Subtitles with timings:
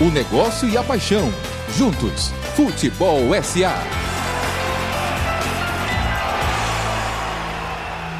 [0.00, 1.32] O negócio e a paixão.
[1.76, 3.74] Juntos, Futebol SA.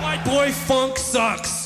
[0.00, 1.63] White boy funk sucks.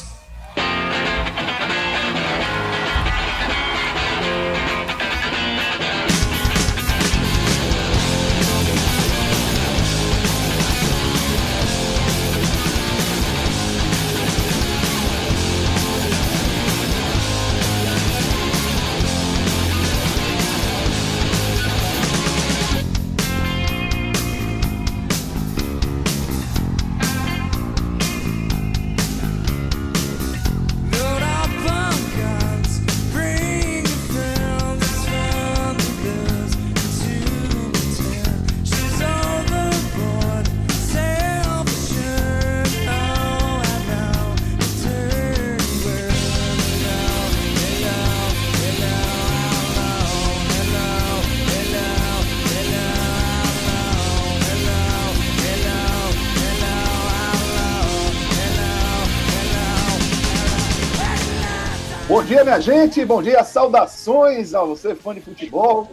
[62.49, 63.05] Minha gente.
[63.05, 65.91] Bom dia, saudações a você, fã de futebol.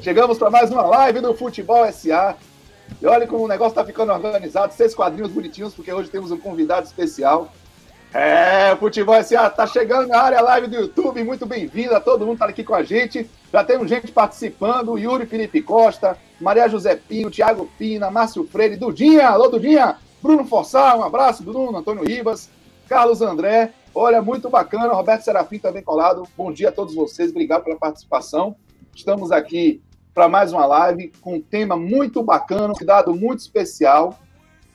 [0.00, 2.34] Chegamos para mais uma live do Futebol SA.
[2.98, 6.38] E olha como o negócio está ficando organizado, seis quadrinhos bonitinhos, porque hoje temos um
[6.38, 7.52] convidado especial.
[8.14, 11.22] É, o Futebol SA está chegando na área live do YouTube.
[11.22, 13.28] Muito bem-vindo a todo mundo que está aqui com a gente.
[13.52, 19.28] Já temos gente participando: Yuri Felipe Costa, Maria José Pinho, Thiago Pina, Márcio Freire, Dudinha.
[19.28, 19.98] Alô, Dudinha.
[20.22, 22.48] Bruno Forçar, um abraço, Bruno, Antônio Rivas,
[22.88, 23.74] Carlos André.
[24.00, 24.94] Olha, muito bacana.
[24.94, 26.22] Roberto Serafim também colado.
[26.36, 27.30] Bom dia a todos vocês.
[27.30, 28.54] Obrigado pela participação.
[28.94, 29.82] Estamos aqui
[30.14, 34.16] para mais uma live com um tema muito bacana, um convidado muito especial,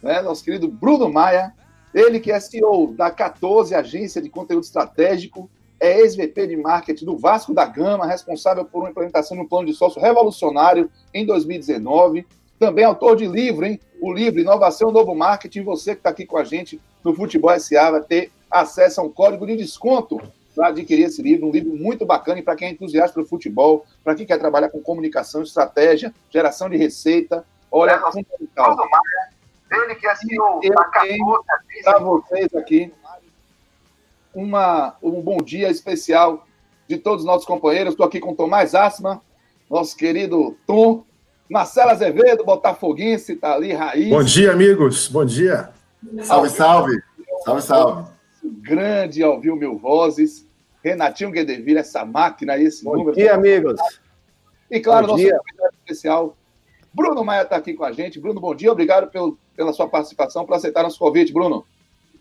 [0.01, 0.21] né?
[0.21, 1.53] Nosso querido Bruno Maia.
[1.93, 7.17] Ele que é CEO da 14 Agência de Conteúdo Estratégico, é ex-VP de Marketing do
[7.17, 12.27] Vasco da Gama, responsável por uma implementação de um plano de sócio revolucionário em 2019.
[12.59, 13.79] Também autor de livro, hein?
[14.01, 15.63] O livro Inovação Novo Marketing.
[15.63, 19.09] Você que está aqui com a gente no Futebol SA vai ter acesso a um
[19.09, 20.21] código de desconto
[20.55, 21.47] para adquirir esse livro.
[21.47, 24.69] Um livro muito bacana e para quem é entusiasta do futebol, para quem quer trabalhar
[24.69, 27.43] com comunicação, estratégia, geração de receita.
[27.71, 28.77] Olha, é fundamental.
[29.71, 32.93] Ele que é CEO Eu da tenho 14 para vocês aqui
[34.33, 36.45] uma, um bom dia especial
[36.87, 37.93] de todos os nossos companheiros.
[37.93, 39.19] Estou aqui com o Tomás Assman,
[39.69, 41.03] nosso querido Tom,
[41.49, 44.09] Marcelo Azevedo, Botafoguense, está ali, Raiz.
[44.09, 45.07] Bom dia, amigos.
[45.07, 45.69] Bom dia.
[46.23, 47.01] Salve, salve.
[47.43, 48.12] Salve, salve.
[48.43, 50.47] Grande Alvio Mil Vozes,
[50.83, 53.15] Renatinho Guedeville, essa máquina aí, esse Bom número.
[53.15, 53.79] dia, amigos.
[54.69, 55.37] E claro, Bom nosso dia.
[55.37, 56.37] convidado especial,
[56.93, 58.19] Bruno Maia está aqui com a gente.
[58.19, 61.65] Bruno, bom dia, obrigado pelo, pela sua participação, por aceitar nosso convite, Bruno.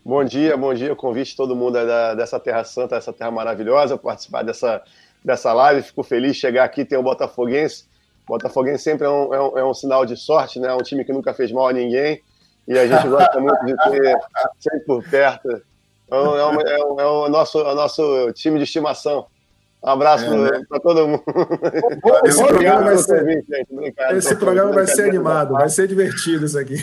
[0.05, 0.93] Bom dia, bom dia.
[0.93, 4.83] O convite todo mundo é da- dessa Terra Santa, dessa terra maravilhosa, participar dessa,
[5.25, 5.83] dessa live.
[5.83, 7.85] Fico feliz de chegar aqui e ter o Botafoguense.
[8.27, 10.69] Botafoguense sempre é um, é, um, é um sinal de sorte, né?
[10.69, 12.21] É um time que nunca fez mal a ninguém.
[12.67, 14.17] E a gente gosta muito de ter
[14.59, 15.63] sempre por perto.
[16.21, 19.27] Então, é, uma- é, um- é o, nosso, é o nosso time de estimação.
[19.85, 20.65] Um abraço É, para né?
[20.81, 21.25] todo mundo.
[22.25, 23.43] Esse programa vai ser.
[23.69, 24.17] Obrigado.
[24.17, 26.77] esse programa vai ser animado, vai ser divertido isso aqui.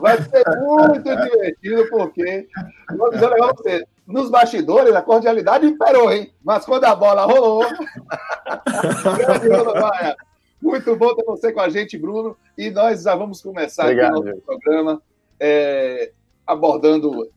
[0.00, 2.48] Vai ser muito divertido, porque,
[2.96, 6.32] vou dizer um negócio pra você, nos bastidores a cordialidade imperou, hein?
[6.42, 7.64] Mas quando a bola rolou.
[10.60, 12.36] Muito bom ter você com a gente, Bruno.
[12.56, 15.02] E nós já vamos começar Obrigado, aqui o nosso programa
[15.40, 16.12] é,
[16.46, 17.28] abordando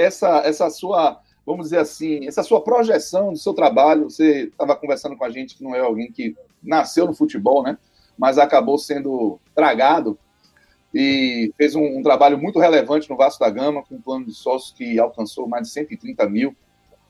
[0.00, 4.04] essa, essa sua, vamos dizer assim, essa sua projeção do seu trabalho.
[4.10, 7.78] Você estava conversando com a gente que não é alguém que nasceu no futebol, né?
[8.18, 10.18] Mas acabou sendo tragado
[10.94, 14.34] e fez um, um trabalho muito relevante no Vasco da Gama, com um plano de
[14.34, 16.54] sócios que alcançou mais de 130 mil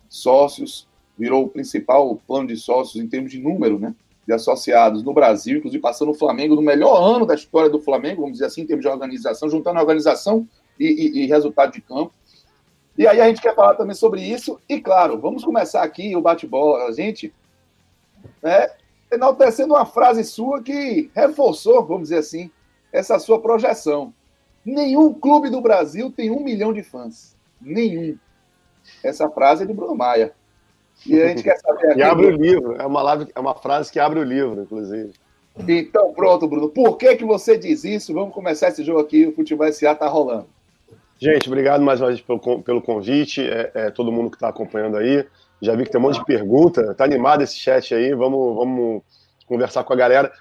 [0.09, 0.87] sócios,
[1.19, 3.95] virou o principal plano de sócios em termos de número, né?
[4.27, 8.21] De associados no Brasil, inclusive passando o Flamengo no melhor ano da história do Flamengo,
[8.23, 10.47] vamos dizer assim, em termos de organização, juntando organização
[10.79, 12.13] e, e- e resultado de campo.
[13.01, 16.21] E aí a gente quer falar também sobre isso, e claro, vamos começar aqui o
[16.21, 17.33] bate-bola, a gente,
[18.43, 18.69] né,
[19.11, 22.51] enaltecendo uma frase sua que reforçou, vamos dizer assim,
[22.93, 24.13] essa sua projeção.
[24.63, 27.35] Nenhum clube do Brasil tem um milhão de fãs.
[27.59, 28.19] Nenhum.
[29.03, 30.35] Essa frase é de Bruno Maia.
[31.07, 32.01] E a gente quer saber aqui.
[32.01, 32.77] E abre o livro.
[32.79, 35.15] É uma, live, é uma frase que abre o livro, inclusive.
[35.67, 36.69] Então, pronto, Bruno.
[36.69, 38.13] Por que, que você diz isso?
[38.13, 39.25] Vamos começar esse jogo aqui.
[39.25, 40.49] O Futebol SA tá rolando.
[41.23, 44.97] Gente, obrigado mais uma vez pelo, pelo convite, é, é, todo mundo que está acompanhando
[44.97, 45.27] aí.
[45.61, 49.03] Já vi que tem um monte de pergunta, tá animado esse chat aí, vamos, vamos
[49.45, 50.33] conversar com a galera.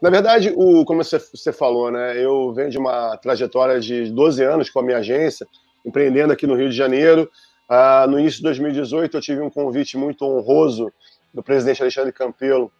[0.00, 4.42] Na verdade, o, como você, você falou, né, eu venho de uma trajetória de 12
[4.42, 5.46] anos com a minha agência,
[5.84, 7.30] empreendendo aqui no Rio de Janeiro.
[7.68, 10.90] Ah, no início de 2018, eu tive um convite muito honroso
[11.34, 12.72] do presidente Alexandre Campelo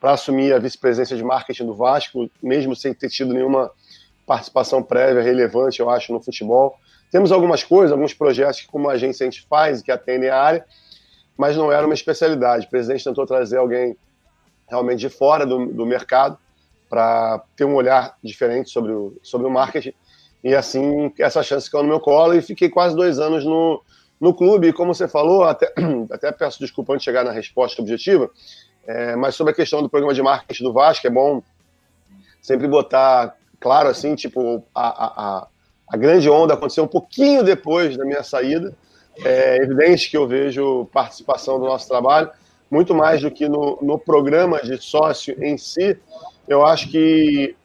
[0.00, 3.68] para assumir a vice-presidência de marketing do Vasco, mesmo sem ter tido nenhuma
[4.24, 6.78] participação prévia relevante, eu acho, no futebol.
[7.10, 10.64] Temos algumas coisas, alguns projetos que, como agência, a gente faz, que atendem a área,
[11.36, 12.66] mas não era uma especialidade.
[12.66, 13.96] O presidente tentou trazer alguém
[14.68, 16.38] realmente de fora do, do mercado
[16.88, 19.92] para ter um olhar diferente sobre o, sobre o marketing.
[20.42, 23.82] E assim, essa chance caiu no meu colo e fiquei quase dois anos no,
[24.20, 24.68] no clube.
[24.68, 25.72] E como você falou, até,
[26.10, 28.30] até peço desculpa antes de chegar na resposta objetiva,
[28.86, 31.42] é, mas sobre a questão do programa de marketing do Vasco, é bom
[32.40, 35.46] sempre botar claro assim, tipo, a, a, a,
[35.90, 38.72] a grande onda aconteceu um pouquinho depois da minha saída.
[39.24, 42.30] É evidente que eu vejo participação do nosso trabalho,
[42.70, 45.98] muito mais do que no, no programa de sócio em si.
[46.46, 47.56] Eu acho que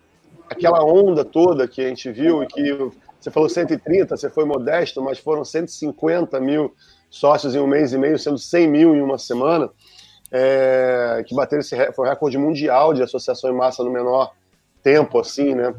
[0.49, 5.01] aquela onda toda que a gente viu e que você falou 130, você foi modesto,
[5.01, 6.73] mas foram 150 mil
[7.09, 9.69] sócios em um mês e meio, sendo 100 mil em uma semana,
[10.31, 14.33] é, que bateram esse foi recorde mundial de associação em massa no menor
[14.83, 15.73] tempo, assim, né?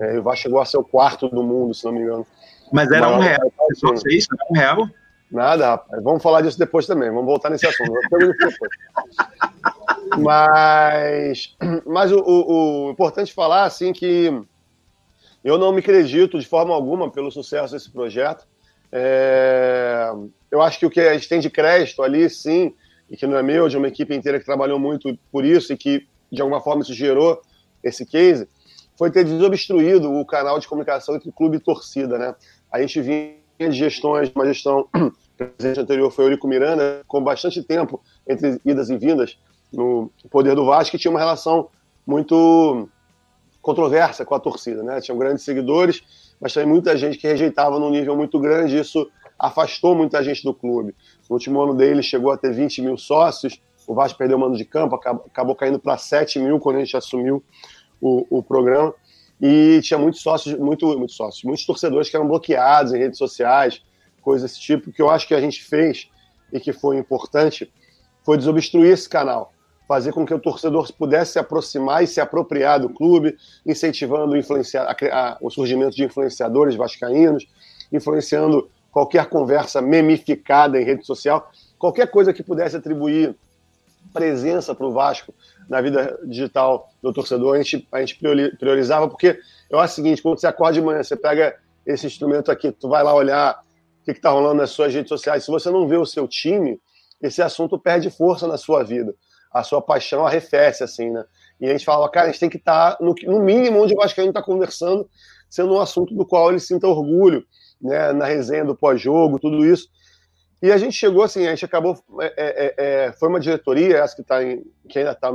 [0.00, 2.26] É, o Vasco chegou a ser o quarto do mundo, se não me engano.
[2.72, 3.96] Mas era um Mas, real.
[3.98, 4.88] sei isso, era um real.
[5.30, 6.02] Nada, rapaz.
[6.02, 7.08] Vamos falar disso depois também.
[7.10, 7.92] Vamos voltar nesse assunto.
[10.18, 11.56] Mas,
[11.86, 14.32] mas o, o- o importante falar assim que
[15.44, 18.46] eu não me acredito de forma alguma pelo sucesso desse projeto.
[18.92, 20.10] É,
[20.50, 22.74] eu acho que o que a gente tem de crédito ali, sim,
[23.10, 25.76] e que não é meu, de uma equipe inteira que trabalhou muito por isso e
[25.76, 27.40] que de alguma forma isso gerou
[27.82, 28.48] esse case,
[28.96, 32.34] foi ter desobstruído o canal de comunicação entre clube e torcida, né?
[32.72, 34.88] A gente vinha de gestões, uma gestão,
[35.36, 39.38] presidente anterior foi Eurico Miranda, com bastante tempo entre idas e vindas
[39.72, 41.68] no poder do Vasco, que tinha uma relação
[42.06, 42.88] muito
[43.60, 45.00] controversa com a torcida, né?
[45.00, 46.02] Tinham grandes seguidores,
[46.40, 50.54] mas também muita gente que rejeitava num nível muito grande, isso afastou muita gente do
[50.54, 50.94] clube.
[51.28, 54.56] No último ano dele chegou a ter 20 mil sócios, o Vasco perdeu o mando
[54.56, 57.42] de campo, acabou caindo para 7 mil quando a gente assumiu
[58.00, 58.94] o, o programa,
[59.40, 63.82] e tinha muitos sócios, muito, muitos sócios, muitos torcedores que eram bloqueados em redes sociais,
[64.22, 66.08] coisas desse tipo, que eu acho que a gente fez
[66.52, 67.70] e que foi importante,
[68.24, 69.52] foi desobstruir esse canal,
[69.86, 74.96] fazer com que o torcedor pudesse se aproximar e se apropriar do clube, incentivando a
[75.12, 77.46] a- o surgimento de influenciadores vascaínos,
[77.92, 83.36] influenciando qualquer conversa memificada em rede social, qualquer coisa que pudesse atribuir
[84.12, 85.34] presença para o Vasco
[85.68, 89.96] na vida digital do torcedor, a gente, a gente priori- priorizava, porque eu acho o
[89.96, 93.60] seguinte, quando você acorda de manhã, você pega esse instrumento aqui, tu vai lá olhar
[94.00, 96.80] o que está rolando nas suas redes sociais, se você não vê o seu time,
[97.20, 99.14] esse assunto perde força na sua vida,
[99.52, 101.24] a sua paixão arrefece, assim, né?
[101.60, 103.96] E a gente fala, cara, a gente tem que estar, no, no mínimo, onde o
[103.96, 105.08] Vascaíno está conversando,
[105.48, 107.44] sendo um assunto do qual ele sinta orgulho,
[107.80, 109.88] né, na resenha do pós-jogo, tudo isso.
[110.62, 111.98] E a gente chegou assim, a gente acabou.
[112.20, 115.30] é, é, é, foi uma diretoria, essa que, tá em, que ainda está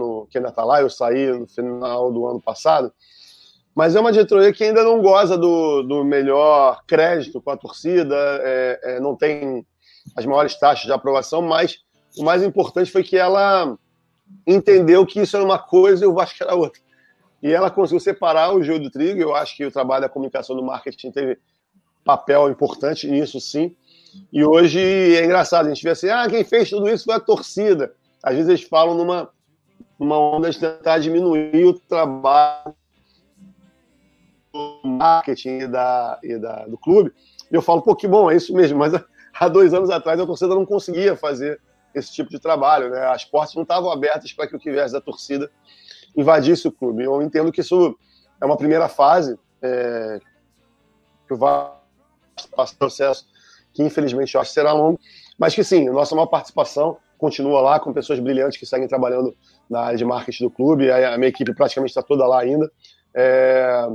[0.56, 2.91] tá lá, eu saí no final do ano passado,
[3.75, 8.15] mas é uma diretoria que ainda não goza do, do melhor crédito com a torcida,
[8.44, 9.65] é, é, não tem
[10.15, 11.79] as maiores taxas de aprovação, mas
[12.18, 13.77] o mais importante foi que ela
[14.45, 16.81] entendeu que isso era uma coisa e o Vasco era outra.
[17.41, 19.19] E ela conseguiu separar o joio do trigo.
[19.19, 21.39] Eu acho que o trabalho da comunicação do marketing teve
[22.03, 23.75] papel importante nisso, sim.
[24.31, 27.19] E hoje é engraçado, a gente vê assim, ah, quem fez tudo isso foi a
[27.19, 27.94] torcida.
[28.23, 29.30] Às vezes eles falam numa,
[29.99, 32.75] numa onda de tentar diminuir o trabalho
[34.53, 37.13] do marketing e, da, e da, do clube.
[37.51, 38.80] E eu falo, pô, que bom, é isso mesmo.
[38.80, 38.94] Mas
[39.33, 41.59] há dois anos atrás a torcida não conseguia fazer
[41.94, 43.06] esse tipo de trabalho, né?
[43.07, 45.51] As portas não estavam abertas para que o que viesse da torcida
[46.15, 47.03] invadisse o clube.
[47.03, 47.97] Eu entendo que isso
[48.39, 50.19] é uma primeira fase, é,
[51.27, 51.71] que vai
[52.56, 53.31] passar processo
[53.73, 54.99] que infelizmente eu acho que será longo,
[55.37, 59.35] mas que sim, nossa maior participação continua lá com pessoas brilhantes que seguem trabalhando
[59.69, 62.69] na área de marketing do clube, a, minha equipe praticamente está toda lá ainda,
[63.13, 63.87] é,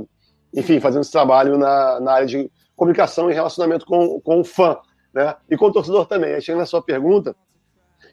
[0.55, 4.77] enfim, fazendo esse trabalho na, na área de comunicação e relacionamento com, com o fã,
[5.13, 5.35] né?
[5.49, 6.33] E com o torcedor também.
[6.33, 7.35] Aí chega na sua pergunta,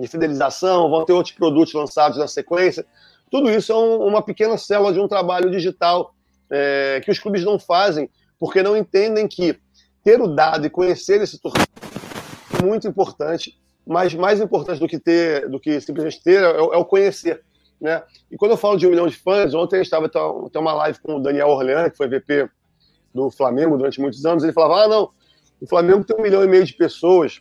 [0.00, 2.86] de fidelização, vão ter outros produtos lançados na sequência.
[3.30, 6.14] Tudo isso é um, uma pequena célula de um trabalho digital
[6.50, 9.58] é, que os clubes não fazem porque não entendem que
[10.02, 11.66] ter o dado e conhecer esse torcedor
[12.58, 16.76] é muito importante, mas mais importante do que ter, do que simplesmente ter, é, é
[16.76, 17.42] o conhecer.
[17.80, 18.02] Né?
[18.30, 20.98] E quando eu falo de um milhão de fãs, ontem eu estava tem uma live
[21.00, 22.48] com o Daniel Orlean, que foi VP
[23.14, 25.10] do Flamengo durante muitos anos, ele falava: ah, não,
[25.60, 27.40] o Flamengo tem um milhão e meio de pessoas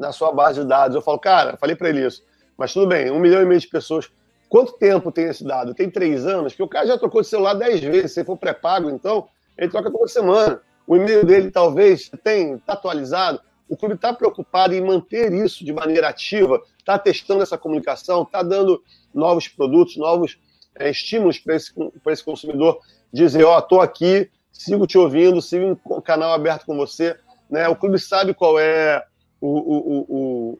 [0.00, 0.96] na sua base de dados.
[0.96, 2.24] Eu falo, cara, falei para ele isso,
[2.56, 4.10] mas tudo bem, um milhão e meio de pessoas.
[4.48, 5.74] Quanto tempo tem esse dado?
[5.74, 6.52] Tem três anos?
[6.52, 8.14] Porque o cara já trocou de celular dez vezes.
[8.14, 10.60] Se for pré-pago, então, ele troca toda semana.
[10.84, 13.40] O e-mail dele talvez tem, está atualizado.
[13.68, 18.42] O clube está preocupado em manter isso de maneira ativa, está testando essa comunicação, está
[18.42, 18.82] dando
[19.14, 20.36] novos produtos, novos
[20.74, 22.80] é, estímulos para esse, pra esse consumidor
[23.12, 27.16] dizer, ó, estou aqui, sigo te ouvindo, sigo um canal aberto com você.
[27.48, 27.68] Né?
[27.68, 29.04] O clube sabe qual é
[29.40, 30.58] o, o, o,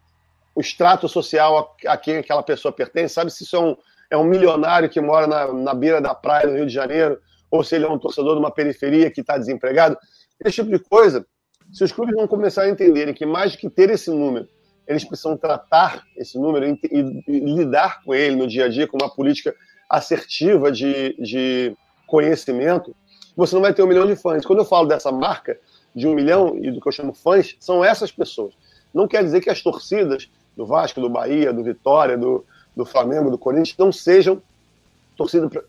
[0.54, 3.76] o, extrato social a, a, quem aquela pessoa pertence, sabe se isso é um,
[4.10, 7.18] é um milionário que mora na, na beira da praia do Rio de Janeiro,
[7.50, 9.96] ou se ele é um torcedor de uma periferia que está desempregado.
[10.44, 11.26] Esse tipo de coisa,
[11.72, 14.49] se os clubes não começarem a entenderem que mais do que ter esse número,
[14.87, 18.87] eles precisam tratar esse número e, e, e lidar com ele no dia a dia
[18.87, 19.54] com uma política
[19.88, 22.94] assertiva de, de conhecimento,
[23.37, 24.44] você não vai ter um milhão de fãs.
[24.44, 25.58] Quando eu falo dessa marca
[25.94, 28.54] de um milhão e do que eu chamo fãs, são essas pessoas.
[28.92, 32.44] Não quer dizer que as torcidas do Vasco, do Bahia, do Vitória, do,
[32.76, 34.42] do Flamengo, do Corinthians não sejam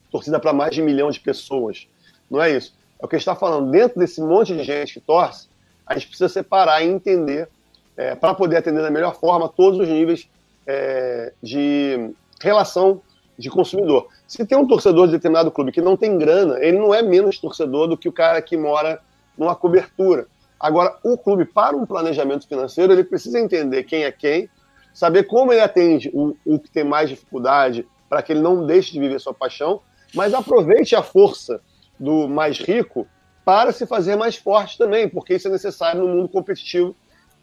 [0.10, 1.88] torcida para mais de um milhão de pessoas.
[2.30, 2.74] Não é isso.
[3.00, 3.70] É o que a gente está falando.
[3.70, 5.50] Dentro desse monte de gente que torce,
[5.86, 7.50] a gente precisa separar e entender,
[7.98, 10.30] é, para poder atender da melhor forma todos os níveis
[10.66, 13.02] é, de relação
[13.38, 14.08] de consumidor.
[14.28, 17.38] Se tem um torcedor de determinado clube que não tem grana, ele não é menos
[17.38, 19.02] torcedor do que o cara que mora
[19.38, 20.28] numa cobertura.
[20.62, 24.48] Agora, o clube, para um planejamento financeiro, ele precisa entender quem é quem,
[24.94, 28.92] saber como ele atende o, o que tem mais dificuldade, para que ele não deixe
[28.92, 29.82] de viver sua paixão,
[30.14, 31.62] mas aproveite a força
[32.00, 33.08] do mais rico
[33.44, 36.96] para se fazer mais forte também, porque isso é necessário no mundo competitivo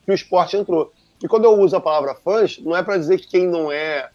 [0.04, 0.92] que o esporte entrou.
[1.20, 4.10] E quando eu uso a palavra fãs, não é para dizer que quem não é,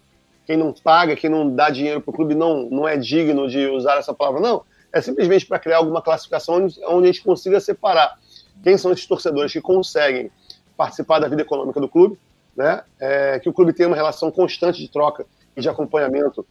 [0.45, 3.67] quem não paga, quem não dá dinheiro para o clube não, não é digno de
[3.67, 4.63] usar essa palavra, não.
[4.93, 8.17] É simplesmente para criar alguma classificação onde, onde a gente consiga separar
[8.61, 10.29] quem são esses torcedores que conseguem
[10.77, 12.17] participar da vida econômica do clube,
[12.55, 12.83] né?
[12.99, 16.45] É, que o clube tenha uma relação constante de troca e de acompanhamento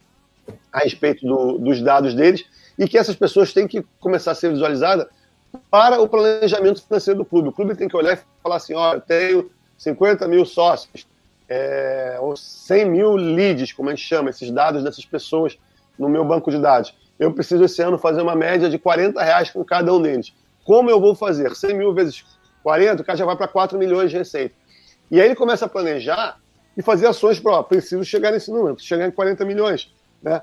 [0.71, 2.45] a respeito do, dos dados deles
[2.77, 5.07] e que essas pessoas têm que começar a ser visualizadas
[5.69, 7.49] para o planejamento financeiro do clube.
[7.49, 11.05] O clube tem que olhar e falar assim, ó, eu tenho 50 mil sócios,
[11.47, 15.57] é, ou 100 mil leads, como a gente chama, esses dados dessas pessoas
[15.97, 16.95] no meu banco de dados.
[17.19, 20.33] Eu preciso esse ano fazer uma média de 40 reais com cada um deles.
[20.63, 21.55] Como eu vou fazer?
[21.55, 22.23] 100 mil vezes
[22.63, 24.55] 40, o cara já vai para 4 milhões de receita.
[25.11, 26.39] E aí ele começa a planejar
[26.75, 29.93] e fazer ações para, preciso chegar nesse número, chegar em 40 milhões.
[30.21, 30.41] Né?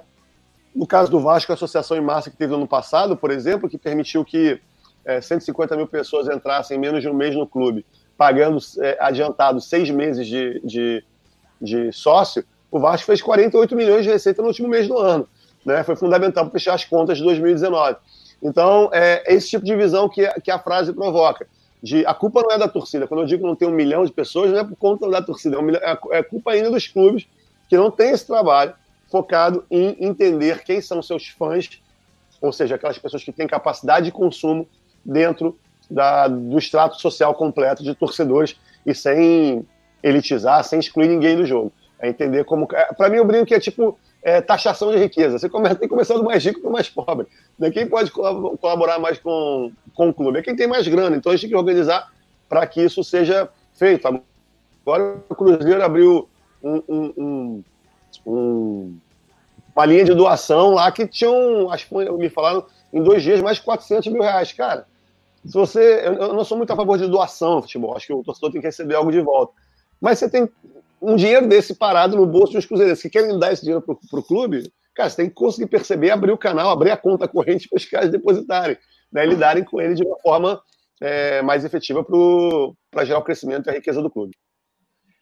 [0.74, 3.68] No caso do Vasco, a associação em massa que teve no ano passado, por exemplo,
[3.68, 4.60] que permitiu que
[5.04, 7.84] é, 150 mil pessoas entrassem em menos de um mês no clube,
[8.16, 11.04] pagando é, adiantado seis meses de, de,
[11.60, 15.26] de, sócio, o Vasco fez 48 milhões de receita no último mês do ano.
[15.64, 15.82] Né?
[15.82, 17.96] Foi fundamental para fechar as contas de 2019.
[18.42, 21.47] Então, é esse tipo de visão que, que a frase provoca.
[21.82, 23.06] De, a culpa não é da torcida.
[23.06, 25.23] Quando eu digo que não tem um milhão de pessoas, não é por conta da
[25.23, 25.80] torcida, é, um milhão,
[26.11, 27.26] é culpa ainda dos clubes
[27.68, 28.75] que não têm esse trabalho
[29.11, 31.68] focado em entender quem são seus fãs,
[32.40, 34.66] ou seja, aquelas pessoas que têm capacidade de consumo
[35.04, 35.59] dentro
[35.90, 38.56] da, do extrato social completo de torcedores
[38.87, 39.66] e sem
[40.02, 41.73] elitizar, sem excluir ninguém do jogo.
[41.99, 42.66] É entender como.
[42.66, 45.38] Para mim, eu brinco que é tipo é, taxação de riqueza.
[45.38, 47.26] Você começa, tem que começar do mais rico para o mais pobre.
[47.58, 47.70] Né?
[47.70, 50.38] Quem pode colaborar mais com, com o clube?
[50.38, 51.16] É quem tem mais grana.
[51.16, 52.10] Então a gente tem que organizar
[52.48, 54.06] para que isso seja feito.
[54.06, 56.28] Agora o Cruzeiro abriu
[56.62, 57.64] um, um, um,
[58.26, 58.98] um,
[59.74, 63.58] uma linha de doação lá que tinham, acho que me falaram, em dois dias mais
[63.58, 64.52] de 400 mil reais.
[64.52, 64.86] Cara,
[65.44, 66.02] se você.
[66.04, 68.60] Eu não sou muito a favor de doação no futebol, acho que o torcedor tem
[68.60, 69.52] que receber algo de volta.
[70.00, 70.48] Mas você tem
[71.00, 74.21] um dinheiro desse parado no bolso de uns cruzeirenses que querem dar esse dinheiro para
[74.21, 77.69] o clube, cara, você tem que conseguir perceber, abrir o canal, abrir a conta corrente
[77.71, 78.76] para os caras depositarem,
[79.11, 80.61] né, lidarem com ele de uma forma
[81.00, 82.04] é, mais efetiva
[82.90, 84.37] para gerar o crescimento e a riqueza do clube.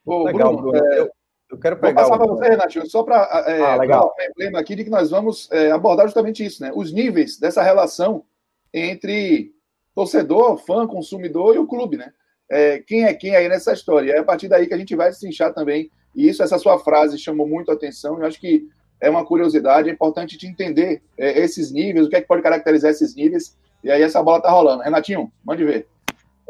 [0.05, 0.73] Ô, Legal, Bruno.
[0.73, 0.93] Bruno.
[0.93, 1.11] É, eu,
[1.51, 2.03] eu, quero pegar.
[2.03, 4.15] Vou passar para você, Renatinho, só para é, ah, legal.
[4.19, 6.73] um emblema aqui de que nós vamos é, abordar justamente isso, né?
[6.75, 8.25] Os níveis dessa relação
[8.73, 9.53] entre
[9.95, 12.13] torcedor, fã, consumidor e o clube, né?
[12.50, 14.12] É, quem é quem aí nessa história?
[14.12, 15.90] É a partir daí que a gente vai se inchar também.
[16.14, 18.19] E isso, essa sua frase chamou muito a atenção.
[18.19, 18.69] Eu acho que
[19.00, 22.43] é uma curiosidade, é importante te entender é, esses níveis, o que é que pode
[22.43, 23.57] caracterizar esses níveis.
[23.85, 24.83] E aí essa bola tá rolando.
[24.83, 25.87] Renatinho, mande ver.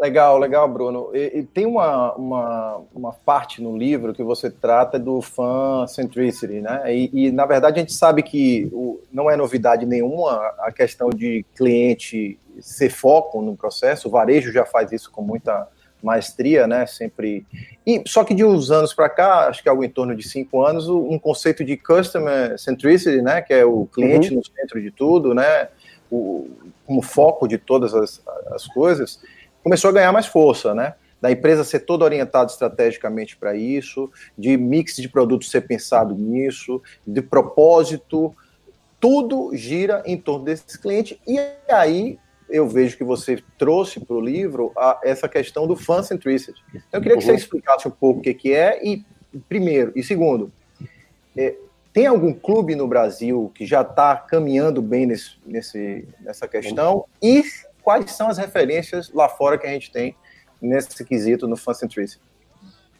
[0.00, 1.10] Legal, legal, Bruno.
[1.12, 6.60] E, e tem uma, uma, uma, parte no livro que você trata do fan centricity,
[6.60, 6.82] né?
[6.94, 11.10] E, e, na verdade a gente sabe que o, não é novidade nenhuma a questão
[11.10, 14.06] de cliente ser foco no processo.
[14.06, 15.68] O varejo já faz isso com muita
[16.02, 16.86] maestria, né?
[16.86, 17.46] Sempre.
[17.86, 20.64] E só que de uns anos para cá, acho que algo em torno de cinco
[20.64, 23.42] anos, um conceito de customer centricity, né?
[23.42, 25.68] Que é o cliente no centro de tudo, né?
[26.10, 26.48] O,
[26.86, 29.20] como foco de todas as, as coisas,
[29.62, 30.94] começou a ganhar mais força, né?
[31.20, 36.80] Da empresa ser toda orientada estrategicamente para isso, de mix de produtos ser pensado nisso,
[37.06, 38.34] de propósito,
[39.00, 41.20] tudo gira em torno desse cliente.
[41.26, 41.38] E
[41.68, 42.18] aí
[42.50, 46.60] eu vejo que você trouxe para o livro a- essa questão do fan centricity.
[46.70, 47.36] Então, eu queria que você Uhum.
[47.36, 49.04] explicasse um pouco o que, que é e
[49.48, 50.50] primeiro e segundo,
[51.36, 51.54] é,
[51.92, 57.42] tem algum clube no Brasil que já está caminhando bem nesse, nesse, nessa questão e
[57.82, 60.14] quais são as referências lá fora que a gente tem
[60.60, 62.22] nesse quesito no fan centricity?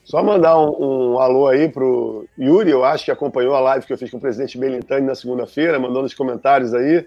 [0.05, 3.93] Só mandar um, um alô aí pro Yuri, eu acho que acompanhou a live que
[3.93, 7.07] eu fiz com o presidente Belintani na segunda-feira, mandou nos comentários aí.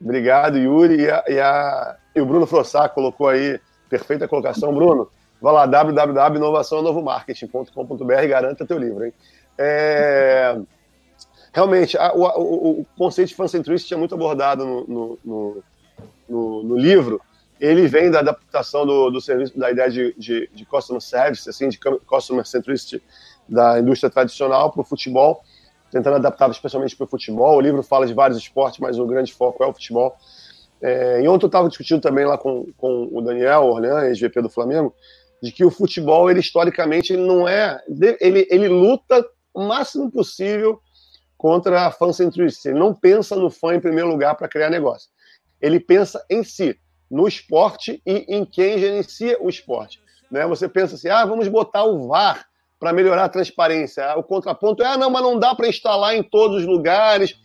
[0.00, 1.02] Obrigado, Yuri.
[1.02, 3.58] E, a- e a- e o Bruno Frossá colocou aí,
[3.88, 4.72] perfeita colocação.
[4.74, 5.08] Bruno,
[5.40, 9.12] vai lá, www.inovaçãonovomarketing.com.br garanta teu livro, hein?
[9.56, 10.56] É,
[11.52, 15.62] realmente, a- o, o- o conceito de fan centricity é muito abordado no, no- no-
[16.28, 17.20] no- no livro.
[17.60, 21.68] Ele vem da adaptação do, do serviço, da ideia de, de, de customer service, assim,
[21.68, 23.00] de customer centricity
[23.48, 25.42] da indústria tradicional para o futebol,
[25.94, 27.56] tentando adaptar especialmente para o futebol.
[27.56, 30.16] O livro fala de vários esportes, mas o grande foco é o futebol.
[30.82, 34.50] É, e ontem eu estava discutindo também lá com, com o Daniel Orlean, ex-VP do
[34.50, 34.92] Flamengo,
[35.40, 37.80] de que o futebol, ele historicamente, ele não é.
[38.20, 39.24] Ele, ele luta
[39.54, 40.80] o máximo possível
[41.38, 42.70] contra a fan centricity.
[42.70, 45.08] Ele não pensa no fã em primeiro lugar para criar negócio.
[45.62, 46.76] Ele pensa em si,
[47.08, 50.02] no esporte e em quem gerencia o esporte.
[50.28, 50.44] Né?
[50.48, 52.44] Você pensa assim, ah, vamos botar o VAR
[52.78, 54.14] para melhorar a transparência.
[54.16, 57.38] O contraponto é, ah, não, mas não dá para instalar em todos os lugares.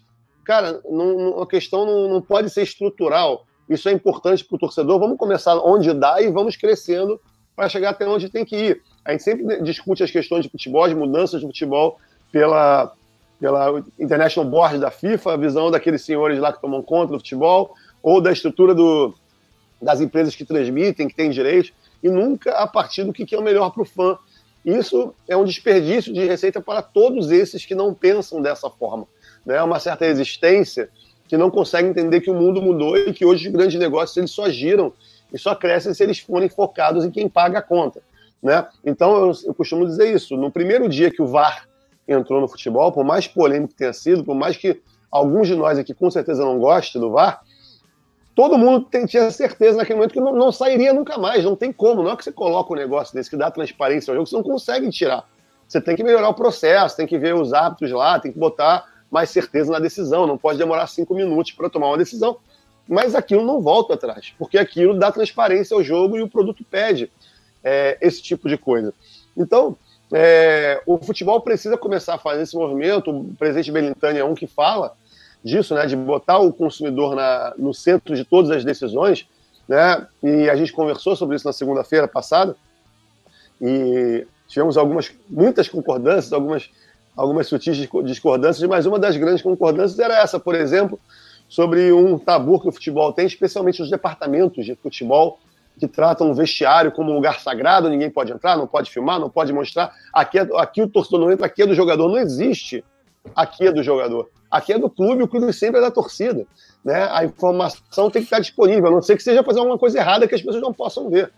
[0.44, 3.46] Cara, não, a questão não, não pode ser estrutural.
[3.70, 5.00] Isso é importante para o torcedor.
[5.00, 7.22] Vamos começar onde dá e vamos crescendo
[7.56, 8.82] para chegar até onde tem que ir.
[9.06, 12.00] A gente sempre discute as questões de futebol, de mudanças de futebol
[12.32, 12.94] pela,
[13.40, 17.74] pela International Board da FIFA, a visão daqueles senhores lá que tomam conta do futebol,
[18.02, 19.14] ou da estrutura do,
[19.82, 23.44] das empresas que transmitem, que têm direitos, e nunca a partir do que é o
[23.44, 24.18] melhor para o fã.
[24.78, 29.08] Isso é um desperdício de receita para todos esses que não pensam dessa forma.
[29.46, 29.56] Né?
[29.56, 30.90] É uma certa resistência
[31.28, 34.32] que não consegue entender que o mundo mudou e que hoje os grandes negócios eles
[34.32, 34.94] só giram
[35.32, 38.02] e só crescem se eles forem focados em quem paga a conta.
[38.42, 38.66] Né?
[38.86, 40.36] Então eu, eu costumo dizer isso.
[40.38, 41.68] No primeiro dia que o VAR
[42.08, 45.78] entrou no futebol, por mais polêmico que tenha sido, por mais que alguns de nós
[45.78, 47.42] aqui com certeza não gostem do VAR,
[48.40, 51.74] todo mundo tem- tinha certeza naquele momento que não, não sairia nunca mais, não tem
[51.74, 52.02] como.
[52.02, 54.44] Não é que você coloca um negócio desse que dá transparência ao jogo, você não
[54.44, 55.28] consegue tirar.
[55.68, 58.86] Você tem que melhorar o processo, tem que ver os hábitos lá, tem que botar
[59.12, 62.38] mais certeza na decisão, não pode demorar cinco minutos para tomar uma decisão.
[62.88, 67.12] Mas aquilo não volta atrás, porque aquilo dá transparência ao jogo e o produto pede
[67.62, 68.94] é, esse tipo de coisa.
[69.36, 69.76] Então,
[70.14, 73.12] é, o futebol precisa começar a fazer esse movimento.
[73.12, 74.96] O presidente Belintani é um que fala
[75.44, 79.28] disso, né, de botar o consumidor na, no centro de todas as decisões,
[79.68, 82.56] né, e a gente conversou sobre isso na segunda-feira passada,
[83.62, 86.70] e tivemos algumas, muitas concordâncias, algumas,
[87.16, 91.00] algumas sutis disco- discordâncias, mas uma das grandes concordâncias era essa, por exemplo,
[91.48, 95.40] sobre um tabu que o futebol tem, especialmente os departamentos de futebol,
[95.80, 99.30] que tratam o vestiário como um lugar sagrado, ninguém pode entrar, não pode filmar, não
[99.30, 99.94] pode mostrar.
[100.14, 102.10] Aqui, é- aqui o torcedor não entra, aqui é do jogador.
[102.10, 102.84] Não existe
[103.36, 104.30] aqui é do jogador.
[104.50, 106.46] Aqui é do clube, o clube sempre é da torcida.
[106.84, 107.08] Né?
[107.12, 110.28] A informação tem que estar disponível, a não ser que seja fazer alguma coisa errada
[110.28, 111.32] que as pessoas não possam ver.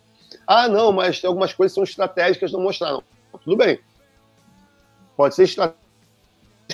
[0.48, 2.92] Ah, não, mas tem algumas coisas que são estratégicas não mostrar.
[2.92, 3.04] Não.
[3.44, 3.80] Tudo bem.
[5.18, 5.80] Pode ser estratégico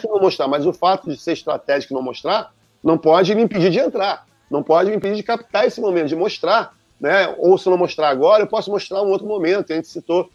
[0.03, 3.79] não mostrar, mas o fato de ser estratégico não mostrar não pode me impedir de
[3.79, 4.27] entrar.
[4.49, 6.73] Não pode me impedir de captar esse momento, de mostrar.
[6.99, 7.33] Né?
[7.37, 9.71] Ou se não mostrar agora, eu posso mostrar um outro momento.
[9.71, 10.29] A gente citou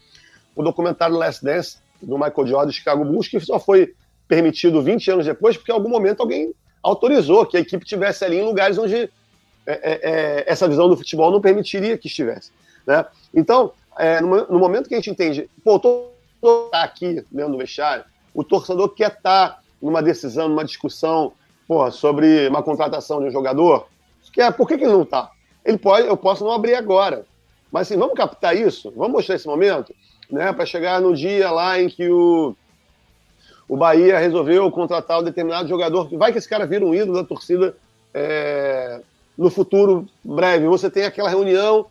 [0.55, 3.95] o documentário Last Dance, do Michael Jordan, do Chicago Bulls, que só foi
[4.29, 8.39] permitido 20 anos depois, porque em algum momento alguém autorizou que a equipe estivesse ali
[8.39, 9.11] em lugares onde é,
[9.67, 12.51] é, é, essa visão do futebol não permitiria que estivesse.
[12.87, 13.05] Né?
[13.33, 17.53] Então, é, no, no, momento que a gente entende, pô, o torcedor está aqui dentro
[17.53, 18.05] do vestiário,
[18.35, 21.33] o torcedor quer estar tá numa decisão, numa discussão
[21.69, 23.87] pô, sobre uma contratação de um jogador,
[24.33, 25.31] quer, por que, que ele não está?
[25.65, 27.25] Ele pode, eu posso não abrir agora.
[27.71, 28.93] Mas assim, vamos captar isso?
[28.97, 29.95] Vamos mostrar esse momento?
[30.31, 32.57] Né, para chegar no dia lá em que o,
[33.73, 36.07] o Bahia resolveu contratar um determinado jogador.
[36.19, 37.75] Vai que esse cara vira um ídolo da torcida
[38.13, 39.01] é,
[39.37, 40.67] no futuro breve.
[40.67, 41.87] Você tem aquela reunião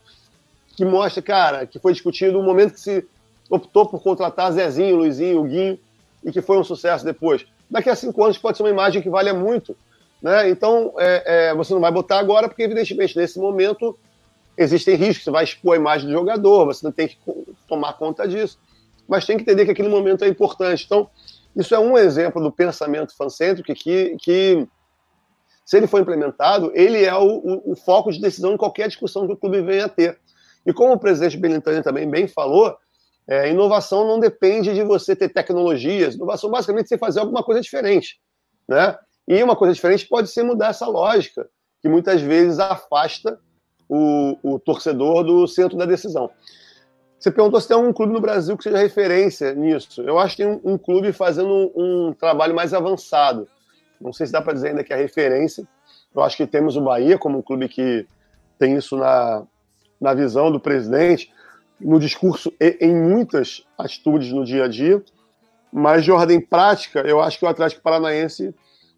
[0.78, 3.04] que mostra, cara, que foi discutido o um momento que se
[3.50, 5.80] optou por contratar Zezinho, Luizinho, Guinho,
[6.24, 7.48] e que foi um sucesso depois.
[7.68, 9.76] Daqui a cinco anos pode ser uma imagem que valha muito
[10.22, 10.52] Né?
[10.52, 13.98] Então, é, é, você não vai botar agora, porque, evidentemente, nesse momento
[14.56, 17.18] existem riscos, você vai expor a imagem do jogador, você não tem que
[17.68, 18.60] tomar conta disso.
[19.10, 20.86] Mas tem que entender que aquele momento é importante.
[20.86, 21.10] Então,
[21.56, 24.68] isso é um exemplo do pensamento fancêntrico que, que
[25.66, 29.26] se ele for implementado, ele é o, o- o foco de decisão em qualquer discussão
[29.28, 30.20] que o clube venha a ter.
[30.66, 32.76] E como o presidente Belintani também bem falou,
[33.28, 36.16] é, inovação não depende de você ter tecnologias.
[36.16, 38.20] Inovação basicamente é você fazer alguma coisa diferente,
[38.68, 38.98] né?
[39.28, 41.48] E uma coisa diferente pode ser mudar essa lógica
[41.82, 43.40] que muitas vezes afasta
[43.88, 46.30] o, o torcedor do centro da decisão.
[47.22, 50.02] Você perguntou se tem algum clube no Brasil que seja referência nisso.
[50.02, 53.48] Eu acho que tem um, um clube fazendo um, um trabalho mais avançado.
[54.02, 55.64] Não sei se dá para dizer ainda que é referência.
[56.16, 58.08] Eu acho que temos o Bahia como um clube que
[58.58, 59.44] tem isso na,
[60.00, 61.32] na visão do presidente,
[61.80, 65.04] no discurso e em muitas atitudes no dia a dia.
[65.72, 68.52] Mas de ordem prática, eu acho que o Atlético Paranaense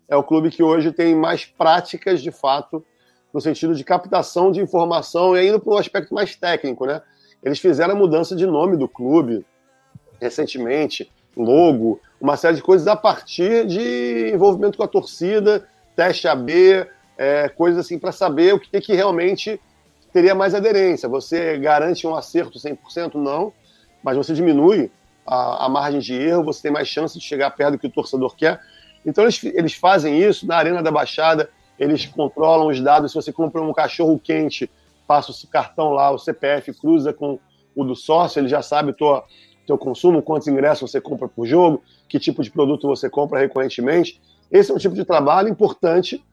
[0.07, 2.86] é o clube que hoje tem mais práticas de fato,
[3.33, 7.01] no sentido de captação de informação e indo para o aspecto mais técnico, né?
[7.43, 9.45] Eles fizeram a mudança de nome do clube
[10.19, 16.88] recentemente, logo, uma série de coisas a partir de envolvimento com a torcida, teste AB,
[17.17, 19.60] é, coisas assim para saber o que, que realmente
[20.13, 21.10] teria mais aderência.
[21.10, 23.15] Você garante um acerto 100%?
[23.15, 23.51] Não,
[24.01, 24.89] mas você diminui
[25.25, 27.91] a, a margem de erro, você tem mais chance de chegar perto do que o
[27.91, 28.62] torcedor quer.
[29.06, 33.12] Então eles, eles fazem isso na Arena da Baixada, eles controlam os dados.
[33.12, 34.69] Se você compra um cachorro quente,
[35.08, 37.39] passa o cartão lá, o CPF cruza com
[37.76, 39.24] o do sócio, ele já sabe o teu,
[39.66, 44.22] teu consumo, quantos ingressos você compra por jogo, que tipo de produto você compra recorrentemente.
[44.52, 46.24] Esse é um tipo de trabalho importante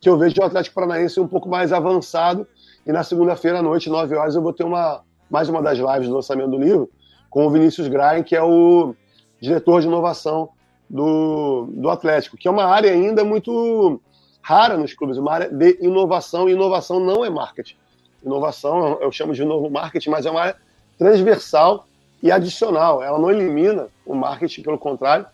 [0.00, 2.46] que eu vejo o Atlético Paranaense um pouco mais avançado.
[2.86, 6.08] E na segunda-feira à noite, 9 horas, eu vou ter uma, mais uma das lives
[6.08, 6.90] do lançamento do livro
[7.30, 8.94] com o Vinícius Grain, que é o
[9.40, 10.50] diretor de inovação
[10.88, 14.00] do, do Atlético, que é uma área ainda muito
[14.40, 17.76] rara nos clubes, uma área de inovação, e inovação não é marketing.
[18.24, 20.56] Inovação eu chamo de novo marketing, mas é uma área
[20.98, 21.86] transversal
[22.22, 23.02] e adicional.
[23.02, 25.26] Ela não elimina o marketing, pelo contrário,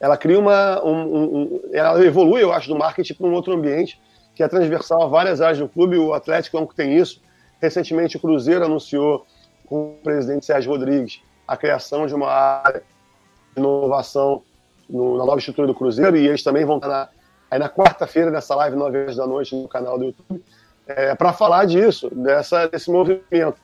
[0.00, 0.82] ela cria uma.
[0.82, 4.00] Um, um, ela evolui, eu acho, do marketing para um outro ambiente
[4.34, 5.98] que é transversal a várias áreas do clube.
[5.98, 7.20] O Atlético é um que tem isso.
[7.60, 9.26] Recentemente, o Cruzeiro anunciou
[9.66, 12.82] com o presidente Sérgio Rodrigues a criação de uma área
[13.54, 14.42] de inovação
[14.88, 17.08] no, na nova estrutura do Cruzeiro e eles também vão estar na,
[17.50, 20.42] aí na quarta-feira, nessa live, 9 horas da noite, no canal do YouTube,
[20.96, 23.56] é, para falar disso, dessa, desse movimento.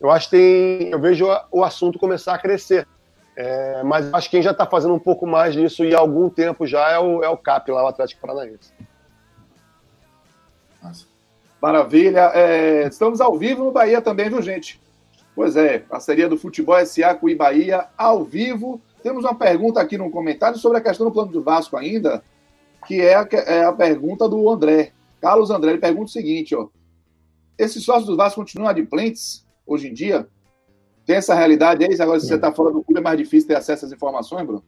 [0.00, 2.86] Eu acho que tem, eu vejo o assunto começar a crescer.
[3.36, 6.28] É, mas acho que quem já está fazendo um pouco mais disso e há algum
[6.28, 8.72] tempo já é o, é o CAP lá, o Atlético Paranaense.
[11.60, 12.30] Maravilha.
[12.34, 14.80] É, estamos ao vivo no Bahia também, viu, gente?
[15.34, 18.80] Pois é, parceria do Futebol SA com o Bahia ao vivo.
[19.02, 22.22] Temos uma pergunta aqui no comentário sobre a questão do plano do Vasco ainda,
[22.86, 24.92] que é a, é a pergunta do André.
[25.20, 26.68] Carlos André, ele pergunta o seguinte, ó.
[27.58, 30.28] Esses sócios do Vasco continuam adimplentes hoje em dia?
[31.04, 32.00] Tem essa realidade aí?
[32.00, 34.62] Agora, se você está fora do clube, é mais difícil ter acesso às informações, Bruno?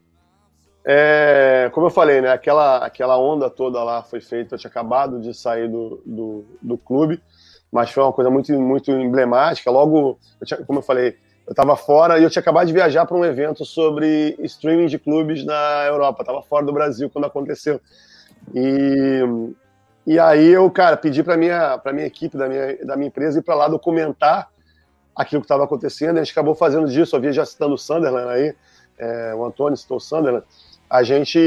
[0.84, 5.20] É, como eu falei, né, aquela, aquela onda toda lá foi feita, eu tinha acabado
[5.20, 7.22] de sair do, do, do clube,
[7.70, 9.70] mas foi uma coisa muito, muito emblemática.
[9.70, 13.04] Logo, eu tinha, como eu falei, eu estava fora e eu tinha acabado de viajar
[13.06, 17.80] para um evento sobre streaming de clubes na Europa, estava fora do Brasil quando aconteceu.
[18.54, 19.20] E,
[20.06, 23.38] e aí eu, cara, pedi para minha, para minha equipe da minha, da minha empresa
[23.38, 24.48] ir para lá documentar
[25.14, 26.16] aquilo que estava acontecendo.
[26.16, 28.54] A gente acabou fazendo disso, eu vi já citando o Sunderland aí,
[28.98, 30.44] é, o Antônio citou o Sunderland.
[30.88, 31.38] A gente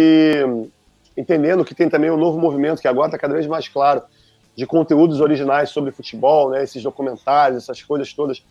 [1.17, 4.01] entendendo que tem também um novo movimento que agora está cada vez mais claro
[4.55, 8.43] de conteúdos originais sobre futebol, né, esses documentários, essas coisas todas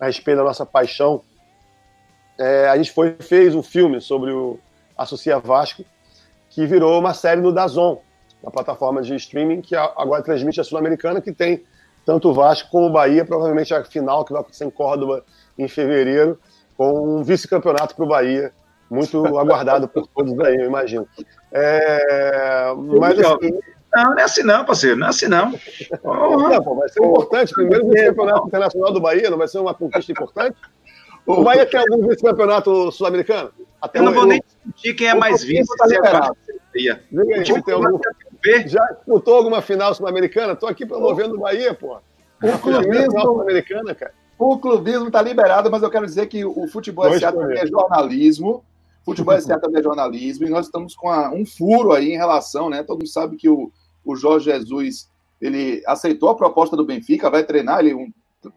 [0.00, 1.22] a respeito da nossa paixão.
[2.38, 4.58] É, a gente foi fez um filme sobre o
[4.96, 5.84] Associa Vasco
[6.50, 8.00] que virou uma série no Dazon,
[8.44, 11.64] na plataforma de streaming que agora transmite a Sul-Americana, que tem
[12.04, 15.24] tanto o Vasco como o Bahia, provavelmente a final que vai acontecer em Córdoba
[15.58, 16.38] em fevereiro,
[16.76, 18.52] com um vice-campeonato para o Bahia,
[18.90, 21.08] muito aguardado por todos aí, eu imagino.
[21.50, 23.58] É, mas assim,
[23.94, 25.52] Não, não é assim não, parceiro, não é assim não.
[26.04, 27.54] Não, pô, vai ser importante.
[27.54, 30.56] Primeiro vice-campeonato internacional do Bahia, não vai ser uma conquista importante?
[31.26, 33.50] O Bahia tem algum vice-campeonato sul-americano?
[33.94, 35.74] Eu não vou nem discutir quem é mais vice.
[35.78, 37.02] tá se é Bahia.
[37.10, 37.98] O time tem algum-
[38.44, 38.68] ver.
[38.68, 40.54] Já disputou alguma final sul-americana?
[40.54, 41.96] Tô aqui promovendo o Bahia, pô.
[42.42, 44.12] O clubismo, sul-americana, cara.
[44.38, 48.64] o clubismo está liberado, mas eu quero dizer que o futebol SA também é jornalismo.
[49.04, 52.68] Futebol SA também é jornalismo e nós estamos com a- um furo aí em relação,
[52.68, 52.82] né?
[52.82, 53.70] Todo mundo sabe que o,
[54.04, 55.08] o Jorge Jesus
[55.40, 58.10] ele aceitou a proposta do Benfica, vai treinar, ele um-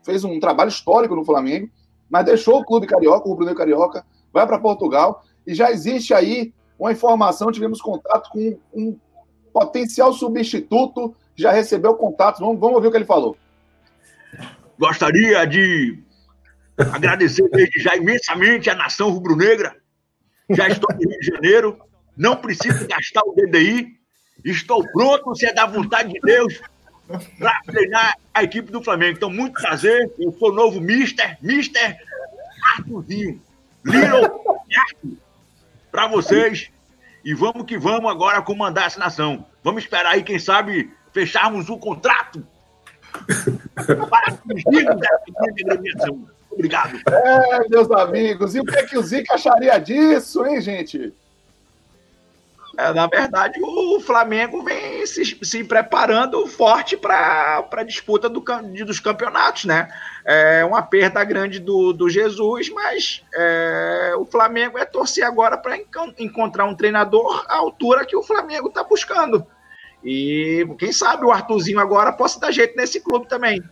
[0.03, 1.69] fez um trabalho histórico no Flamengo,
[2.09, 6.53] mas deixou o clube carioca, o Negro Carioca, vai para Portugal e já existe aí
[6.79, 8.97] uma informação, tivemos contato com um
[9.57, 12.39] potencial substituto, já recebeu contatos.
[12.39, 13.35] Vamos, vamos ouvir o que ele falou.
[14.77, 15.99] Gostaria de
[16.77, 19.75] agradecer desde já imensamente a nação rubro-negra.
[20.49, 21.79] Já estou no Rio de Janeiro,
[22.15, 23.97] não preciso gastar o DDI.
[24.45, 26.61] Estou pronto, se é da vontade de Deus,
[27.39, 29.17] para treinar a equipe do Flamengo.
[29.17, 30.11] Então, muito prazer.
[30.19, 31.97] Eu sou o novo Mister, Mister
[32.75, 33.41] Arthurzinho.
[33.83, 35.17] Little Arthur.
[35.91, 36.69] Para vocês.
[37.27, 39.45] E vamos que vamos agora comandar essa nação.
[39.61, 42.41] Vamos esperar aí, quem sabe, fecharmos o contrato
[43.75, 44.37] para
[45.49, 46.25] agremiação.
[46.49, 46.97] Obrigado.
[47.05, 51.13] É, meus amigos, e o que, é que o Zica acharia disso, hein, gente?
[52.77, 58.39] É, na verdade, o Flamengo vem se, se preparando forte para a disputa do,
[58.85, 59.87] dos campeonatos, né?
[60.23, 65.75] É uma perda grande do, do Jesus, mas é, o Flamengo é torcer agora para
[66.19, 69.43] encontrar um treinador à altura que o Flamengo está buscando.
[70.03, 73.63] E quem sabe o Arthurzinho agora possa dar jeito nesse clube também.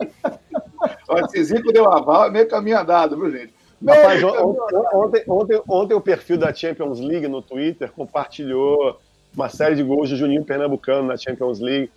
[1.24, 3.59] Esse Zico deu aval, é meio caminho andado, viu, gente?
[3.86, 8.98] Rapaz, ontem, ontem, ontem o perfil da Champions League no Twitter compartilhou
[9.34, 11.90] uma série de gols de Juninho Pernambucano na Champions League,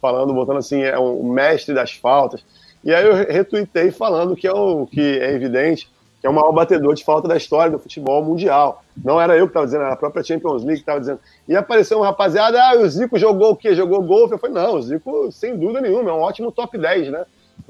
[0.00, 2.44] falando, botando assim, é um mestre das faltas.
[2.84, 5.88] E aí eu retuitei falando que é o que é evidente
[6.20, 8.84] que é o maior batedor de falta da história do futebol mundial.
[9.02, 11.18] Não era eu que estava dizendo, era a própria Champions League que estava dizendo.
[11.48, 13.74] E apareceu um rapaziada, ah, o Zico jogou o quê?
[13.74, 14.34] Jogou golfe?
[14.34, 17.24] Eu falei, não, o Zico, sem dúvida nenhuma, é um ótimo top 10, né?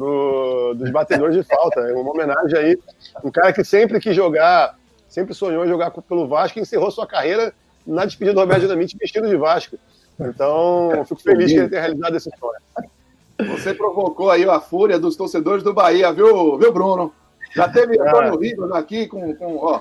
[0.05, 1.81] Pro- dos batedores de falta.
[1.81, 2.79] É uma homenagem aí.
[3.23, 7.07] Um cara que sempre quis jogar, sempre sonhou em jogar pelo Vasco e encerrou sua
[7.07, 7.53] carreira
[7.87, 9.77] na despedida do Roberto Dinamite vestido de Vasco.
[10.19, 13.51] Então, eu fico feliz que ele tenha realizado esse sonho.
[13.57, 17.13] Você provocou aí a fúria dos torcedores do Bahia, viu, viu Bruno?
[17.55, 18.09] Já teve Ah.
[18.09, 19.57] Antônio Ribas aqui com, com.
[19.57, 19.81] ó.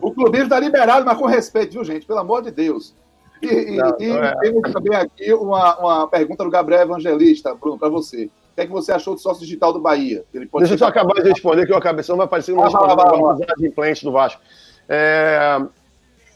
[0.00, 2.06] O clubismo está liberado, mas com respeito, viu, gente?
[2.06, 2.94] Pelo amor de Deus.
[3.42, 4.34] E, e- Não, e não é.
[4.40, 8.30] temos também aqui uma, uma pergunta do Gabriel Evangelista, Bruno, para você.
[8.58, 10.24] Que é que você achou do sócio digital do Bahia?
[10.34, 12.64] Ele pode Deixa eu só acabar de responder, que eu acabei, senão vai parecer não
[12.64, 14.42] Ah, uma de implante do Vasco.
[14.88, 15.60] É,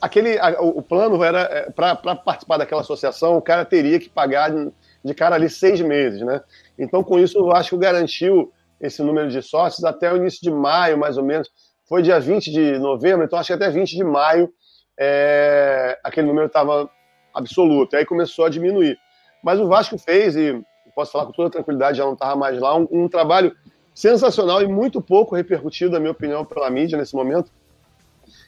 [0.01, 4.71] aquele, a- o, plano era, para participar daquela associação, o cara teria que pagar de,
[5.05, 6.41] de cara ali seis meses, né?
[6.79, 10.97] Então, com isso, o Vasco garantiu esse número de sócios até o início de maio,
[10.97, 11.51] mais ou menos.
[11.89, 14.49] Foi dia 20 de novembro, então acho que até 20 de maio
[14.97, 16.89] é, aquele número estava
[17.35, 17.97] absoluto.
[17.97, 18.97] Aí começou a diminuir.
[19.43, 20.63] Mas o Vasco fez, e
[20.94, 23.55] posso falar com toda tranquilidade, já não estava mais lá, um, um trabalho
[23.94, 27.50] sensacional e muito pouco repercutido, na minha opinião, pela mídia nesse momento,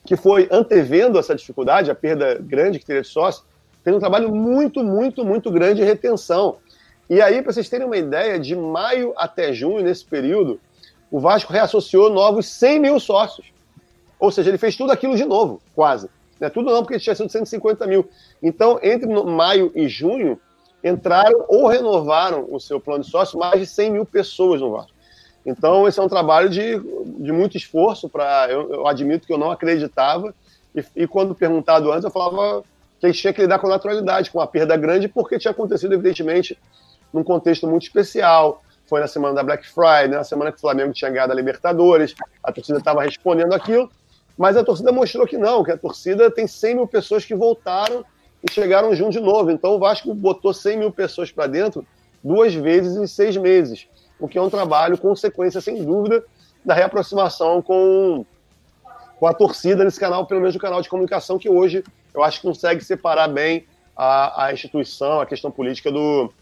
[0.05, 3.45] que foi antevendo essa dificuldade, a perda grande que teria de sócio,
[3.83, 6.57] fez um trabalho muito, muito, muito grande de retenção.
[7.09, 10.59] E aí, para vocês terem uma ideia, de maio até junho, nesse período,
[11.11, 13.53] o Vasco reassociou novos 100 mil sócios.
[14.19, 16.09] Ou seja, ele fez tudo aquilo de novo, quase.
[16.41, 18.09] Não é tudo não, porque tinha sido 150 mil.
[18.43, 20.41] Então, entre maio e junho,
[20.85, 24.93] entraram ou renovaram o seu plano de sócio mais de 100 mil pessoas no Vasco.
[25.47, 26.79] Então, esse é um trabalho de,
[27.19, 28.09] de muito esforço.
[28.09, 30.35] para eu, eu admito que eu não acreditava.
[30.75, 32.63] E, e quando perguntado antes, eu falava
[33.01, 35.95] que a gente tinha que lidar com naturalidade, com uma perda grande, porque tinha acontecido,
[35.95, 36.59] evidentemente,
[37.13, 38.63] num contexto muito especial.
[38.87, 42.15] Foi na semana da Black Friday, na semana que o Flamengo tinha ganhado a Libertadores,
[42.43, 43.91] a torcida estava respondendo aquilo,
[44.37, 48.05] mas a torcida mostrou que não, que a torcida tem 100 mil pessoas que voltaram
[48.49, 49.51] e chegaram junto de novo.
[49.51, 51.87] Então o Vasco botou 100 mil pessoas para dentro
[52.23, 53.87] duas vezes em seis meses,
[54.19, 56.25] o que é um trabalho, consequência, sem dúvida,
[56.65, 58.25] da reaproximação com,
[59.19, 62.41] com a torcida nesse canal, pelo menos o canal de comunicação, que hoje eu acho
[62.41, 66.33] que consegue separar bem a, a instituição, a questão política do,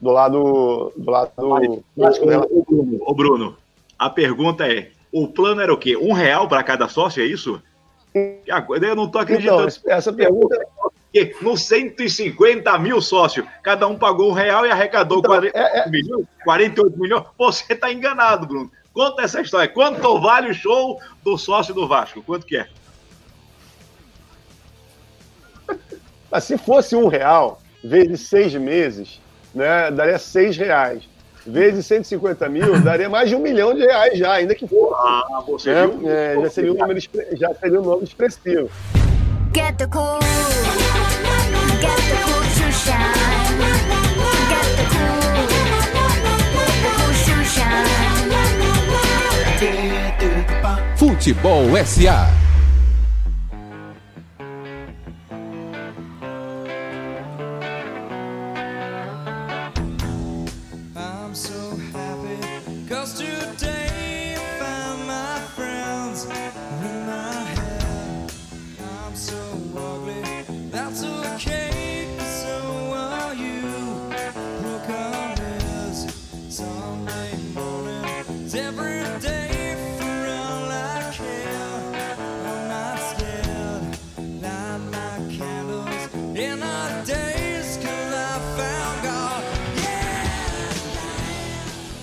[0.00, 1.84] do lado do lado
[2.26, 2.46] dela.
[3.00, 3.56] Ô, Bruno,
[3.98, 5.96] a pergunta é: o plano era o quê?
[5.96, 7.62] Um real para cada sócio, é isso?
[8.14, 9.68] Eu não estou acreditando.
[9.68, 10.58] Então, essa pergunta
[11.42, 15.88] nos 150 mil sócios, cada um pagou um real e arrecadou Então, 40 é- é-
[15.88, 17.24] milhões, 48 milhões.
[17.36, 18.70] Você está enganado, Bruno.
[18.92, 19.68] Conta essa história.
[19.68, 22.22] Quanto vale o show do sócio do Vasco?
[22.22, 22.66] Quanto que é?
[26.30, 29.20] Mas se fosse um real, vezes seis meses,
[29.54, 31.08] né, daria seis reais.
[31.46, 34.94] Vezes 150 mil, daria mais de um milhão de reais já, ainda que fosse.
[34.94, 35.86] Ah, você né?
[35.86, 36.10] viu?
[36.10, 37.00] É, já, seria um número,
[37.32, 38.70] já seria um número expressivo.
[39.54, 40.20] Get the cool.
[50.96, 52.49] Futebol SA.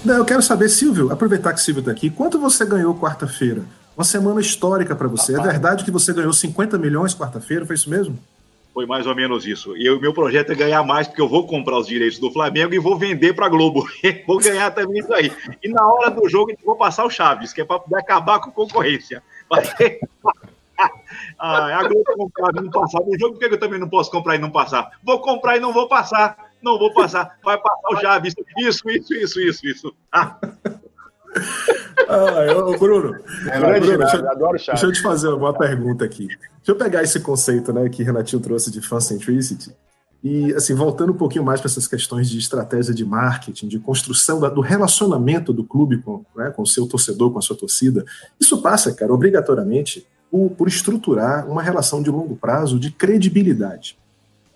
[0.07, 3.65] Não, eu quero saber, Silvio, aproveitar que Silvio está aqui, quanto você ganhou quarta-feira?
[3.93, 5.35] Uma semana histórica para você.
[5.35, 8.17] É verdade que você ganhou 50 milhões quarta-feira, foi isso mesmo?
[8.73, 9.75] Foi mais ou menos isso.
[9.75, 12.73] E o meu projeto é ganhar mais, porque eu vou comprar os direitos do Flamengo
[12.73, 13.85] e vou vender para a Globo.
[14.25, 15.29] vou ganhar também isso aí.
[15.61, 18.39] E na hora do jogo, eu vou passar o Chaves, que é para poder acabar
[18.39, 19.21] com a concorrência.
[19.51, 19.75] Mas-
[21.37, 24.09] ah, a Globo comprar e não passar no jogo, por que eu também não posso
[24.09, 24.89] comprar e não passar?
[25.03, 26.46] Vou comprar e não vou passar.
[26.61, 27.37] Não vou passar.
[27.43, 28.33] Vai passar o Chaves.
[28.57, 29.93] Isso, isso, isso, isso, isso.
[30.11, 30.37] Ah,
[32.09, 33.15] Ah, ô, Bruno,
[33.49, 34.65] É grande Bruno, deixa, Chaves.
[34.67, 36.27] deixa eu te fazer uma pergunta aqui.
[36.27, 39.71] Deixa eu pegar esse conceito né, que Renatinho trouxe de fan centricity
[40.23, 44.39] e, assim, voltando um pouquinho mais para essas questões de estratégia de marketing, de construção
[44.39, 48.03] da- do relacionamento do clube com, né, com o seu torcedor, com a sua torcida,
[48.39, 53.97] isso passa, cara, obrigatoriamente por, por estruturar uma relação de longo prazo de credibilidade.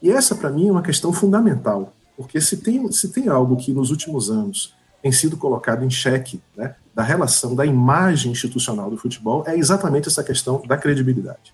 [0.02, 3.72] E essa, para mim, é uma questão fundamental, porque se tem, se tem algo que
[3.74, 8.98] nos últimos anos tem sido colocado em xeque né, da relação, da imagem institucional do
[8.98, 11.54] futebol, é exatamente essa questão da credibilidade.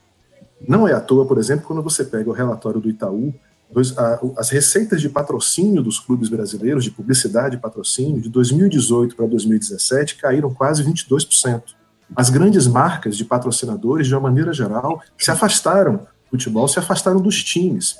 [0.67, 3.33] Não é à toa, por exemplo, quando você pega o relatório do Itaú,
[3.71, 9.15] dois- a- as receitas de patrocínio dos clubes brasileiros, de publicidade e patrocínio, de 2018
[9.15, 11.75] para 2017, caíram quase 22%.
[12.15, 17.21] As grandes marcas de patrocinadores, de uma maneira geral, se afastaram do futebol, se afastaram
[17.21, 17.97] dos times.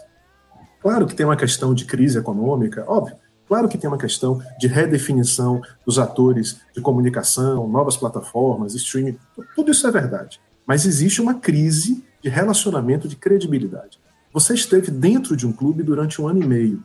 [0.88, 3.18] Claro que tem uma questão de crise econômica, óbvio.
[3.46, 9.18] Claro que tem uma questão de redefinição dos atores de comunicação, novas plataformas, streaming,
[9.54, 10.40] tudo isso é verdade.
[10.66, 14.00] Mas existe uma crise de relacionamento de credibilidade.
[14.32, 16.82] Você esteve dentro de um clube durante um ano e meio.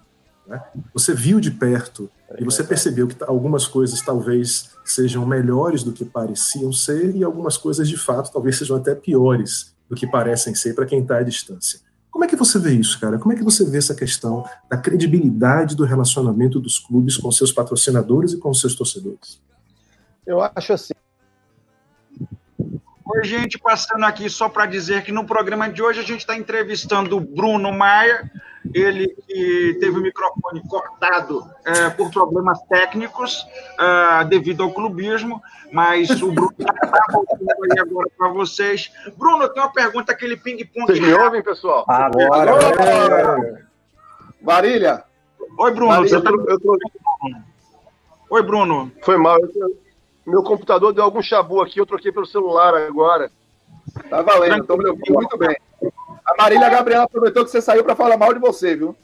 [0.48, 0.60] né?
[0.92, 2.10] Você viu de perto
[2.40, 7.56] e você percebeu que algumas coisas talvez sejam melhores do que pareciam ser e algumas
[7.56, 11.22] coisas de fato talvez sejam até piores do que parecem ser para quem está à
[11.22, 11.78] distância.
[12.12, 13.18] Como é que você vê isso, cara?
[13.18, 17.50] Como é que você vê essa questão da credibilidade do relacionamento dos clubes com seus
[17.50, 19.40] patrocinadores e com seus torcedores?
[20.26, 20.92] Eu acho assim.
[23.04, 26.36] Oi, gente, passando aqui só para dizer que no programa de hoje a gente está
[26.36, 28.30] entrevistando o Bruno Maia,
[28.74, 33.46] ele que teve o microfone cortado é, por problemas técnicos
[33.78, 38.92] é, devido ao clubismo, mas o Bruno está voltando aí agora para vocês.
[39.16, 40.86] Bruno, tem uma pergunta, aquele ping-pong.
[40.86, 41.84] Vocês me ouvem, pessoal?
[41.88, 43.66] Agora.
[44.40, 45.04] Varília,
[45.58, 46.08] Oi, Bruno.
[46.08, 46.30] Tá...
[46.48, 46.78] eu tô-
[48.30, 48.90] Oi, Bruno.
[49.02, 49.38] Foi mal.
[49.38, 49.76] eu
[50.26, 53.30] Meu computador deu algum chabu aqui, eu troquei pelo celular agora.
[54.08, 55.56] tá valendo, estou me ouvindo muito bem.
[56.26, 58.96] A Marília Gabriela aproveitou que você saiu para falar mal de você, viu?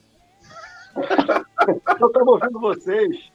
[2.00, 3.31] Eu estava ouvindo vocês.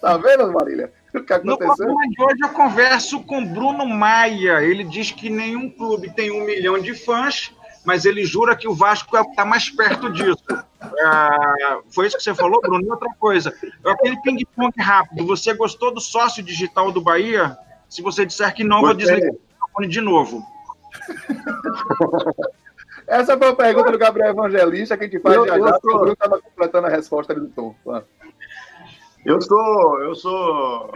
[0.00, 0.92] Tá vendo, Marília?
[1.14, 1.86] O que No aconteceu?
[1.86, 4.62] programa de hoje eu converso com Bruno Maia.
[4.62, 7.52] Ele diz que nenhum clube tem um milhão de fãs,
[7.84, 10.42] mas ele jura que o Vasco está mais perto disso.
[11.04, 12.84] Ah, foi isso que você falou, Bruno?
[12.84, 13.52] E outra coisa,
[13.84, 17.56] aquele ping-pong rápido, você gostou do sócio digital do Bahia?
[17.88, 19.06] Se você disser que não, eu vou Gostei.
[19.16, 20.42] desligar o microfone de novo.
[23.06, 25.80] Essa foi a pergunta do Gabriel Evangelista, que a gente faz Eu- já já, o
[25.80, 27.74] Bruno estava completando a resposta ali do Tom.
[29.24, 30.88] Eu sou, eu sou,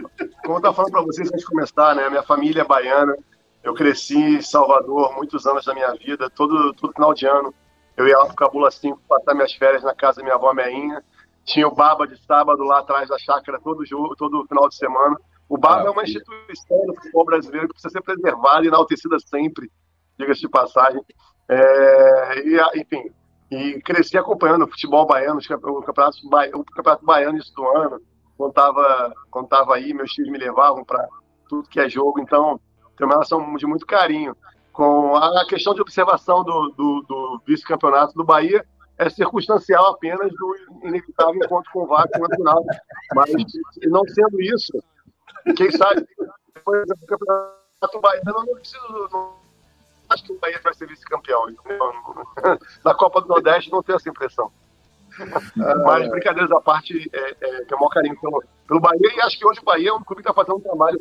[0.43, 2.09] como eu estava falando para vocês antes de começar, né?
[2.09, 3.15] Minha família é baiana.
[3.63, 7.53] Eu cresci em Salvador muitos anos da minha vida, todo, todo final de ano.
[7.97, 11.03] Eu ia lá pro Cabula 5 passar minhas férias na casa da minha avó Meinha.
[11.43, 15.17] Tinha o Baba de sábado lá atrás da chácara todo jogo, todo final de semana.
[15.49, 19.17] O Baba Ah, é uma instituição do futebol brasileiro que precisa ser preservada e enaltecida
[19.19, 19.71] sempre,
[20.17, 21.01] diga-se de passagem.
[21.49, 23.11] É, e, enfim,
[23.49, 25.47] e cresci acompanhando o futebol baiano, o
[25.81, 26.17] campeonato,
[26.53, 27.99] o campeonato baiano isso do ano.
[28.37, 31.07] Quando tava, quando tava aí, meus filhos me levavam para
[31.49, 32.59] tudo que é jogo, então
[32.95, 34.37] tem uma relação de muito carinho.
[34.71, 38.63] Com a questão de observação do, do, do vice-campeonato do Bahia,
[38.97, 42.63] é circunstancial apenas do inevitável encontro com o Vasco na final.
[43.15, 43.31] Mas,
[43.83, 44.71] não sendo isso,
[45.57, 46.05] quem sabe,
[46.53, 49.09] depois do campeonato baiano, eu não preciso.
[49.11, 49.38] Não,
[50.09, 51.45] acho que o Bahia vai ser vice-campeão.
[52.83, 54.51] Na Copa do Nordeste, não tenho essa impressão.
[55.55, 59.37] Mas, brincadeiras à parte, é, é, tenho o maior carinho pelo, pelo Bahia e acho
[59.37, 60.99] que hoje o Bahia é um clube que está fazendo um trabalho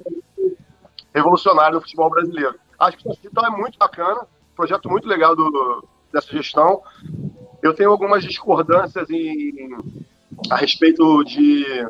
[1.14, 2.58] revolucionário no futebol brasileiro.
[2.78, 6.82] Acho que essa gestão é muito bacana, projeto muito legal do, dessa gestão.
[7.62, 9.76] Eu tenho algumas discordâncias em,
[10.50, 11.86] a respeito de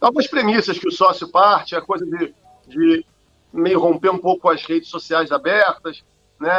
[0.00, 2.34] algumas premissas que o sócio parte, a coisa de,
[2.66, 3.06] de
[3.52, 6.04] meio romper um pouco as redes sociais abertas,
[6.40, 6.52] né?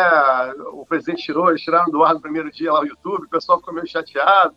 [0.72, 3.60] O presidente tirou, eles tiraram do ar no primeiro dia lá o YouTube, o pessoal
[3.60, 4.56] ficou meio chateado.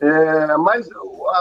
[0.00, 0.88] É, mas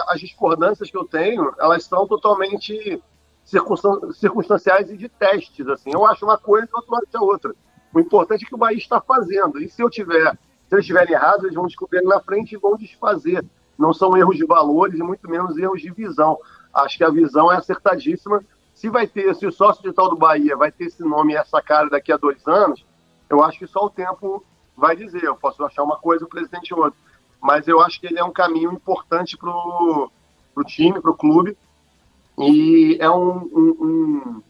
[0.07, 3.01] as discordâncias que eu tenho, elas são totalmente
[3.43, 5.89] circunstan- circunstanciais e de testes, assim.
[5.91, 7.55] Eu acho uma coisa e outro acho outra.
[7.93, 9.59] O importante é que o Bahia está fazendo.
[9.59, 10.31] E se eu tiver,
[10.67, 13.43] se eles estiverem errados, eles vão descobrir na frente e vão desfazer.
[13.77, 16.37] Não são erros de valores e muito menos erros de visão.
[16.73, 18.43] Acho que a visão é acertadíssima.
[18.81, 21.61] Se vai ter, se o sócio digital do Bahia vai ter esse nome e essa
[21.61, 22.83] cara daqui a dois anos,
[23.29, 24.43] eu acho que só o tempo
[24.75, 25.23] vai dizer.
[25.23, 26.99] Eu posso achar uma coisa, o presidente outra.
[27.39, 30.09] Mas eu acho que ele é um caminho importante para o
[30.65, 31.55] time, para o clube.
[32.39, 34.41] E é um, um- um-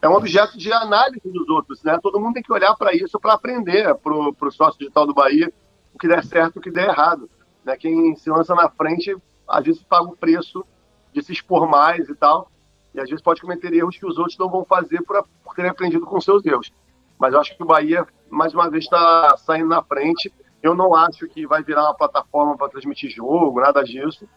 [0.00, 1.82] é um objeto de análise dos outros.
[1.82, 1.98] Né?
[2.02, 5.52] Todo mundo tem que olhar para isso para aprender para o sócio digital do Bahia
[5.92, 7.28] o que der certo e o que der errado.
[7.66, 7.76] Né?
[7.76, 9.14] Quem se lança na frente,
[9.46, 10.64] às vezes paga o preço
[11.12, 12.50] de se expor mais e tal.
[12.94, 15.70] E às vezes pode cometer erros que os outros não vão fazer por, por terem
[15.70, 16.72] aprendido com seus erros.
[17.18, 20.32] Mas eu acho que o Bahia, mais uma vez, está saindo na frente.
[20.62, 24.28] Eu não acho que vai virar uma plataforma para transmitir jogo, nada disso.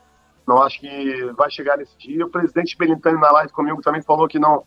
[0.48, 2.26] Não acho que vai chegar nesse dia.
[2.26, 4.64] O presidente Belintani na live comigo também falou que não,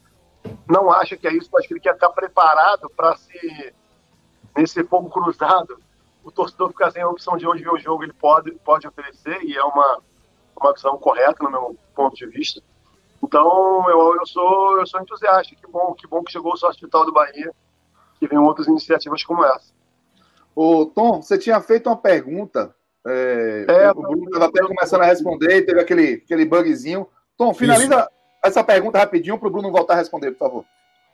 [0.69, 3.73] não acha que é isso, mas que ele quer estar preparado para se
[4.57, 5.79] nesse fogo cruzado,
[6.25, 9.41] o torcedor ficar sem a opção de onde ver o jogo, ele pode, pode oferecer,
[9.43, 10.01] e é uma,
[10.61, 12.61] uma opção correta no meu ponto de vista.
[13.23, 15.55] Então, eu, eu, sou, eu sou entusiasta.
[15.55, 17.53] Que bom, que bom que chegou o sócio digital do Bahia,
[18.19, 19.73] que vem outras iniciativas como essa.
[20.55, 22.75] Ô, Tom, você tinha feito uma pergunta.
[23.07, 27.07] É, É, o Bruno estava até começando a responder, teve aquele, aquele bugzinho.
[27.37, 28.09] Tom, finaliza
[28.45, 30.65] essa pergunta rapidinho para o Bruno voltar a responder, por favor.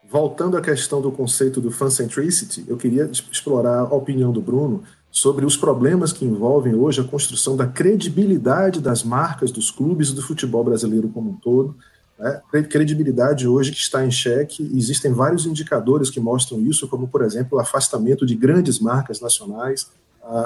[0.07, 5.47] Voltando à questão do conceito do fan-centricity, eu queria explorar a opinião do Bruno sobre
[5.47, 10.23] os problemas que envolvem hoje a construção da credibilidade das marcas, dos clubes e do
[10.23, 11.77] futebol brasileiro como um todo.
[12.19, 12.41] Né?
[12.51, 17.23] Cre- Credibilidade hoje que está em xeque, existem vários indicadores que mostram isso, como, por
[17.23, 19.91] exemplo, o afastamento de grandes marcas nacionais,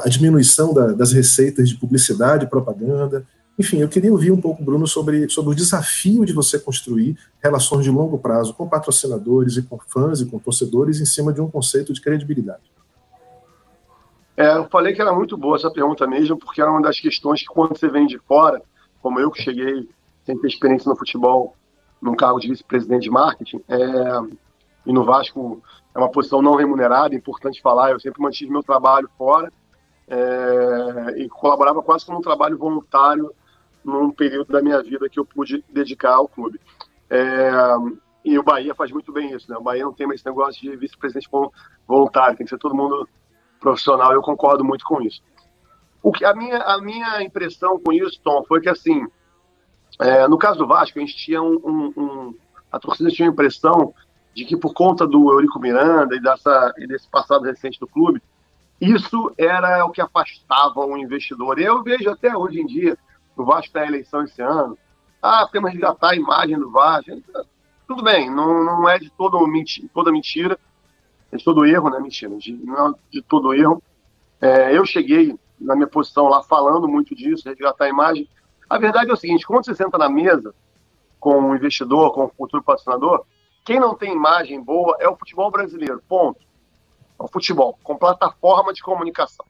[0.04, 3.24] a diminuição da- das receitas de publicidade e propaganda.
[3.56, 7.84] Enfim, eu queria ouvir um pouco, Bruno, sobre, sobre o desafio de você construir relações
[7.84, 11.50] de longo prazo com patrocinadores e com fãs e com torcedores em cima de um
[11.50, 12.62] conceito de credibilidade.
[14.36, 17.40] É, eu falei que era muito boa essa pergunta mesmo, porque era uma das questões
[17.40, 18.62] que quando você vem de fora,
[19.02, 19.88] como eu que cheguei
[20.24, 21.56] sem ter experiência no futebol,
[22.00, 23.78] num cargo de vice-presidente de marketing, é,
[24.86, 25.62] e no Vasco
[25.94, 29.52] é uma posição não remunerada, é importante falar, eu sempre mantive meu trabalho fora
[30.06, 33.32] é, e colaborava quase como um trabalho voluntário
[33.84, 36.60] num período da minha vida que eu pude dedicar ao clube.
[37.10, 37.50] É,
[38.24, 39.56] e o Bahia faz muito bem isso, né?
[39.56, 41.28] O Bahia não tem mais esse negócio de vice-presidente
[41.86, 43.08] voluntário, tem que ser todo mundo
[43.60, 45.22] profissional, eu concordo muito com isso.
[46.02, 49.06] O que, a, minha, a minha impressão com isso, Tom, foi que assim,
[50.00, 52.34] é, no caso do Vasco, a gente tinha um, um- um-
[52.70, 53.94] a torcida tinha a impressão
[54.34, 58.22] de que por conta do Eurico Miranda e, dessa, e desse passado recente do clube,
[58.80, 61.58] isso era o que afastava o investidor.
[61.58, 62.96] E eu vejo até hoje em dia,
[63.36, 64.78] o Vasco está eleição esse ano,
[65.20, 67.10] ah, temos que resgatar a imagem do Vasco.
[67.88, 70.58] Tudo bem, não, não é de todo menti toda mentira,
[71.32, 71.98] é de todo erro, né?
[71.98, 73.82] Mentira, de, não é de todo erro.
[74.40, 78.28] É, eu cheguei na minha posição lá falando muito disso, resgatar a imagem.
[78.68, 80.54] A verdade é o seguinte: quando você senta na mesa
[81.18, 83.24] com um investidor, com um futuro patrocinador,
[83.64, 86.40] quem não tem imagem boa é o futebol brasileiro, ponto.
[87.18, 89.44] É o futebol, com plataforma de comunicação.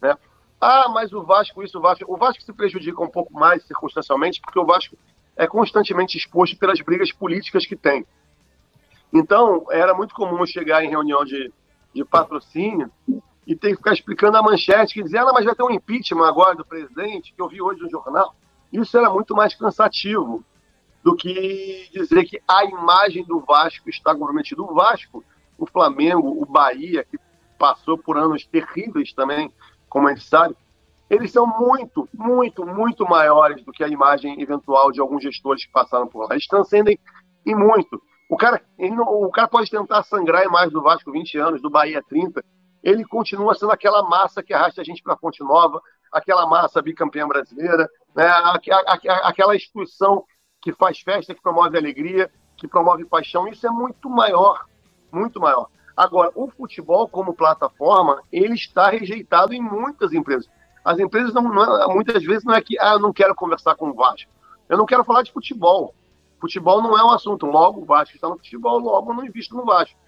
[0.00, 0.16] Né?
[0.60, 2.04] Ah, mas o Vasco, isso, o Vasco.
[2.12, 4.96] O Vasco se prejudica um pouco mais circunstancialmente, porque o Vasco
[5.36, 8.04] é constantemente exposto pelas brigas políticas que tem.
[9.12, 11.52] Então, era muito comum chegar em reunião de,
[11.94, 12.90] de patrocínio
[13.46, 16.26] e ter que ficar explicando a manchete, que dizia, ah, mas vai ter um impeachment
[16.26, 18.34] agora do presidente, que eu vi hoje no jornal.
[18.72, 20.44] Isso era muito mais cansativo
[21.02, 24.62] do que dizer que a imagem do Vasco está comprometida.
[24.62, 25.24] O Vasco,
[25.58, 27.18] o Flamengo, o Bahia, que
[27.58, 29.52] passou por anos terríveis também,
[29.88, 30.56] como a gente sabe,
[31.10, 35.72] eles são muito, muito, muito maiores do que a imagem eventual de alguns gestores que
[35.72, 36.34] passaram por lá.
[36.34, 36.98] Eles transcendem
[37.44, 38.00] e muito.
[38.30, 41.68] O cara, não- o cara pode tentar sangrar a imagem do Vasco 20 anos, do
[41.68, 42.42] Bahia 30,
[42.82, 45.80] ele continua sendo aquela massa que arrasta a gente para a Fonte Nova,
[46.12, 48.26] aquela massa bicampeã brasileira, né?
[48.26, 50.24] Aqu- aqu- aquela instituição
[50.60, 53.48] que faz festa, que promove alegria, que promove paixão.
[53.48, 54.66] Isso é muito maior,
[55.10, 55.68] muito maior.
[55.96, 60.48] Agora, o futebol como plataforma, ele está rejeitado em muitas empresas.
[60.84, 63.90] As empresas não, não muitas vezes não é que ah, eu não quero conversar com
[63.90, 64.30] o Vasco.
[64.68, 65.94] Eu não quero falar de futebol.
[66.40, 67.46] Futebol não é um assunto.
[67.46, 69.98] Logo, o Vasco está no futebol, logo não invisto no Vasco.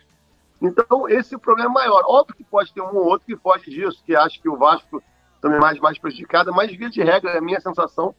[0.61, 2.02] Então, esse é o problema maior.
[2.07, 5.02] Óbvio que pode ter um ou outro que foge disso, que acha que o Vasco
[5.45, 8.14] também mais, mais prejudicado, mas, via de regra, a minha sensação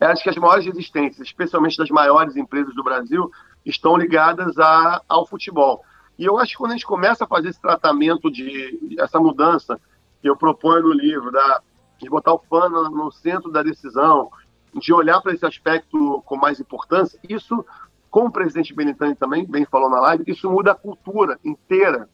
[0.00, 3.30] é acho que as maiores resistências, especialmente das maiores empresas do Brasil,
[3.62, 5.84] estão ligadas a, ao futebol.
[6.18, 9.78] E eu acho que quando a gente começa a fazer esse tratamento de essa mudança
[10.22, 11.60] que eu proponho no livro, da,
[11.98, 14.30] de botar o fã no, no centro da decisão,
[14.74, 17.66] de olhar para esse aspecto com mais importância, isso,
[18.10, 22.08] como o presidente Benitani também bem falou na live, isso muda a cultura inteira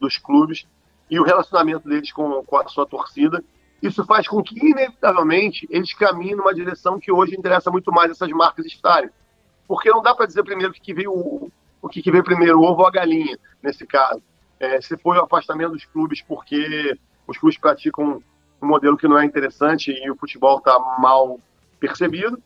[0.00, 0.66] dos clubes
[1.10, 3.42] e o relacionamento deles com, com a sua torcida.
[3.82, 8.30] isso faz com que, inevitavelmente, eles caminhem numa direção que hoje interessa muito mais essas
[8.30, 9.10] marcas estarem.
[9.66, 11.50] Porque não dá para dizer primeiro que, que veio o,
[11.82, 14.22] o que, que veio primeiro, o ovo ou a galinha, nesse caso.
[14.60, 16.96] É, se foi o afastamento dos clubes porque
[17.26, 18.22] os clubes praticam
[18.62, 21.40] um modelo que não é interessante e o futebol está mal
[21.78, 22.40] percebido,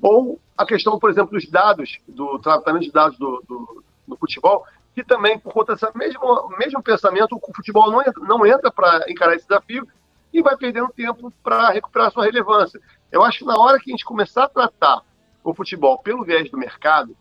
[0.00, 4.64] ou a questão, por exemplo, dos dados, do tratamento de dados do, do, do futebol,
[4.94, 9.04] que também, por conta desse mesmo, mesmo pensamento, o futebol não entra, não entra para
[9.08, 9.86] encarar esse desafio
[10.32, 12.80] e vai perdendo tempo para recuperar sua relevância.
[13.10, 15.02] Eu acho que na hora que a gente começar a tratar
[15.44, 17.16] o futebol pelo viés do mercado,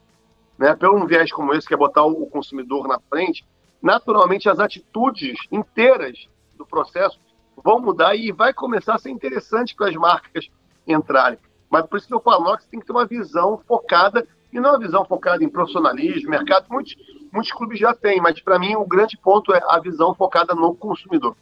[0.58, 3.46] né, pelo um viés como esse, que é botar o consumidor na frente,
[3.82, 7.20] naturalmente as atitudes inteiras do processo
[7.64, 10.50] vão mudar e vai começar a ser interessante para as marcas
[10.88, 11.40] entrarem.
[11.70, 14.72] Mas por isso que eu falo, nós tem que ter uma visão focada, e não
[14.72, 16.96] uma visão focada em profissionalismo, mercado, muitos,
[17.32, 20.76] muitos clubes já têm, mas para mim o grande ponto é a visão focada no
[20.76, 21.36] consumidor.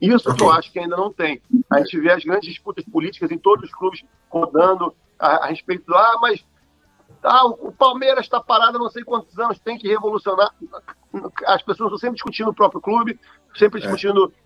[0.00, 1.40] Isso que eu acho que ainda não tem.
[1.70, 5.86] A gente vê as grandes disputas políticas em todos os clubes rodando a, a respeito
[5.86, 6.44] do, ah, mas
[7.22, 10.50] ah, o Palmeiras está parado há não sei quantos anos, tem que revolucionar.
[11.46, 13.18] As pessoas estão sempre discutindo o próprio clube,
[13.56, 14.43] sempre discutindo é,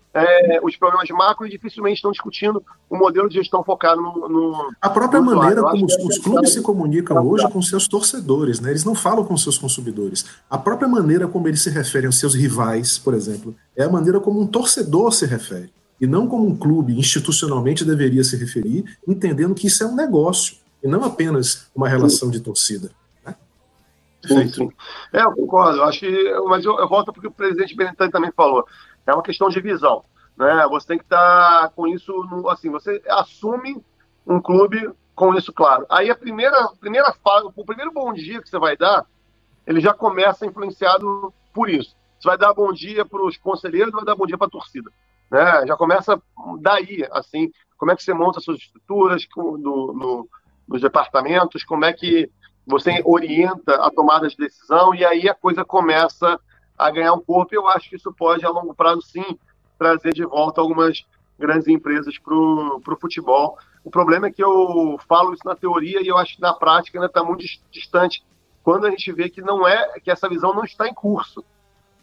[0.63, 4.27] os problemas macro e dificilmente estão discutindo o modelo de gestão focado no.
[4.27, 8.59] no A própria no maneira como os, os clubes se comunicam hoje com seus torcedores,
[8.59, 8.71] né?
[8.71, 10.25] Eles não falam com seus consumidores.
[10.49, 14.19] A própria maneira como eles se referem aos seus rivais, por exemplo, é a maneira
[14.19, 15.71] como um torcedor se refere.
[16.01, 20.55] E não como um clube institucionalmente deveria se referir, entendendo que isso é um negócio
[20.81, 22.89] e não apenas uma relação de torcida.
[23.25, 23.35] né?
[24.25, 24.69] Sim, sim.
[25.13, 25.79] É, eu concordo.
[25.79, 28.65] Eu acho que, mas eu, eu volto porque o presidente Benetton também falou.
[29.09, 30.03] É uma questão de visão.
[30.37, 30.67] Né?
[30.69, 32.13] Você tem que estar com isso,
[32.49, 33.83] assim, você assume
[34.25, 35.85] um clube com isso claro.
[35.89, 39.05] Aí a primeira, primeira fala, o primeiro bom dia que você vai dar,
[39.67, 41.95] ele já começa influenciado por isso.
[42.19, 44.89] Você vai dar bom dia para os conselheiros, vai dar bom dia para a torcida.
[45.29, 45.67] Né?
[45.67, 46.21] Já começa
[46.61, 50.29] daí, assim, como é que você monta suas estruturas do, no,
[50.67, 52.29] nos departamentos, como é que
[52.65, 56.39] você orienta a tomada de decisão e aí a coisa começa
[56.79, 57.53] a ganhar um corpo.
[57.53, 59.37] E eu acho que isso pode, a longo prazo, sim,
[59.77, 61.05] trazer de volta algumas
[61.37, 63.57] grandes empresas para o futebol.
[63.83, 66.97] O problema é que eu falo isso na teoria e eu acho que na prática
[66.97, 68.23] ainda está muito dis- distante
[68.63, 71.43] quando a gente vê que não é que essa visão não está em curso.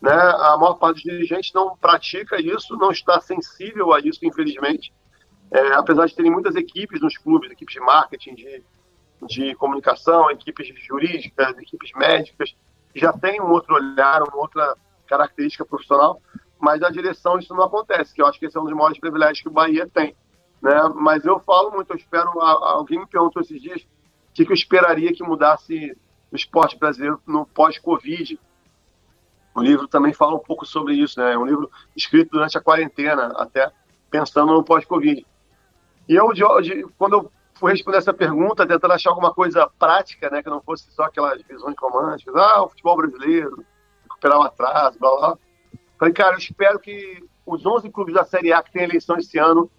[0.00, 0.12] Né?
[0.12, 4.92] A maior parte dos dirigentes não pratica isso, não está sensível a isso, infelizmente.
[5.50, 8.62] É, apesar de terem muitas equipes nos clubes, equipes de marketing, de,
[9.22, 12.54] de comunicação, equipes jurídicas, equipes médicas,
[12.98, 14.76] já têm um outro olhar, uma outra
[15.06, 16.20] característica profissional,
[16.58, 18.98] mas na direção isso não acontece, que eu acho que esse é um dos maiores
[18.98, 20.16] privilégios que o Bahia tem.
[20.62, 20.72] Né?
[20.94, 23.86] Mas eu falo muito, eu espero, a- alguém me perguntou esses dias o
[24.34, 25.96] que, que eu esperaria que mudasse
[26.32, 28.38] o esporte brasileiro no pós-Covid.
[29.54, 31.32] O livro também fala um pouco sobre isso, né?
[31.32, 33.70] É um livro escrito durante a quarentena, até
[34.10, 35.26] pensando no pós-Covid.
[36.08, 40.30] E eu, de, de- quando eu fui responder essa pergunta, tentando achar alguma coisa prática,
[40.30, 43.64] né, que não fosse só aquelas visões românticas, ah, o futebol brasileiro,
[44.04, 45.38] recuperar o atraso, blá blá.
[45.98, 49.38] Falei, cara, eu espero que os 11 clubes da Série A que tem eleição esse
[49.38, 49.70] ano,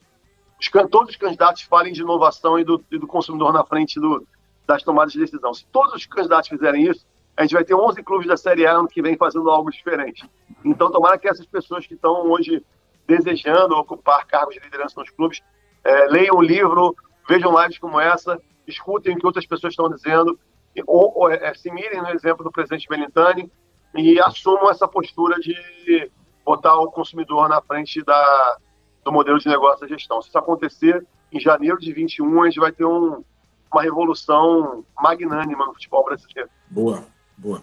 [0.60, 4.26] os, todos os candidatos falem de inovação e do, e do consumidor na frente do,
[4.66, 5.54] das tomadas de decisão.
[5.54, 7.06] Se todos os candidatos fizerem isso,
[7.36, 10.28] a gente vai ter 11 clubes da Série A ano que vem fazendo algo diferente.
[10.66, 12.66] Então, tomara que essas pessoas que estão hoje
[13.06, 15.42] desejando ocupar cargos de liderança nos clubes,
[15.84, 16.96] eh, leiam o livro,
[17.28, 20.40] vejam lives como essa, escutem o que outras pessoas estão dizendo,
[20.86, 23.52] ou, ou, eh, se mirem no exemplo do presidente Belintani
[23.96, 26.12] e assumam essa postura de
[26.46, 28.58] botar o consumidor na frente da,
[29.04, 30.22] do modelo de negócio da gestão.
[30.22, 33.24] Se isso acontecer, em janeiro de 21, a gente vai ter um,
[33.72, 36.50] uma revolução magnânima no futebol brasileiro.
[36.70, 37.04] Boa,
[37.38, 37.62] boa.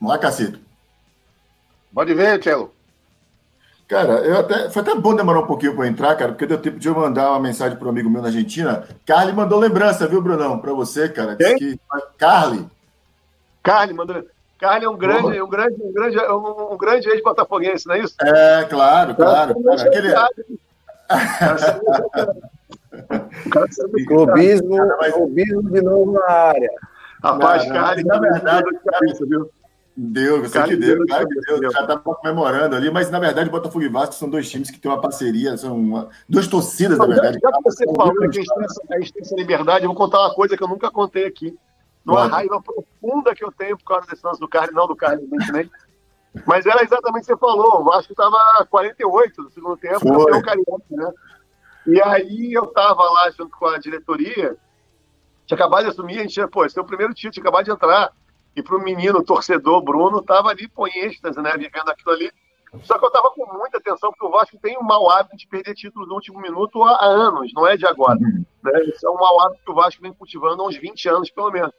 [0.00, 0.58] Vamos lá, Cacito.
[1.92, 2.72] Pode ver, Tchelo.
[3.90, 6.78] Cara, eu até, foi até bom demorar um pouquinho para entrar, cara, porque deu tempo
[6.78, 8.84] de eu mandar uma mensagem para um amigo meu na Argentina.
[9.04, 10.60] Carly mandou lembrança, viu, Brunão?
[10.60, 11.34] Para você, cara.
[11.34, 11.80] Disse que...
[12.16, 12.68] Carly.
[13.64, 14.24] Carly, mandou.
[14.60, 18.14] Carly é um grande, um grande, um grande, um, um grande ex-botafoguense, não é isso?
[18.22, 19.56] É, claro, claro.
[19.60, 19.82] cara.
[19.82, 20.14] Aquele-
[24.06, 24.76] Clubismo,
[25.12, 26.70] clubismo de novo na área.
[27.24, 29.50] Rapaz, Carly, na verdade, cabeça, viu?
[30.02, 31.60] Deu, você que deu, claro que deu.
[31.60, 31.70] deu.
[31.72, 34.90] Já estava comemorando ali, mas na verdade Botafogo e Vasco são dois times que têm
[34.90, 37.38] uma parceria, são uma- duas torcidas, na Já, verdade.
[37.42, 39.88] já que você falou que a gente, tem essa, a gente tem essa liberdade, eu
[39.88, 41.54] vou contar uma coisa que eu nunca contei aqui.
[42.06, 42.26] Conta.
[42.28, 45.70] raiva profunda que eu tenho por causa desse lance do Carly, não do Carly, evidentemente.
[46.46, 47.82] Mas era exatamente o que você falou.
[47.82, 50.16] O Vasco estava 48 no segundo tempo, Foi.
[50.16, 51.12] campeão carioca, né?
[51.86, 54.56] E aí eu estava lá junto com a diretoria,
[55.46, 57.64] tinha acabado de assumir, a gente tinha, pô, esse é o primeiro título, tinha acabado
[57.66, 58.10] de entrar.
[58.56, 61.52] E para o menino, torcedor Bruno, estava ali, pô, em êxtase, né?
[61.56, 62.30] Vivendo aquilo ali.
[62.82, 65.46] Só que eu tava com muita atenção, porque o Vasco tem um mau hábito de
[65.46, 68.18] perder títulos no último minuto há, anos, não é de agora.
[68.18, 68.44] Né?
[68.84, 71.50] Isso é um mau hábito que o Vasco vem cultivando há uns 20 anos, pelo
[71.50, 71.72] menos.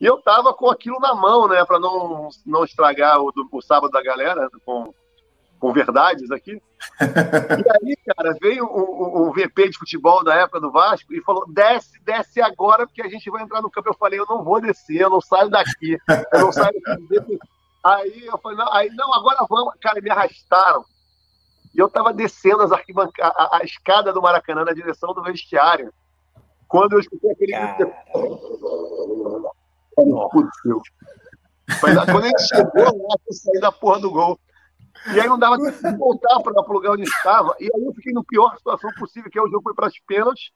[0.00, 3.90] E eu tava com aquilo na mão, né, para não, não estragar o, o sábado
[3.90, 4.92] da galera com,
[5.62, 6.60] com verdades aqui.
[7.00, 8.68] E aí, cara, veio um,
[9.22, 13.00] um- um VP de futebol da época do Vasco e falou: desce, desce agora, porque
[13.00, 13.88] a gente vai entrar no campo.
[13.88, 15.96] Eu falei: eu não vou descer, eu não saio daqui,
[16.32, 17.38] eu não saio daqui.
[17.84, 19.74] Aí eu falei: não, aí, não agora vamos.
[19.80, 20.84] Cara, me arrastaram.
[21.72, 25.92] E eu tava descendo as arquibanca- a, a escada do Maracanã na direção do vestiário.
[26.66, 27.52] Quando eu escutei aquele.
[29.94, 30.82] Fudeu.
[31.80, 34.38] Mas quando a gente chegou lá, eu saí da porra do gol.
[35.14, 37.54] E aí não dava tempo de voltar para o lugar onde estava.
[37.58, 39.98] E aí eu fiquei na pior situação possível, que é o jogo foi para as
[40.06, 40.50] pênaltis.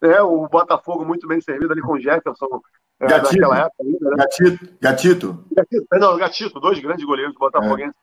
[0.00, 2.60] É, o Botafogo muito bem servido ali com o Jefferson
[3.00, 3.52] é, Gatito.
[3.52, 3.84] época.
[3.84, 4.16] né?
[4.16, 4.68] Gatito.
[4.80, 5.44] Gatito.
[5.52, 7.94] Gatito, não, Gatito, dois grandes goleiros do Botafoguense.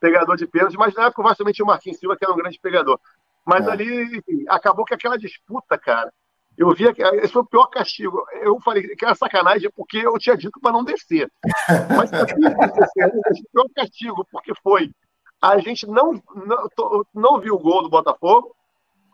[0.00, 2.32] Pegador de pênalti, mas na época o Vasco também tinha o Marquinhos Silva, que era
[2.32, 3.00] um grande pegador.
[3.44, 3.70] Mas É.
[3.70, 6.12] ali, enfim, acabou que aquela disputa, cara.
[6.56, 8.24] Eu via que esse foi o pior castigo.
[8.42, 11.30] Eu falei que era sacanagem porque eu tinha dito para não descer.
[11.96, 14.90] Mas eu que descer, foi o pior castigo, porque foi.
[15.40, 18.54] A gente não, não, não viu o gol do Botafogo,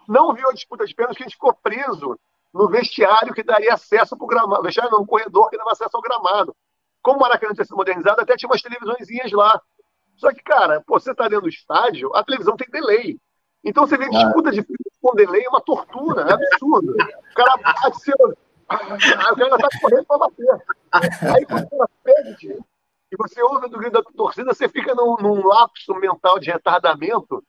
[0.09, 2.19] não viu a disputa de pênalti, que a gente ficou preso
[2.53, 4.63] no vestiário que daria acesso para o gramado.
[4.63, 6.55] Vestiário não, no corredor que dava acesso ao gramado.
[7.03, 9.61] Como o Maracanã tinha sido modernizado, até tinha umas televisõezinhas lá.
[10.17, 13.19] Só que, cara, pô, você tá dentro do estádio, a televisão tem delay.
[13.63, 14.65] Então você vê disputa de
[15.01, 16.93] com delay é uma tortura, é absurdo.
[16.93, 18.13] O cara bate,
[19.33, 20.65] o cara tá correndo para bater.
[21.35, 22.59] Aí quando cara perde,
[23.29, 27.43] você ouve o grito da torcida, você fica num, num lapso mental de retardamento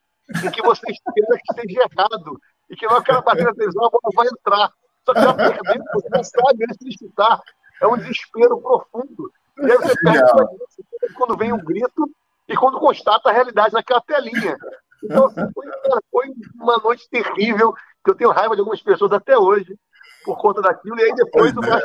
[0.44, 2.40] em que você espera que seja errado.
[2.70, 4.72] E que na hora que cara bater na televisão, a bola vai entrar.
[5.06, 7.42] Só que já perdendo, você não sabe antes de chutar.
[7.82, 9.32] É um desespero profundo.
[9.60, 12.10] E aí você perde quando vem um grito
[12.48, 14.58] e quando constata a realidade naquela telinha.
[15.04, 15.42] Então, assim,
[16.10, 17.74] foi, uma noite terrível,
[18.04, 19.78] que eu tenho raiva de algumas pessoas até hoje
[20.24, 21.00] por conta daquilo.
[21.00, 21.82] E aí depois o é.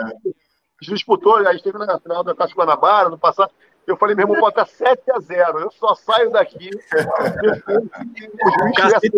[0.83, 3.53] Disputou, a gente teve na final da Taça Guanabara, no passado.
[3.87, 7.83] Eu falei, meu irmão, bota 7 a 0 Eu só saio daqui depois
[8.15, 9.11] que o juiz tivesse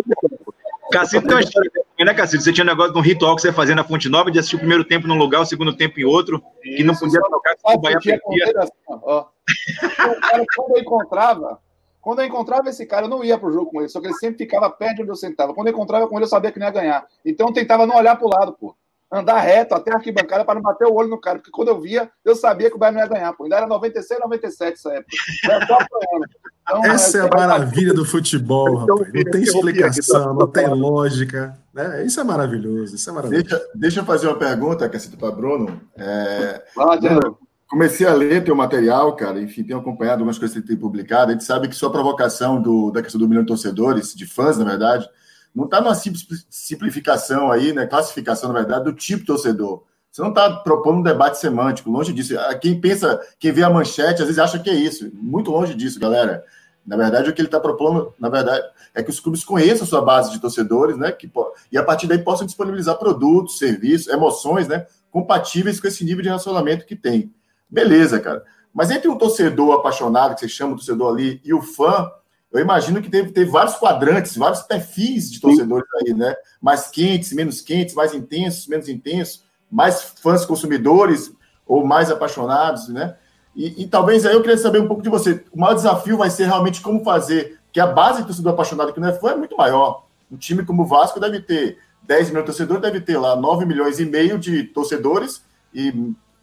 [0.91, 2.41] Cassino tem uma história também, né, Cassino?
[2.41, 4.57] Você tinha um negócio de um ritual que você fazia na Fonte Nova de assistir
[4.57, 7.61] o primeiro tempo num lugar, o segundo tempo em outro, que não podia tocar, que
[7.65, 8.69] o Bahia perdia.
[8.87, 9.25] ó.
[10.21, 11.59] Cara, quando eu encontrava,
[12.01, 14.15] quando eu encontrava esse cara, eu não ia pro jogo com ele, só que ele
[14.15, 15.53] sempre ficava perto de onde eu sentava.
[15.53, 17.05] Quando eu encontrava com ele, eu sabia que não ia ganhar.
[17.25, 18.75] Então eu tentava não olhar pro lado, pô.
[19.15, 21.79] Andar reto até a arquibancada para não bater o olho no cara, porque quando eu
[21.79, 23.43] via, eu sabia que o Bayern não ia ganhar, pô.
[23.43, 25.15] Ainda era 96, 97 essa época.
[26.65, 29.13] Então, Essa é a sempre- maravilha do futebol, rapaz.
[29.13, 31.57] Não tem explicação, não tem lógica.
[31.73, 32.03] né?
[32.05, 33.47] Isso é maravilhoso, isso é maravilhoso.
[33.49, 35.81] Deixa, deixa eu fazer uma pergunta, Cacito, para Bruno.
[35.97, 37.37] É, Fala, Diego.
[37.67, 41.29] comecei a ler teu material, cara, enfim, tenho acompanhado algumas coisas que você tem publicado.
[41.31, 44.57] A gente sabe que sua provocação do, da questão do milhão de torcedores, de fãs,
[44.57, 45.07] na verdade,
[45.53, 47.85] não está numa simplificação aí, né?
[47.85, 49.83] Classificação, na verdade, do tipo torcedor.
[50.11, 52.37] Você não está propondo um debate semântico, longe disso.
[52.39, 55.11] Ah, Quem pensa, quem vê a manchete, às vezes acha que é isso.
[55.13, 56.43] Muito longe disso, galera.
[56.85, 59.87] Na verdade, o que ele está propondo, na verdade, é que os clubes conheçam a
[59.87, 61.11] sua base de torcedores, né?
[61.11, 61.31] Que,
[61.71, 64.85] e a partir daí possam disponibilizar produtos, serviços, emoções, né?
[65.09, 67.33] Compatíveis com esse nível de relacionamento que tem.
[67.69, 68.43] Beleza, cara.
[68.73, 72.11] Mas entre um torcedor apaixonado, que você chama o torcedor ali, e o fã,
[72.53, 76.35] eu imagino que teve, teve vários quadrantes, vários perfis de torcedores aí, né?
[76.61, 81.33] Mais quentes, menos quentes, mais intensos, menos intensos, mais fãs consumidores
[81.65, 83.15] ou mais apaixonados, né?
[83.55, 85.43] E, e talvez aí eu queria saber um pouco de você.
[85.51, 88.99] O maior desafio vai ser realmente como fazer, que a base do torcedor apaixonado que
[88.99, 90.05] não é fã é muito maior.
[90.31, 93.65] Um time como o Vasco deve ter 10 milhões de torcedores, deve ter lá 9
[93.65, 95.43] milhões e meio de torcedores
[95.73, 95.91] e,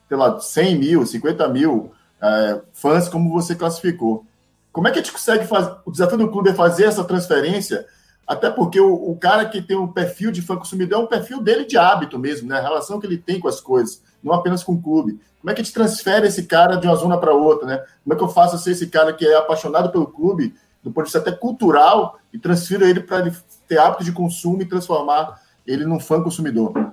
[0.08, 4.24] sei lá, 100 mil, 50 mil é, fãs, como você classificou.
[4.72, 5.76] Como é que a gente consegue fazer?
[5.84, 7.86] O desafio do clube é fazer essa transferência,
[8.26, 11.42] até porque o, o cara que tem um perfil de fã consumidor é um perfil
[11.42, 12.58] dele de hábito mesmo, né?
[12.58, 15.20] A relação que ele tem com as coisas, não apenas com o clube.
[15.40, 17.84] Como é que a gente transfere esse cara de uma zona para outra, né?
[18.04, 21.06] Como é que eu faço ser esse cara que é apaixonado pelo clube, do ponto
[21.06, 25.40] de vista até cultural, e transfiro ele para ele ter hábito de consumo e transformar
[25.66, 26.92] ele num fã consumidor?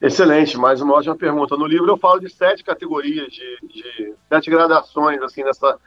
[0.00, 1.56] Excelente, mais uma ótima pergunta.
[1.56, 5.78] No livro eu falo de sete categorias, de, de sete gradações, assim, nessa,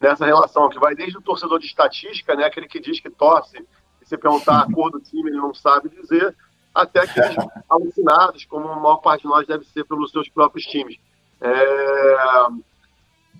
[0.00, 3.58] nessa relação, que vai desde o torcedor de estatística, né, aquele que diz que torce,
[4.00, 6.34] e se perguntar a cor do time, ele não sabe dizer,
[6.74, 7.36] até aqueles
[7.68, 10.96] alucinados, como a maior parte de nós deve ser pelos seus próprios times.
[11.40, 12.16] É,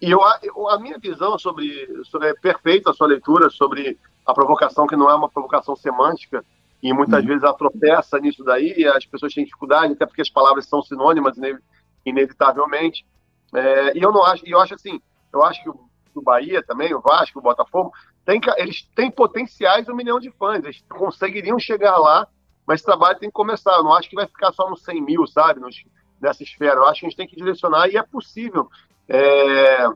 [0.02, 0.20] E eu,
[0.68, 5.10] a minha visão sobre, sobre é perfeita a sua leitura sobre a provocação, que não
[5.10, 6.44] é uma provocação semântica,
[6.82, 10.30] e muitas vezes ela tropeça nisso daí, e as pessoas têm dificuldade, até porque as
[10.30, 11.58] palavras são sinônimas, ine-
[12.06, 13.04] inevitavelmente.
[13.52, 15.00] É, e eu não acho, e eu acho assim,
[15.32, 17.92] eu acho que o, o Bahia também, o Vasco, o Botafogo,
[18.24, 22.26] tem, eles têm potenciais um milhão de fãs, eles conseguiriam chegar lá,
[22.66, 23.72] mas esse trabalho tem que começar.
[23.76, 25.84] Eu não acho que vai ficar só nos 100 mil, sabe, nos,
[26.20, 26.76] nessa esfera.
[26.76, 28.68] Eu acho que a gente tem que direcionar e é possível
[29.08, 29.88] é,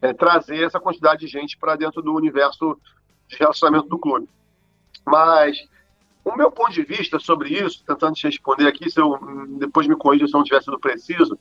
[0.00, 2.78] é, trazer essa quantidade de gente para dentro do universo
[3.26, 4.28] de relacionamento do clube.
[5.04, 5.56] Mas
[6.24, 9.18] o meu ponto de vista sobre isso, tentando te responder aqui, se eu
[9.58, 11.38] depois me corrija se eu não tiver sido preciso,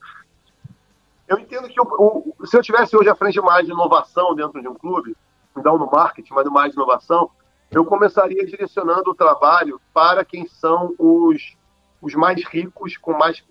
[1.32, 4.62] eu entendo que o- o- se eu tivesse hoje à frente área de inovação dentro
[4.62, 5.16] de um clube,
[5.56, 7.30] não no marketing, mas área de inovação,
[7.72, 11.56] eu começaria direcionando o trabalho para quem são os,
[12.02, 13.44] os mais ricos, com mais.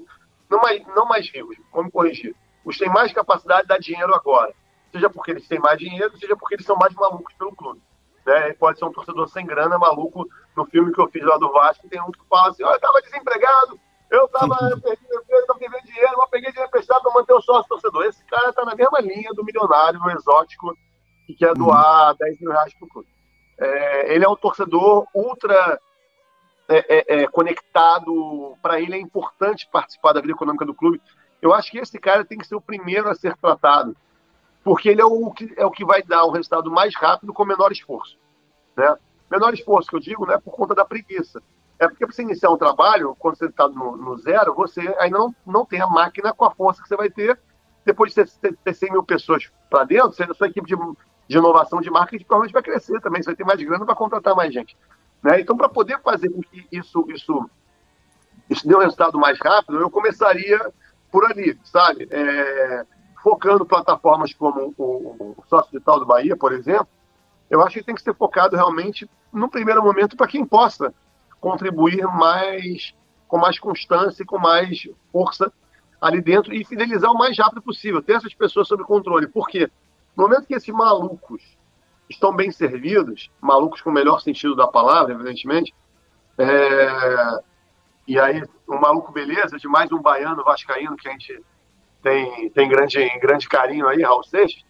[0.48, 2.34] Não mais, não mais ricos, vamos corrigir.
[2.64, 4.52] Os que têm mais capacidade de dar dinheiro agora.
[4.92, 7.80] Seja porque eles têm mais dinheiro, seja porque eles são mais malucos pelo clube.
[8.26, 8.52] Né?
[8.54, 10.28] Pode ser um torcedor sem grana, maluco.
[10.54, 12.76] No filme que eu fiz lá do Vasco, tem um que fala assim: "Ó, eu
[12.76, 13.80] estava desempregado,
[14.10, 18.04] eu estava perdendo emprego, devendo dinheiro, mas peguei dinheiro emprestado para manter o sócio torcedor.
[18.04, 20.76] Esse cara está na mesma linha do milionário, do exótico,
[21.26, 23.08] que quer doar 10 mil reais para o clube.
[23.58, 25.80] É, ele é um torcedor ultra
[26.68, 28.56] é, é, é, conectado.
[28.60, 31.00] Para ele é importante participar da vida econômica do clube.
[31.40, 33.96] Eu acho que esse cara tem que ser o primeiro a ser tratado,
[34.64, 37.44] porque ele é o que, é o que vai dar um resultado mais rápido com
[37.44, 38.18] menor esforço.
[38.76, 38.94] Né?
[39.30, 41.40] Menor esforço que eu digo não é por conta da preguiça.
[41.80, 45.18] É porque para você iniciar um trabalho, quando você está no, no zero, você ainda
[45.18, 47.40] não, não tem a máquina com a força que você vai ter
[47.86, 50.76] depois de ter, ter 100 mil pessoas para dentro, você, a sua equipe de,
[51.26, 54.36] de inovação de marketing provavelmente vai crescer também, você vai ter mais grana para contratar
[54.36, 54.76] mais gente.
[55.22, 55.40] Né?
[55.40, 57.50] Então, para poder fazer com que isso, isso,
[58.50, 60.72] isso dê um resultado mais rápido, eu começaria
[61.10, 62.06] por ali, sabe?
[62.10, 62.84] É,
[63.22, 66.88] focando plataformas como o, o Sócio Digital do Bahia, por exemplo,
[67.48, 70.94] eu acho que tem que ser focado realmente, no primeiro momento, para quem possa
[71.40, 72.94] contribuir mais,
[73.26, 75.52] com mais constância e com mais força
[76.00, 79.26] ali dentro e fidelizar o mais rápido possível, ter essas pessoas sob controle.
[79.26, 79.70] Por quê?
[80.16, 81.42] No momento que esses malucos
[82.08, 85.74] estão bem servidos, malucos com o melhor sentido da palavra, evidentemente,
[86.38, 87.40] é,
[88.06, 91.44] e aí um maluco beleza de mais um baiano vascaíno que a gente
[92.02, 94.64] tem, tem grande, grande carinho aí, Raul Seixas,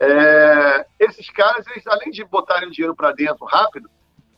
[0.00, 3.88] é, esses caras, eles, além de botarem o dinheiro para dentro rápido,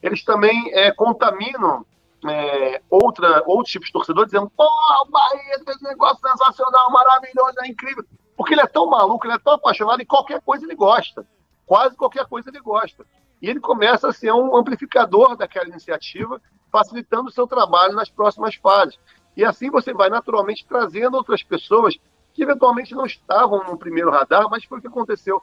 [0.05, 1.85] eles também é, contaminam
[2.29, 7.55] é, outra, outros tipos de torcedores, dizendo: pô, o Bahia fez um negócio sensacional, maravilhoso,
[7.63, 8.05] é incrível.
[8.37, 11.27] Porque ele é tão maluco, ele é tão apaixonado e qualquer coisa ele gosta.
[11.65, 13.07] Quase qualquer coisa ele gosta.
[13.41, 16.39] E ele começa a ser um amplificador daquela iniciativa,
[16.71, 18.99] facilitando o seu trabalho nas próximas fases.
[19.35, 21.97] E assim você vai naturalmente trazendo outras pessoas
[22.35, 25.43] que eventualmente não estavam no primeiro radar, mas foi o que aconteceu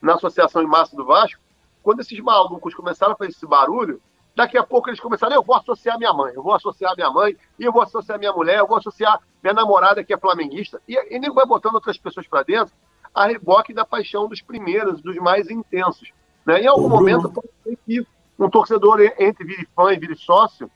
[0.00, 1.40] na Associação em Massa do Vasco,
[1.82, 4.00] quando esses malucos começaram a fazer esse barulho,
[4.34, 7.36] daqui a pouco eles começaram, eu vou associar minha mãe, eu vou associar minha mãe,
[7.58, 10.96] e eu vou associar minha mulher, eu vou associar minha namorada que é flamenguista, e,
[11.14, 12.74] e nego vai botando outras pessoas para dentro,
[13.14, 16.12] a reboque da paixão dos primeiros, dos mais intensos.
[16.46, 16.62] Né?
[16.62, 18.06] Em algum momento pode ser que
[18.38, 20.70] um torcedor entre vire fã e vire sócio,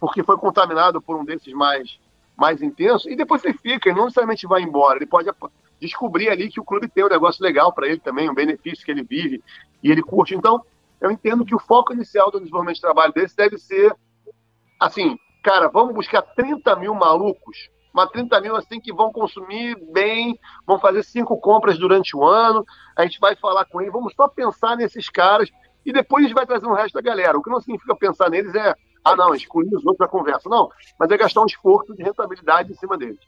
[0.00, 1.98] porque foi contaminado por um desses mais,
[2.36, 5.28] mais intensos, e depois ele fica, ele não necessariamente vai embora, ele pode
[5.84, 8.90] descobrir ali que o clube tem um negócio legal para ele também, um benefício que
[8.90, 9.42] ele vive
[9.82, 10.34] e ele curte.
[10.34, 10.64] Então,
[11.00, 13.94] eu entendo que o foco inicial do desenvolvimento de trabalho desse deve ser
[14.80, 20.38] assim, cara, vamos buscar 30 mil malucos, mas 30 mil assim que vão consumir bem,
[20.66, 22.64] vão fazer cinco compras durante o ano,
[22.96, 25.50] a gente vai falar com eles, vamos só pensar nesses caras
[25.84, 27.36] e depois a gente vai trazer o resto da galera.
[27.36, 28.74] O que não significa pensar neles é,
[29.04, 30.48] ah não, excluir os outros da conversa.
[30.48, 33.20] Não, mas é gastar um esforço de rentabilidade em cima deles.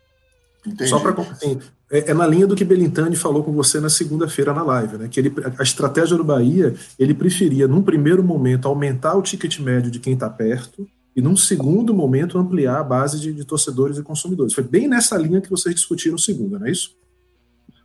[0.67, 0.91] Entendi.
[0.91, 1.61] Só para assim,
[1.91, 5.09] é, é, na linha do que Belintani falou com você na segunda-feira na live, né?
[5.09, 9.91] Que ele, a estratégia do Bahia, ele preferia, num primeiro momento, aumentar o ticket médio
[9.91, 14.03] de quem está perto e, num segundo momento, ampliar a base de, de, torcedores e
[14.03, 14.53] consumidores.
[14.53, 16.97] Foi bem nessa linha que vocês discutiram segunda, não é isso?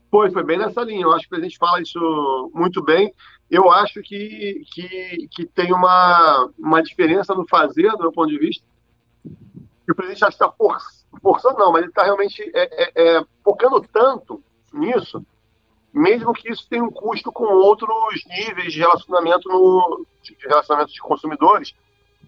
[0.09, 1.03] Foi, foi bem nessa linha.
[1.03, 3.13] Eu acho que a gente fala isso muito bem.
[3.49, 8.39] Eu acho que, que, que tem uma, uma diferença no fazer, do meu ponto de
[8.39, 8.65] vista,
[9.86, 13.18] que o presidente acha que está forçando forçando não, mas ele está realmente é, é,
[13.18, 14.43] é, focando tanto
[14.74, 15.26] nisso,
[15.93, 17.89] mesmo que isso tenha um custo com outros
[18.26, 21.74] níveis de relacionamento no de relacionamento de consumidores,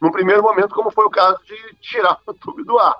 [0.01, 2.97] num primeiro momento, como foi o caso de tirar o YouTube do ar,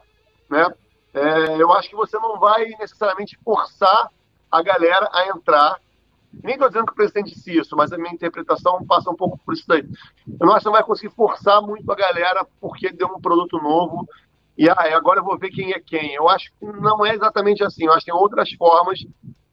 [0.50, 0.74] né?
[1.14, 4.10] É, eu acho que você não vai necessariamente forçar
[4.52, 5.80] a galera a entrar.
[6.44, 9.38] Nem estou dizendo que o presidente disse isso, mas a minha interpretação passa um pouco
[9.46, 9.88] por isso daí.
[10.40, 13.22] Eu não acho que você não vai conseguir forçar muito a galera porque deu um
[13.22, 14.08] produto novo
[14.58, 16.14] e ah, agora eu vou ver quem é quem.
[16.14, 17.86] Eu acho que não é exatamente assim.
[17.86, 19.00] Eu acho que tem outras formas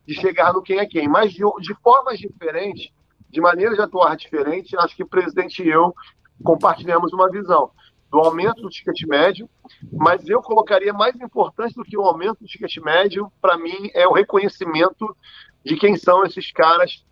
[0.07, 2.91] de chegar no quem é quem, mas de, de formas diferentes,
[3.29, 4.75] de maneiras de atuar diferentes.
[4.79, 5.95] Acho que o presidente e eu
[6.43, 7.71] compartilhamos uma visão
[8.11, 9.49] do aumento do ticket médio,
[9.93, 14.07] mas eu colocaria mais importante do que o aumento do ticket médio, para mim, é
[14.07, 15.17] o reconhecimento
[15.65, 17.05] de quem são esses caras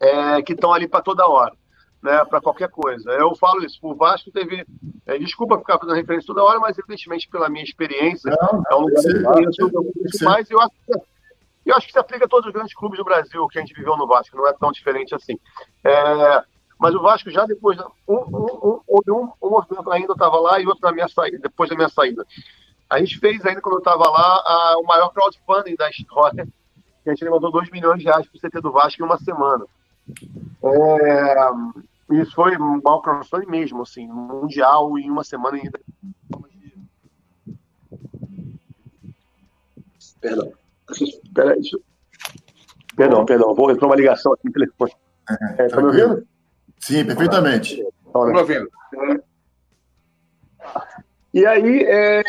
[0.00, 1.52] é, que estão ali para toda hora.
[2.04, 3.10] Né, para qualquer coisa.
[3.12, 4.66] Eu falo isso, o Vasco teve.
[5.06, 9.02] é, desculpa ficar fazendo referência toda hora, mas evidentemente pela minha experiência, é um lugar
[9.04, 10.92] eu conheço, eu acho que
[11.64, 13.72] eu acho que se aplica a todos os grandes clubes do Brasil que a gente
[13.72, 15.38] viveu no Vasco, não é tão diferente assim.
[15.82, 16.44] É,
[16.78, 20.66] mas o Vasco já depois, um, um, um, um, movimento ainda eu estava lá e
[20.66, 22.26] outro na minha saída, depois da minha saída.
[22.90, 26.46] A gente fez ainda quando eu estava lá a- o maior crowdfunding da história,
[27.02, 29.16] que a gente levantou 2 milhões de reais para o CT do Vasco em uma
[29.16, 29.64] semana.
[30.62, 31.50] É,
[32.10, 35.80] isso foi um crowdfunding mesmo, assim, mundial em uma semana ainda.
[40.20, 40.52] Perdão.
[41.34, 41.78] Peraí, deixa
[42.96, 43.54] Perdão, perdão.
[43.54, 44.92] Vou entrou uma ligação aqui no telefone.
[45.58, 46.26] É, tá me ouvindo?
[46.78, 47.80] Sim, perfeitamente.
[48.06, 48.70] Estamos ouvindo.
[51.32, 52.20] E aí, é,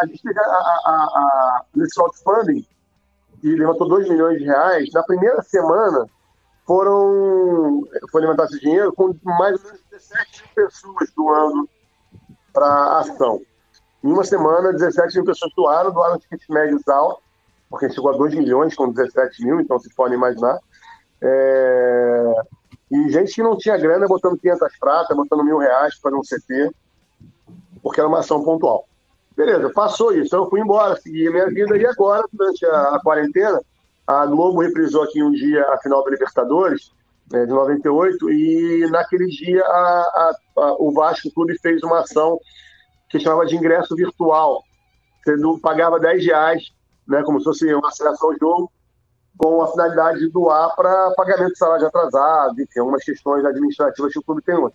[0.00, 2.66] a gente teve a, a, a, a, nesse crowdfunding,
[3.42, 4.90] e levantou 2 milhões de reais.
[4.92, 6.06] Na primeira semana,
[6.68, 11.68] foram, foi levantar esse dinheiro com mais ou menos 17 mil pessoas doando
[12.52, 13.40] para a ação.
[14.04, 17.24] Em uma semana, 17 mil pessoas doaram, doaram tickets médios altos,
[17.70, 20.58] porque chegou a 2 milhões com 17 mil, então se pode imaginar.
[21.22, 22.34] É,
[22.90, 26.70] E gente que não tinha grana botando 500 pratas, botando mil reais para um CT,
[27.82, 28.86] porque era uma ação pontual.
[29.34, 30.36] Beleza, passou isso.
[30.36, 33.58] Eu fui embora, segui a minha vida e agora, durante a, a quarentena,
[34.08, 36.90] a Globo reprisou aqui um dia a final da Libertadores,
[37.30, 39.66] né, de 98, e naquele dia a-
[40.56, 42.38] a- a- o Vasco Clube fez uma ação
[43.10, 44.62] que chamava de ingresso virtual.
[45.24, 46.62] Você pagava 10 reais,
[47.06, 48.72] né, como se fosse uma aceleração ao jogo,
[49.36, 54.18] com a finalidade de doar para pagamento de salário atrasado, enfim, algumas questões administrativas que
[54.18, 54.74] o clube tem hoje.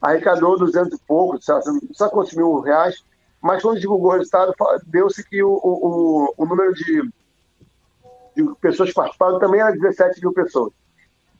[0.00, 3.04] Arrecadou 200 e pouco, sei quantos mil reais,
[3.42, 4.54] mas quando divulgou o resultado,
[4.86, 7.02] deu-se que o, o- o número de,
[8.36, 10.72] de pessoas que participaram também era 17 mil pessoas.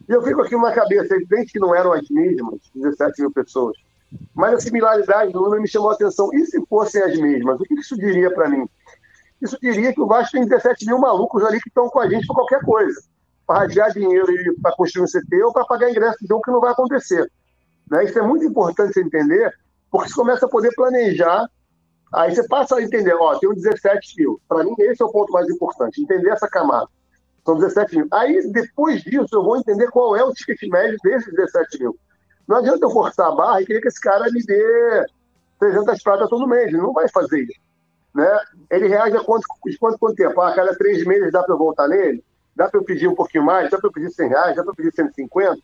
[0.08, 3.76] E eu fico aqui na cabeça, evidente que não eram as mesmas, 17 mil pessoas,
[4.34, 6.30] mas a similaridade do número me chamou a atenção.
[6.32, 8.68] E se fossem as mesmas, o que isso diria para mim?
[9.40, 12.26] Isso diria que o Vasco tem 17 mil malucos ali que estão com a gente
[12.26, 13.00] por qualquer coisa.
[13.46, 14.26] Para radiar dinheiro
[14.60, 17.30] para construir um CT ou para pagar ingresso de jogo que não vai acontecer.
[17.90, 18.04] Né?
[18.04, 19.52] Isso é muito importante você entender,
[19.90, 21.48] porque você começa a poder planejar.
[22.12, 24.40] Aí você passa a entender, ó, tem um 17 mil.
[24.48, 26.88] Para mim, esse é o ponto mais importante, entender essa camada.
[27.44, 28.08] São 17 mil.
[28.12, 31.96] Aí, depois disso, eu vou entender qual é o ticket médio desses 17 mil.
[32.48, 35.06] Não adianta eu forçar a barra e querer que esse cara me dê
[35.60, 36.66] 300 pratas todo mês.
[36.66, 37.60] Ele não vai fazer isso.
[38.12, 38.40] Né?
[38.70, 40.40] Ele reage a quanto, de quanto, quanto tempo?
[40.40, 42.24] Ah, a cada três meses dá para eu voltar nele?
[42.56, 43.70] Dá para eu pedir um pouquinho mais?
[43.70, 44.56] Dá para eu pedir 100 reais?
[44.56, 45.56] Dá para eu pedir 150?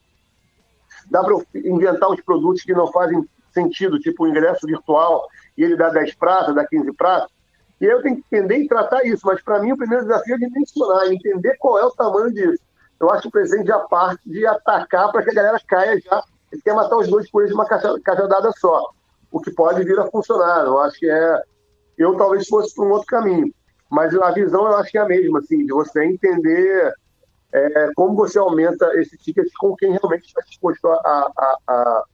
[1.11, 5.27] Dá para eu inventar uns produtos que não fazem sentido, tipo ingresso virtual,
[5.57, 7.31] e ele dá 10 pratas, dá 15 pratas?
[7.81, 10.39] E eu tenho que entender e tratar isso, mas para mim o primeiro desafio é
[10.39, 12.63] dimensionar, entender qual é o tamanho disso.
[12.99, 16.23] Eu acho que o presidente já parte de atacar para que a galera caia já.
[16.51, 18.91] Ele quer matar os dois coelhos de uma cajadada só,
[19.31, 20.65] o que pode vir a funcionar.
[20.65, 21.43] Eu acho que é.
[21.99, 23.53] Eu talvez fosse para um outro caminho,
[23.91, 26.95] mas a visão eu acho que é a mesma, assim, de você entender
[27.53, 32.05] é, como você aumenta esse ticket com quem realmente está disposto a, a, a,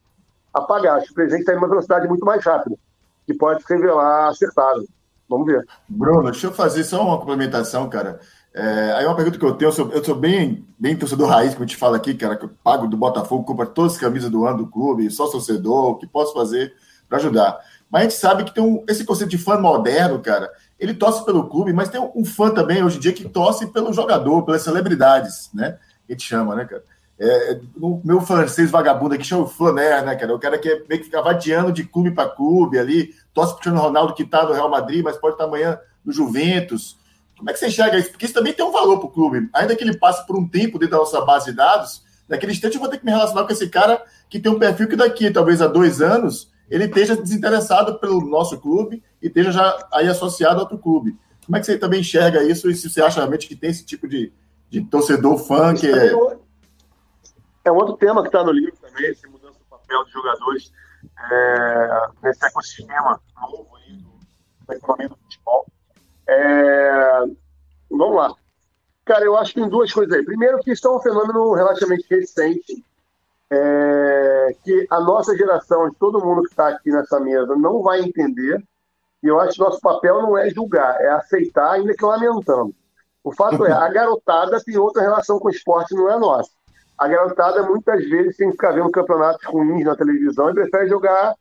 [0.52, 0.96] a pagar.
[0.96, 2.76] Acho que o presidente está em uma velocidade muito mais rápida,
[3.26, 4.86] que pode se revelar acertável.
[5.28, 5.66] Vamos ver.
[5.88, 8.20] Bruno, deixa eu fazer só uma complementação, cara.
[8.54, 11.54] É, aí uma pergunta que eu tenho, eu sou, eu sou bem, bem torcedor raiz,
[11.54, 14.30] como eu te falo aqui, cara, que eu pago do Botafogo, compro todas as camisas
[14.30, 16.74] do ano do clube, só torcedor, o que posso fazer
[17.08, 17.58] para ajudar.
[17.90, 21.24] Mas a gente sabe que tem um, esse conceito de fã moderno, cara, ele torce
[21.24, 24.42] pelo clube, mas tem um, um fã também hoje em dia que torce pelo jogador,
[24.42, 25.78] pelas celebridades, né?
[26.06, 26.82] A gente chama, né, cara?
[27.24, 30.34] É, o meu francês vagabundo aqui chama o flaner, né, cara?
[30.34, 33.72] O cara que é meio que fica vadiando de clube para clube ali, torce pro
[33.72, 36.98] Ronaldo que tá no Real Madrid, mas pode estar amanhã no Juventus.
[37.38, 38.10] Como é que você enxerga isso?
[38.10, 39.48] Porque isso também tem um valor pro clube.
[39.52, 42.74] Ainda que ele passe por um tempo dentro da nossa base de dados, naquele instante
[42.74, 45.30] eu vou ter que me relacionar com esse cara que tem um perfil que daqui,
[45.30, 50.58] talvez há dois anos, ele esteja desinteressado pelo nosso clube e esteja já aí associado
[50.58, 51.16] a outro clube.
[51.46, 53.84] Como é que você também enxerga isso e se você acha realmente que tem esse
[53.84, 54.32] tipo de,
[54.68, 56.12] de torcedor fã que é...
[57.64, 60.72] É um outro tema que está no livro também, essa mudança do papel dos jogadores
[61.30, 64.10] é, nesse ecossistema novo aí do,
[64.66, 65.66] da economia do futebol.
[66.26, 67.24] É,
[67.90, 68.34] vamos lá.
[69.04, 70.24] Cara, eu acho que tem duas coisas aí.
[70.24, 72.84] Primeiro, que isso é um fenômeno relativamente recente,
[73.50, 78.00] é, que a nossa geração, de todo mundo que está aqui nessa mesa, não vai
[78.00, 78.62] entender.
[79.22, 82.74] E eu acho que nosso papel não é julgar, é aceitar, ainda que lamentando.
[83.22, 86.50] O fato é, a garotada tem outra relação com o esporte, não é a nossa.
[86.98, 91.34] A garotada, muitas vezes, tem que ficar vendo campeonatos ruins na televisão e prefere jogar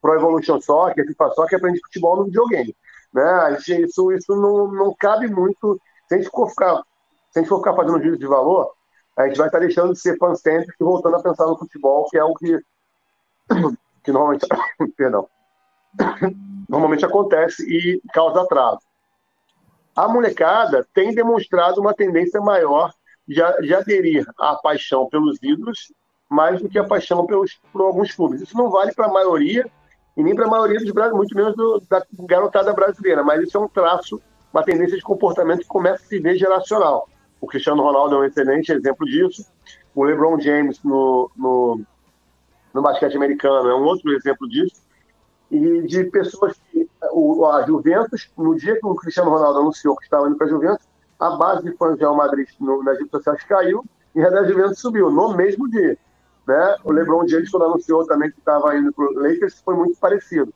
[0.00, 2.76] Pro Evolution Soccer, FIFA Soccer, aprende futebol no videogame.
[3.12, 3.58] Né?
[3.58, 5.80] Isso, isso não, não cabe muito.
[6.08, 6.82] Se a gente for ficar,
[7.30, 8.72] se a gente for ficar fazendo juízo de valor,
[9.16, 12.18] a gente vai estar deixando de ser fan-centric e voltando a pensar no futebol, que
[12.18, 12.58] é o que,
[14.02, 14.46] que normalmente,
[14.96, 15.28] perdão,
[16.68, 18.80] normalmente acontece e causa atraso.
[19.94, 22.92] A molecada tem demonstrado uma tendência maior
[23.40, 25.92] a- de aderir à paixão pelos ídolos
[26.28, 28.40] mais do que a paixão pelos, por alguns clubes.
[28.40, 29.70] Isso não vale para a maioria
[30.16, 33.56] e nem para a maioria dos brasileiros, muito menos do- da garotada brasileira, mas isso
[33.56, 34.20] é um traço,
[34.52, 37.08] uma tendência de comportamento que começa a se ver geracional.
[37.40, 39.44] O Cristiano Ronaldo é um excelente exemplo disso,
[39.94, 41.80] o LeBron James no, no,
[42.72, 44.82] no basquete americano é um outro exemplo disso,
[45.50, 46.90] e de pessoas que.
[47.14, 50.50] O, a Juventus, no dia que o Cristiano Ronaldo anunciou que estava indo para a
[50.50, 50.86] Juventus,
[51.22, 54.42] a base de fãs do Real Madrid no, nas redes sociais caiu e a da
[54.42, 55.96] Juventus subiu no mesmo dia.
[56.46, 56.76] Né?
[56.82, 60.52] O LeBron James, quando anunciou também que estava indo para o Lakers, foi muito parecido.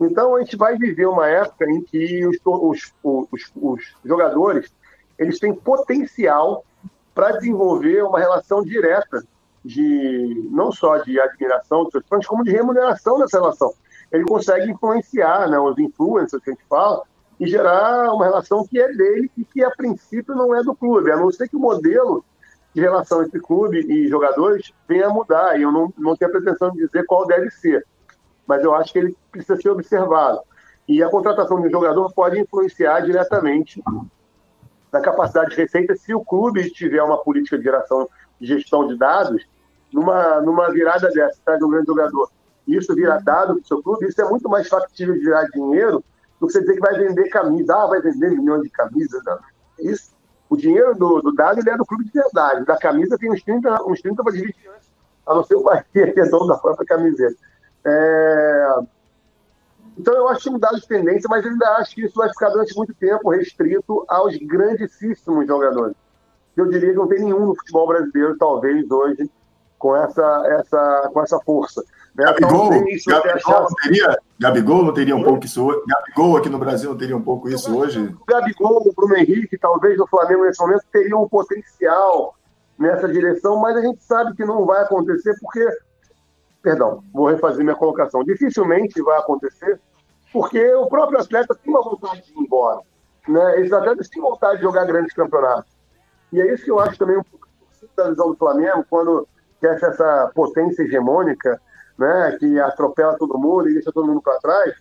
[0.00, 4.72] Então, a gente vai viver uma época em que os, os, os, os jogadores
[5.18, 6.64] eles têm potencial
[7.14, 9.22] para desenvolver uma relação direta
[9.62, 13.72] de não só de admiração dos seus fãs, como de remuneração dessa relação.
[14.10, 17.02] Ele consegue influenciar né, os influencers que a gente fala
[17.42, 21.10] e gerar uma relação que é dele e que a princípio não é do clube,
[21.10, 22.24] a não ser que o modelo
[22.72, 25.58] de relação entre clube e jogadores venha a mudar.
[25.58, 27.84] E eu não, não tenho a pretensão de dizer qual deve ser,
[28.46, 30.40] mas eu acho que ele precisa ser observado.
[30.86, 33.82] E a contratação de um jogador pode influenciar diretamente
[34.92, 38.08] na capacidade de receita se o clube tiver uma política de geração
[38.40, 39.44] de gestão de dados,
[39.92, 42.30] numa, numa virada dessa, traz um grande jogador,
[42.68, 46.04] isso vira dado para o seu clube, isso é muito mais factível de virar dinheiro
[46.42, 49.22] do que você dizer que vai vender camisa, ah, vai vender milhões de camisas.
[49.24, 49.38] Não.
[49.78, 50.12] Isso,
[50.50, 53.42] o dinheiro do, do dado ele é do clube de verdade, da camisa tem uns
[53.44, 54.90] 30, uns 30 para dividir antes,
[55.24, 57.36] a não ser o Bahia, que é dono da própria camiseta.
[57.84, 58.80] É...
[59.96, 62.76] Então eu acho que dado de tendência, mas ainda acho que isso vai ficar durante
[62.76, 65.94] muito tempo restrito aos grandíssimos jogadores.
[66.56, 69.30] Eu diria que não tem nenhum no futebol brasileiro, talvez, hoje,
[69.78, 71.84] com essa, essa, com essa força.
[72.14, 72.70] Gabigol,
[73.06, 75.82] Gabigol, não teria, Gabigol não teria um pouco isso hoje?
[75.86, 78.00] Gabigol aqui no Brasil não teria um pouco isso hoje?
[78.00, 82.34] o Gabigol, o Bruno Henrique, talvez no Flamengo nesse momento, teriam um potencial
[82.78, 85.66] nessa direção, mas a gente sabe que não vai acontecer porque,
[86.62, 89.80] perdão, vou refazer minha colocação, dificilmente vai acontecer
[90.32, 92.80] porque o próprio atleta tem uma vontade de ir embora.
[93.28, 93.60] Né?
[93.60, 95.70] Esses atletas têm vontade de jogar grandes campeonatos.
[96.32, 97.46] E é isso que eu acho também um pouco
[97.96, 99.28] da visão do Flamengo, quando
[99.60, 101.60] quer essa potência hegemônica,
[101.98, 104.74] né, que atropela todo mundo e deixa todo mundo para trás,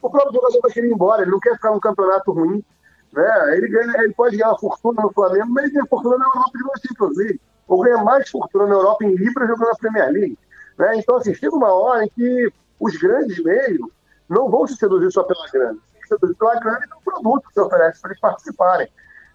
[0.00, 2.64] o próprio jogador vai querer ir embora, ele não quer ficar num campeonato ruim.
[3.12, 3.56] Né?
[3.56, 6.50] Ele, ganha, ele pode ganhar uma fortuna no Flamengo, mas ele ganha fortuna na Europa
[6.54, 7.40] jogando na Champions League.
[7.68, 10.38] Ou ganha mais fortuna na Europa em Libra jogando na Premier League.
[10.78, 10.96] Né?
[10.98, 13.90] Então, assim, chega uma hora em que os grandes mesmo
[14.28, 15.78] não vão se seduzir só pela grana.
[16.02, 18.88] Se seduzir pela grana e pelo produto que você oferece para eles participarem.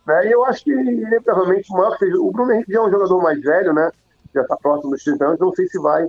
[0.05, 0.27] Né?
[0.27, 2.91] E eu acho que, inevitavelmente, o maior que seja, o Bruno Henrique já é um
[2.91, 3.91] jogador mais velho, né?
[4.33, 6.07] já está próximo dos 30 anos, não sei se vai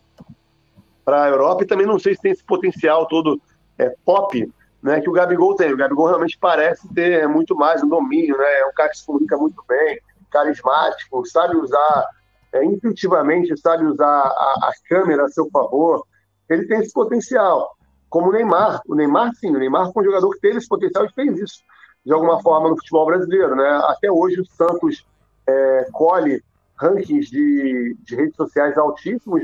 [1.05, 3.40] para a Europa e também não sei se tem esse potencial todo
[3.78, 5.72] é, pop né, que o Gabigol tem.
[5.72, 8.61] O Gabigol realmente parece ter muito mais um domínio, né?
[8.61, 10.00] é um cara que se comunica muito bem,
[10.30, 12.07] carismático, sabe usar
[12.53, 16.05] é, intuitivamente, sabe usar a, a câmera a seu favor.
[16.48, 17.76] Ele tem esse potencial,
[18.11, 18.80] como o Neymar.
[18.88, 21.62] O Neymar, sim, o Neymar foi um jogador que teve esse potencial e fez isso
[22.05, 23.55] de alguma forma no futebol brasileiro.
[23.55, 23.68] Né?
[23.84, 25.07] Até hoje o Santos
[25.46, 26.42] é, colhe
[26.76, 29.42] rankings de, de redes sociais altíssimos,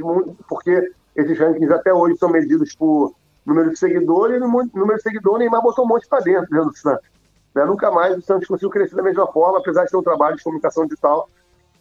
[0.48, 0.90] porque
[1.20, 3.14] esses rankings até hoje são medidos por
[3.44, 6.70] número de seguidores, e no número de seguidores Neymar botou um monte para dentro, dentro
[6.70, 7.08] do Santos.
[7.54, 7.64] Né?
[7.64, 10.42] Nunca mais o Santos conseguiu crescer da mesma forma, apesar de ter um trabalho de
[10.42, 11.28] comunicação digital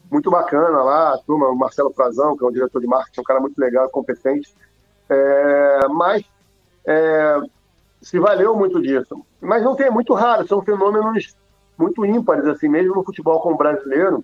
[0.09, 3.23] muito bacana lá, a turma, o Marcelo Frazão, que é um diretor de marketing, um
[3.23, 4.55] cara muito legal, competente.
[5.09, 6.23] É, mas
[6.85, 7.41] é,
[8.01, 9.21] se valeu muito disso.
[9.41, 11.35] Mas não tem, é muito raro, são fenômenos
[11.77, 14.23] muito ímpares, assim, mesmo no futebol como brasileiro.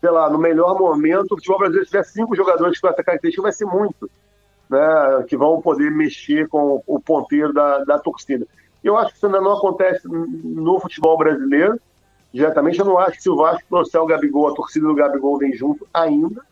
[0.00, 3.52] Sei lá, no melhor momento, o futebol brasileiro, tiver cinco jogadores com essa característica, vai
[3.52, 4.08] ser muito,
[4.70, 5.24] né?
[5.28, 8.46] Que vão poder mexer com o ponteiro da, da torcida.
[8.82, 11.80] Eu acho que isso ainda não acontece no futebol brasileiro,
[12.32, 12.78] diretamente.
[12.78, 15.52] Eu não acho que se o Vasco trouxer o Gabigol, a torcida do Gabigol vem
[15.52, 16.42] junto ainda,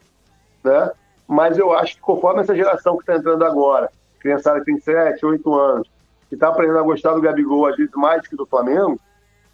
[0.64, 0.90] né?
[1.28, 3.90] Mas eu acho que conforme essa geração que está entrando agora,
[4.20, 5.90] criançada que tem 7, 8 anos,
[6.28, 8.98] que está aprendendo a gostar do Gabigol, às vezes mais que do Flamengo,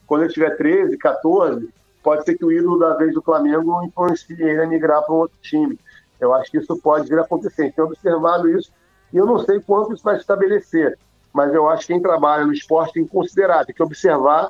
[0.07, 1.69] quando ele tiver 13, 14,
[2.03, 5.19] pode ser que o ídolo da vez do Flamengo influencie ele a migrar para um
[5.19, 5.79] outro time.
[6.21, 7.73] Eu acho que isso pode vir a acontecer.
[7.73, 8.71] Tem observado isso
[9.13, 10.99] e eu não sei quanto isso vai se estabelecer,
[11.33, 14.49] mas eu acho que quem trabalha no esporte tem que considerar, tem que observar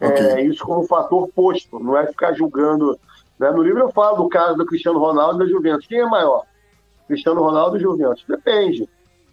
[0.00, 2.98] é, isso como um fator posto, não é ficar julgando.
[3.38, 3.50] né?
[3.50, 5.86] No livro eu falo do caso do Cristiano Ronaldo e da Juventus.
[5.86, 6.44] Quem é maior?
[7.06, 8.24] Cristiano Ronaldo e Juventus?
[8.26, 8.88] Depende.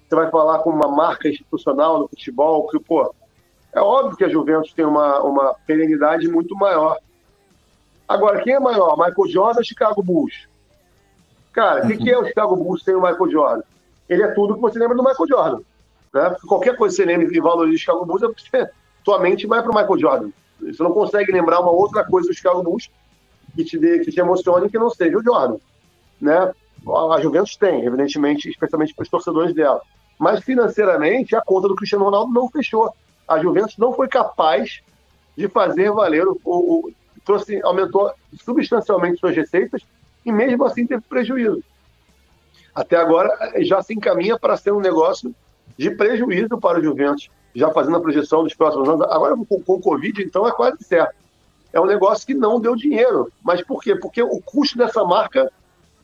[0.07, 3.13] Você vai falar com uma marca institucional no futebol, que, pô,
[3.73, 6.97] é óbvio que a Juventus tem uma, uma perenidade muito maior.
[8.13, 10.47] Agora, quem é maior, Michael Jordan ou Chicago Bulls?
[11.51, 13.63] Cara, o que, que é o Chicago Bulls sem o Michael Jordan?
[14.07, 15.61] Ele é tudo que você lembra do Michael Jordan.
[16.13, 16.35] Né?
[16.47, 18.21] Qualquer coisa que você lembra e valoriza o Chicago Bulls,
[18.53, 18.69] é
[19.03, 20.29] tua mente vai para o Michael Jordan.
[20.61, 22.87] Você não consegue lembrar uma outra coisa do Chicago Bulls
[23.55, 25.57] que te, dê, que te emocione que não seja o Jordan.
[26.21, 26.53] Né?
[26.87, 29.81] A Juventus tem, evidentemente, especialmente para os torcedores dela.
[30.19, 32.93] Mas financeiramente, a conta do Cristiano Ronaldo não fechou.
[33.27, 34.81] A Juventus não foi capaz
[35.35, 36.91] de fazer valer o, o
[37.23, 38.11] trouxe, aumentou
[38.43, 39.81] substancialmente suas receitas
[40.25, 41.63] e mesmo assim teve prejuízo.
[42.73, 43.29] Até agora
[43.61, 45.33] já se encaminha para ser um negócio
[45.77, 49.05] de prejuízo para o Juventus, já fazendo a projeção dos próximos anos.
[49.09, 51.15] Agora com, com o Covid, então é quase certo.
[51.71, 53.31] É um negócio que não deu dinheiro.
[53.43, 53.95] Mas por quê?
[53.95, 55.51] Porque o custo dessa marca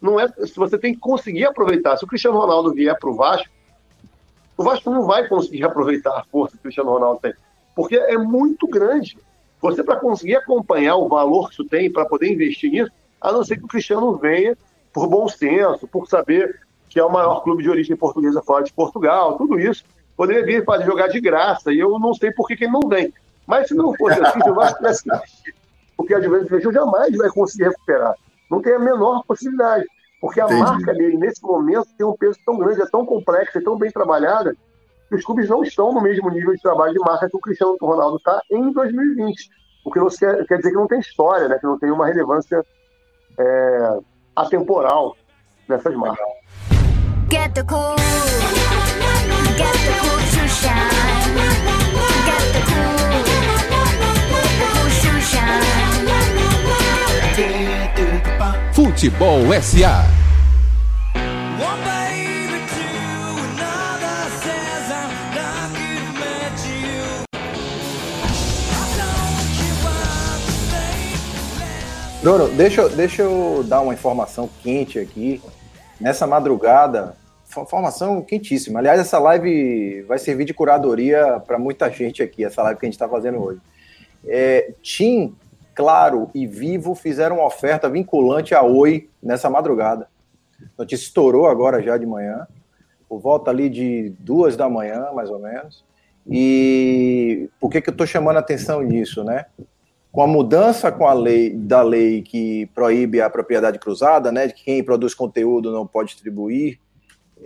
[0.02, 0.28] não é.
[0.28, 1.98] Se você tem que conseguir aproveitar.
[1.98, 3.50] Se o Cristiano Ronaldo vier para o Vasco,
[4.58, 7.34] o Vasco não vai conseguir aproveitar a força que o Cristiano Ronaldo tem.
[7.76, 9.18] Porque é muito grande.
[9.62, 13.44] Você, para conseguir acompanhar o valor que isso tem, para poder investir nisso, a não
[13.44, 14.58] ser que o Cristiano venha
[14.94, 18.74] por bom senso, por saber que é o maior clube de origem portuguesa fora de
[18.74, 19.84] Portugal, tudo isso,
[20.18, 22.88] poderia vir para jogar de graça, e eu não sei por que, que ele não
[22.88, 23.14] vem.
[23.46, 25.60] Mas se não fosse assim, se o Vasco tivesse que
[26.00, 28.16] porque a Juventus jamais vai conseguir recuperar.
[28.50, 29.86] Não tem a menor possibilidade.
[30.22, 30.62] Porque a Entendi.
[30.62, 33.92] marca dele, nesse momento, tem um peso tão grande, é tão complexa, é tão bem
[33.92, 34.56] trabalhada,
[35.16, 38.18] os clubes não estão no mesmo nível de trabalho de marca que o Cristiano Ronaldo
[38.18, 39.50] está em 2020.
[39.84, 41.58] O que não quer, quer dizer que não tem história, né?
[41.58, 42.64] que não tem uma relevância
[43.38, 44.00] é,
[44.36, 45.16] atemporal
[45.68, 46.26] nessas marcas.
[47.30, 47.96] Get the cool.
[49.58, 51.36] Get the cool to shine.
[52.26, 52.98] Get the cool.
[54.60, 55.80] The cool to shine.
[58.74, 60.06] Futebol SA.
[72.22, 75.42] Bruno, deixa, deixa eu dar uma informação quente aqui.
[76.00, 77.16] Nessa madrugada,
[77.46, 78.80] fo- informação quentíssima.
[78.80, 82.88] Aliás, essa live vai servir de curadoria para muita gente aqui, essa live que a
[82.88, 83.60] gente está fazendo hoje.
[84.26, 85.36] É, Tim,
[85.74, 90.08] Claro e Vivo fizeram uma oferta vinculante a Oi nessa madrugada.
[90.78, 92.46] Notícia estourou agora já de manhã,
[93.08, 95.86] por volta ali de duas da manhã, mais ou menos.
[96.30, 99.46] E por que, que eu estou chamando a atenção nisso, né?
[100.12, 104.54] Com a mudança com a lei da lei que proíbe a propriedade cruzada, né, de
[104.54, 106.80] que quem produz conteúdo não pode distribuir,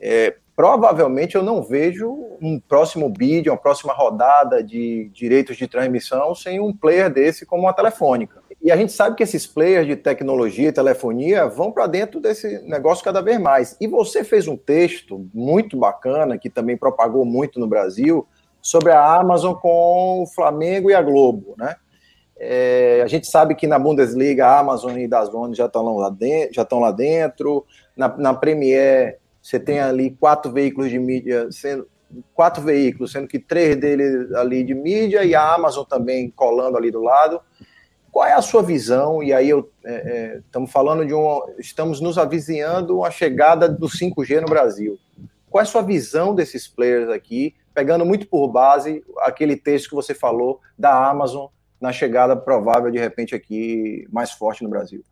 [0.01, 2.09] é, provavelmente eu não vejo
[2.41, 7.67] um próximo bid, uma próxima rodada de direitos de transmissão sem um player desse como
[7.67, 8.41] a Telefônica.
[8.61, 12.59] E a gente sabe que esses players de tecnologia e telefonia vão para dentro desse
[12.59, 13.75] negócio cada vez mais.
[13.81, 18.25] E você fez um texto muito bacana, que também propagou muito no Brasil,
[18.61, 21.75] sobre a Amazon com o Flamengo e a Globo, né?
[22.39, 26.53] É, a gente sabe que na Bundesliga a Amazon e Dazone já estão lá, dentro,
[26.53, 27.65] já estão lá dentro.
[27.95, 31.85] Na, na Premier você tem ali quatro veículos de mídia, sendo,
[32.33, 36.89] quatro veículos, sendo que três deles ali de mídia e a Amazon também colando ali
[36.89, 37.41] do lado.
[38.09, 39.21] Qual é a sua visão?
[39.21, 43.87] E aí eu é, é, estamos falando de um, estamos nos avizinhando a chegada do
[43.87, 44.97] 5G no Brasil.
[45.49, 49.95] Qual é a sua visão desses players aqui, pegando muito por base aquele texto que
[49.95, 51.47] você falou da Amazon
[51.83, 55.03] na chegada provável, de repente, aqui mais forte no Brasil?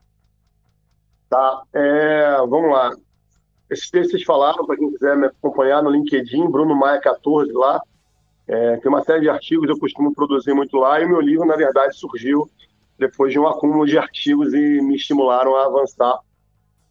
[1.30, 2.96] Tá, é, vamos lá.
[3.70, 7.82] Esses textos vocês falaram, para quem quiser me acompanhar no LinkedIn, Bruno Maia 14 lá.
[8.48, 11.46] É, tem uma série de artigos, eu costumo produzir muito lá, e o meu livro,
[11.46, 12.50] na verdade, surgiu
[12.98, 16.20] depois de um acúmulo de artigos e me estimularam a avançar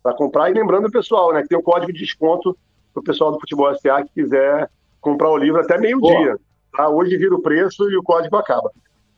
[0.03, 0.51] para comprar.
[0.51, 2.55] E lembrando o pessoal, né, que tem um código de desconto
[2.93, 4.71] para o pessoal do Futebol SA que quiser
[5.01, 6.37] comprar o livro até meio-dia.
[6.71, 6.87] Tá?
[6.91, 8.71] Hoje vira o preço e o código acaba.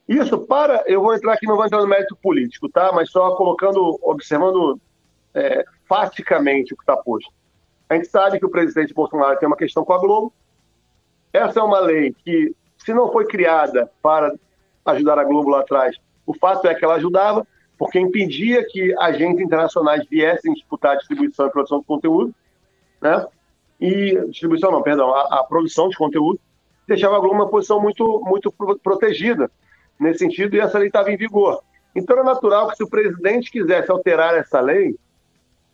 [0.07, 2.91] Isso para, eu vou entrar aqui, não vou entrar no mérito político, tá?
[2.93, 4.79] Mas só colocando, observando
[5.33, 7.31] é, faticamente o que está posto.
[7.89, 10.33] A gente sabe que o presidente Bolsonaro tem uma questão com a Globo.
[11.33, 14.33] Essa é uma lei que, se não foi criada para
[14.85, 15.95] ajudar a Globo lá atrás,
[16.25, 17.45] o fato é que ela ajudava,
[17.77, 22.33] porque impedia que agentes internacionais viessem disputar a distribuição e produção de conteúdo,
[23.01, 23.25] né?
[23.79, 26.39] E distribuição não, perdão, a, a produção de conteúdo
[26.87, 29.49] deixava a Globo numa posição muito muito pro- protegida
[29.99, 31.63] nesse sentido e essa lei estava em vigor.
[31.95, 34.95] Então era natural que se o presidente quisesse alterar essa lei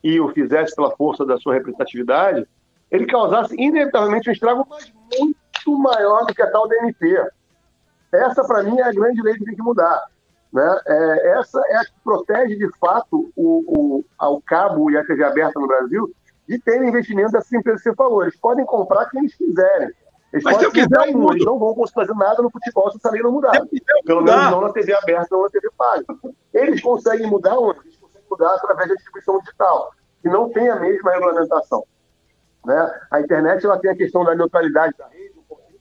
[0.04, 2.48] e o fizesse pela força da sua representatividade,
[2.90, 5.36] ele causasse inevitavelmente um estrago mas muito
[5.76, 7.28] maior do que a tal DNP.
[8.14, 10.06] Essa, para mim, é a grande lei que tem que mudar.
[10.54, 10.80] Né?
[10.86, 15.24] É, essa é a que protege, de fato, o, o, ao cabo e a TV
[15.24, 16.10] aberta no Brasil
[16.48, 18.24] de terem investimento dessas empresas que você falou.
[18.24, 19.92] Eles podem comprar quem eles quiserem.
[20.32, 21.34] Eles Mas podem quiser, um, mudo.
[21.34, 23.52] eles não vão conseguir fazer nada no futebol se essa lei não mudar.
[24.06, 24.38] Pelo mudar.
[24.38, 26.06] menos não na TV aberta, não na TV paga.
[26.54, 27.80] Eles conseguem mudar onde?
[27.80, 29.92] Eles conseguem mudar através da distribuição digital,
[30.22, 31.84] que não tem a mesma regulamentação.
[32.66, 33.00] Né?
[33.12, 35.17] A internet ela tem a questão da neutralidade da rede,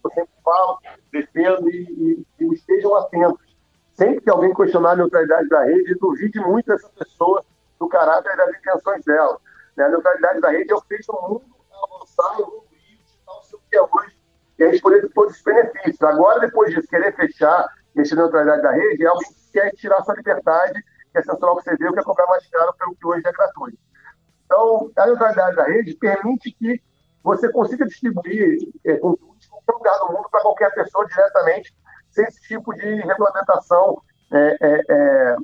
[0.07, 0.79] eu sempre falo,
[1.13, 3.57] defendo e, e, e estejam atentos.
[3.95, 7.45] Sempre que alguém questionar a neutralidade da rede, duvide muito dessa pessoa
[7.79, 9.41] do caráter e das intenções dela.
[9.77, 9.85] Né?
[9.85, 13.61] A neutralidade da rede é o que fez o mundo avançar, evoluir, digital ser o
[13.71, 14.17] que é hoje,
[14.59, 16.03] e a gente poder ter todos esses benefícios.
[16.03, 20.03] Agora, depois disso, querer fechar, mexer na neutralidade da rede, é alguém que quer tirar
[20.05, 23.23] sua liberdade, quer censurar o que você vê, quer cobrar mais caro pelo que hoje
[23.27, 23.79] é gratuito.
[24.45, 26.83] Então, a neutralidade da rede permite que
[27.23, 29.36] você consiga distribuir é, conteúdo
[29.67, 31.75] qualquer lugar do mundo para qualquer pessoa diretamente,
[32.11, 34.01] sem esse tipo de regulamentação,
[34.33, 35.37] é, é, é,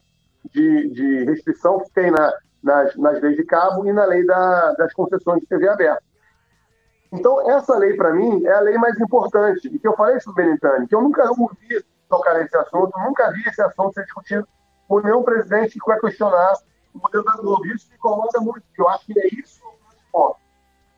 [0.53, 2.33] de, de restrição que tem na,
[2.63, 6.03] nas, nas leis de cabo e na lei da- das concessões de TV aberta.
[7.13, 9.69] Então, essa lei, para mim, é a lei mais importante.
[9.69, 13.31] E que eu falei sobre o Benintani, que eu nunca ouvi tocar nesse assunto, nunca
[13.33, 14.49] vi esse assunto ser discutido
[14.89, 16.55] por nenhum presidente que vai questionar
[16.95, 17.67] o modelo da Globo.
[17.67, 19.63] Isso me incomoda muito, porque eu acho que é isso
[20.13, 20.37] ponto.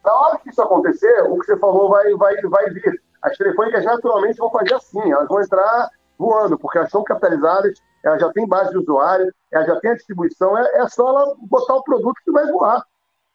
[0.04, 3.02] Na hora que isso acontecer, o que você falou vai, vai, vai vir.
[3.24, 8.20] As telefônicas naturalmente vão fazer assim, elas vão entrar voando, porque elas são capitalizadas, elas
[8.20, 11.74] já têm base de usuário, elas já têm a distribuição, é, é só ela botar
[11.76, 12.84] o produto que vai voar.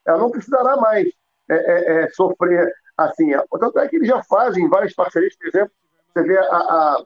[0.05, 1.07] Ela não precisará mais
[1.49, 3.31] é, é, é, sofrer assim.
[3.59, 5.73] Tanto é que eles já fazem várias parcerias, por exemplo,
[6.13, 7.03] você vê a, a-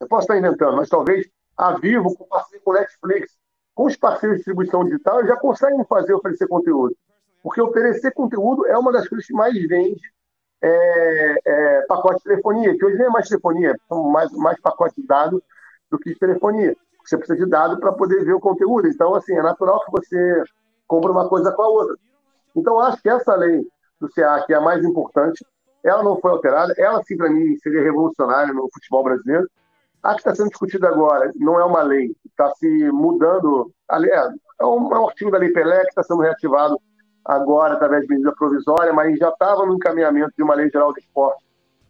[0.00, 1.26] eu posso estar inventando, mas talvez
[1.56, 3.36] a Vivo com parceria com Netflix,
[3.74, 6.96] com os parceiros de distribuição digital, já conseguem fazer oferecer conteúdo.
[7.42, 10.00] Porque oferecer conteúdo é uma das coisas que mais vende
[10.64, 14.98] é, é, pacote de telefonia, que hoje nem é mais telefonia, são mais, mais pacote
[14.98, 15.42] de dados
[15.90, 16.74] do que de telefonia.
[17.04, 18.88] Você precisa de dado para poder ver o conteúdo.
[18.88, 20.42] Então, assim, é natural que você
[20.86, 21.96] compre uma coisa com a outra.
[22.56, 23.66] Então, acho que essa lei
[24.00, 25.44] do CA, que é a mais importante,
[25.84, 26.74] ela não foi alterada.
[26.78, 29.46] Ela, sim, para mim, seria revolucionária no futebol brasileiro.
[30.02, 33.70] A que está sendo discutida agora não é uma lei, está se mudando.
[33.90, 34.28] É,
[34.60, 36.78] é um, é um artigo da Lei Pelé que está sendo reativado
[37.24, 40.98] agora através de medida provisória, mas já estava no encaminhamento de uma lei geral do
[40.98, 41.44] esporte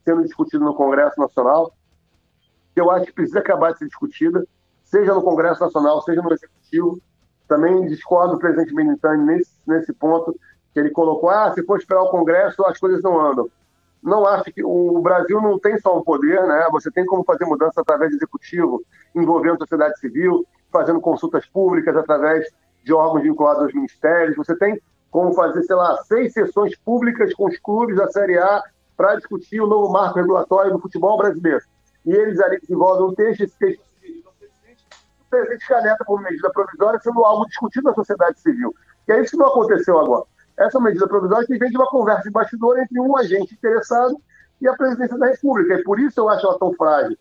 [0.04, 1.72] sendo discutido no Congresso Nacional,
[2.74, 4.46] que eu acho que precisa acabar de ser discutida,
[4.84, 7.00] seja no Congresso Nacional, seja no Executivo.
[7.48, 10.34] Também discordo do presidente Benintani nesse, nesse ponto,
[10.72, 13.48] que ele colocou, ah, se for esperar o Congresso, as coisas não andam.
[14.02, 16.66] Não acho que o Brasil não tem só um poder, né?
[16.72, 18.82] Você tem como fazer mudança através do executivo,
[19.14, 22.46] envolvendo a sociedade civil, fazendo consultas públicas através
[22.82, 24.36] de órgãos vinculados aos ministérios.
[24.36, 24.78] Você tem
[25.14, 28.60] como fazer, sei lá, seis sessões públicas com os clubes da Série A
[28.96, 31.60] para discutir o novo marco regulatório do futebol brasileiro.
[32.04, 37.24] E eles ali desenvolvem um texto, esse texto o presidente caneta por medida provisória, sendo
[37.24, 38.74] algo discutido na sociedade civil.
[39.06, 40.24] E é isso que não aconteceu agora.
[40.58, 44.20] Essa medida provisória que vem de uma conversa de bastidor entre um agente interessado
[44.60, 45.74] e a presidência da República.
[45.74, 47.16] E por isso eu acho ela tão frágil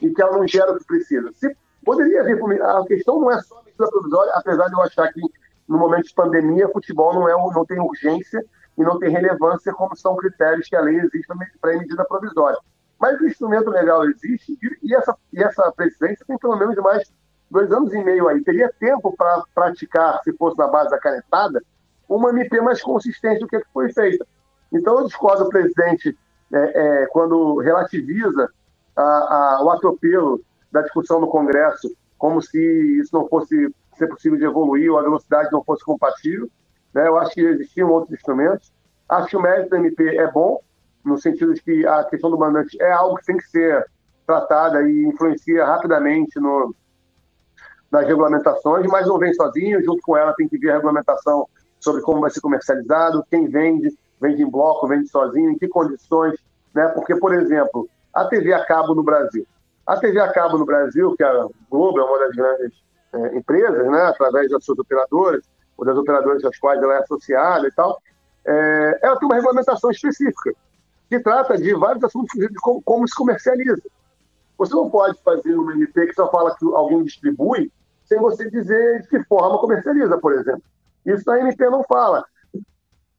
[0.00, 1.30] e que ela não gera o que precisa.
[1.34, 1.54] Se
[1.84, 5.20] poderia vir a questão não é só a medida provisória, apesar de eu achar que
[5.68, 8.44] no momento de pandemia, futebol não, é, não tem urgência
[8.76, 11.26] e não tem relevância como são critérios que a lei existe
[11.60, 12.58] para medida provisória.
[12.98, 17.10] Mas o instrumento legal existe e, essa, e essa presidência tem pelo menos mais
[17.50, 18.42] dois anos e meio aí.
[18.42, 21.62] Teria tempo para praticar, se fosse na base da canetada,
[22.08, 24.26] uma MP mais consistente do que foi feita.
[24.72, 26.16] Então, eu discordo do presidente
[26.52, 28.50] é, é, quando relativiza
[28.96, 32.58] a, a, o atropelo da discussão no Congresso, como se
[33.00, 36.48] isso não fosse ser possível de evoluir ou a velocidade não fosse compatível.
[36.92, 37.06] Né?
[37.06, 38.72] Eu acho que existiam outros instrumentos.
[39.08, 40.60] Acho que o mérito da MP é bom,
[41.04, 43.86] no sentido de que a questão do mandante é algo que tem que ser
[44.26, 46.74] tratada e influencia rapidamente no,
[47.90, 51.46] nas regulamentações, mas não vem sozinho, junto com ela tem que vir a regulamentação
[51.78, 56.34] sobre como vai ser comercializado, quem vende, vende em bloco, vende sozinho, em que condições,
[56.74, 56.88] né?
[56.88, 59.46] Porque, por exemplo, a TV a cabo no Brasil.
[59.86, 62.72] A TV a cabo no Brasil, que a Globo é uma das grandes
[63.14, 64.02] é, empresas, né?
[64.02, 65.44] Através das suas operadoras,
[65.76, 68.00] ou das operadoras às quais ela é associada e tal,
[68.46, 70.52] é, ela tem uma regulamentação específica
[71.08, 73.82] que trata de vários assuntos de como, como se comercializa.
[74.58, 77.70] Você não pode fazer uma MP que só fala que alguém distribui
[78.04, 80.62] sem você dizer de que forma comercializa, por exemplo.
[81.06, 82.24] Isso a MP não fala.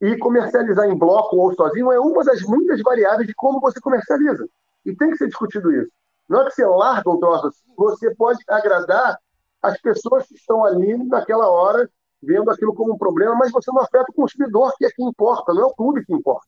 [0.01, 4.47] E comercializar em bloco ou sozinho é uma das muitas variáveis de como você comercializa.
[4.85, 5.91] E tem que ser discutido isso.
[6.29, 9.17] Não é que você larga um troço assim, você pode agradar
[9.65, 11.89] as pessoas que estão ali naquela hora
[12.21, 15.53] vendo aquilo como um problema, mas você não afeta o consumidor, que é quem importa,
[15.53, 16.47] não é o clube que importa.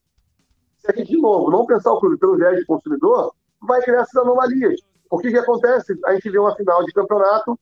[0.77, 4.01] Se a gente, de novo, não pensar o clube pelo viés de consumidor, vai criar
[4.01, 4.79] essas anomalias.
[5.09, 5.97] O que acontece?
[6.05, 7.59] A gente vê uma final de campeonato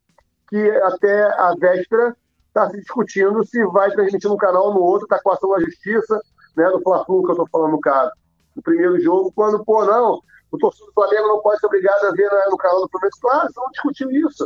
[0.50, 2.16] que até a véspera
[2.48, 5.60] está se discutindo se vai transmitir num canal ou no outro, está com ação da
[5.60, 6.20] justiça,
[6.56, 8.12] né, do Fla-Flu, que eu estou falando no caso.
[8.56, 10.22] No primeiro jogo, quando, pô, não,
[10.52, 13.18] o torcedor do Flamengo não pode ser obrigado a ver né, no canal do Flamengo.
[13.22, 14.46] Claro, estão discutindo isso.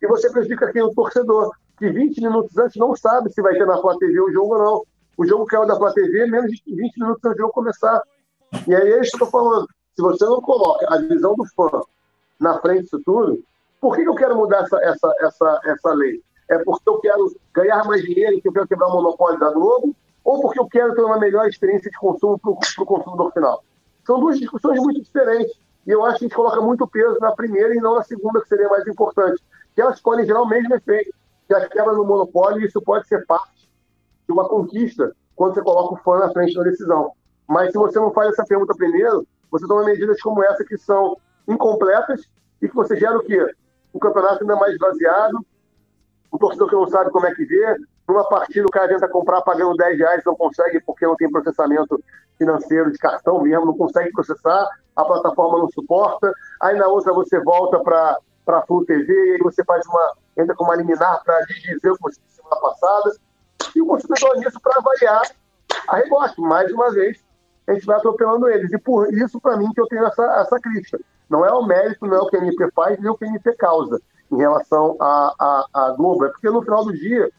[0.00, 0.82] E você prejudica quem?
[0.82, 4.32] O torcedor, que 20 minutos antes não sabe se vai ter na Flá TV o
[4.32, 4.82] jogo ou não.
[5.16, 8.02] O jogo caiu da Flá TV menos de 20 minutos antes do jogo começar.
[8.66, 9.66] E aí é isso que eu estou falando.
[9.94, 11.68] Se você não coloca a visão do fã
[12.38, 13.42] na frente disso tudo,
[13.80, 16.22] por que, eu quero mudar essa, essa, essa, essa lei?
[16.48, 19.94] É porque eu quero ganhar mais dinheiro que eu quero quebrar o monopólio da Globo?
[20.24, 23.64] Ou porque eu quero ter uma melhor experiência de consumo para o consumidor final?
[24.04, 25.52] São duas discussões muito diferentes.
[25.86, 28.40] E eu acho que a gente coloca muito peso na primeira e não na segunda,
[28.40, 29.42] que seria mais importante.
[29.74, 31.12] Que elas podem gerar o mesmo efeito,
[31.46, 33.68] que a quebra no monopólio, isso pode ser parte
[34.26, 37.12] de uma conquista quando você coloca o fã na frente da decisão.
[37.48, 41.16] Mas se você não faz essa pergunta primeiro, você toma medidas como essa que são
[41.48, 42.28] incompletas
[42.62, 43.44] e que você gera o quê?
[43.92, 45.44] Um campeonato ainda mais esvaziado,
[46.32, 47.76] um torcedor que não sabe como é que vê,
[48.06, 52.00] numa partida o cara tenta comprar pagando 10 reais, não consegue porque não tem processamento
[52.38, 57.40] financeiro de cartão mesmo, não consegue processar, a plataforma não suporta, aí na outra você
[57.40, 58.16] volta para
[58.46, 61.94] a Full TV, e aí você faz uma, entra com uma liminar para dizer o
[61.94, 63.12] que você disse semana passada,
[63.74, 65.22] e o consumidor nisso para avaliar
[65.88, 67.22] a rebote, mais uma vez,
[67.66, 68.72] a gente vai atropelando eles.
[68.72, 70.98] E por isso, para mim, que eu tenho essa, essa crítica.
[71.28, 73.28] Não é o mérito, não é o que a MP faz, nem o que a
[73.28, 74.00] MP causa
[74.32, 76.24] em relação à, à, à Globo.
[76.24, 77.30] É porque, no final do dia,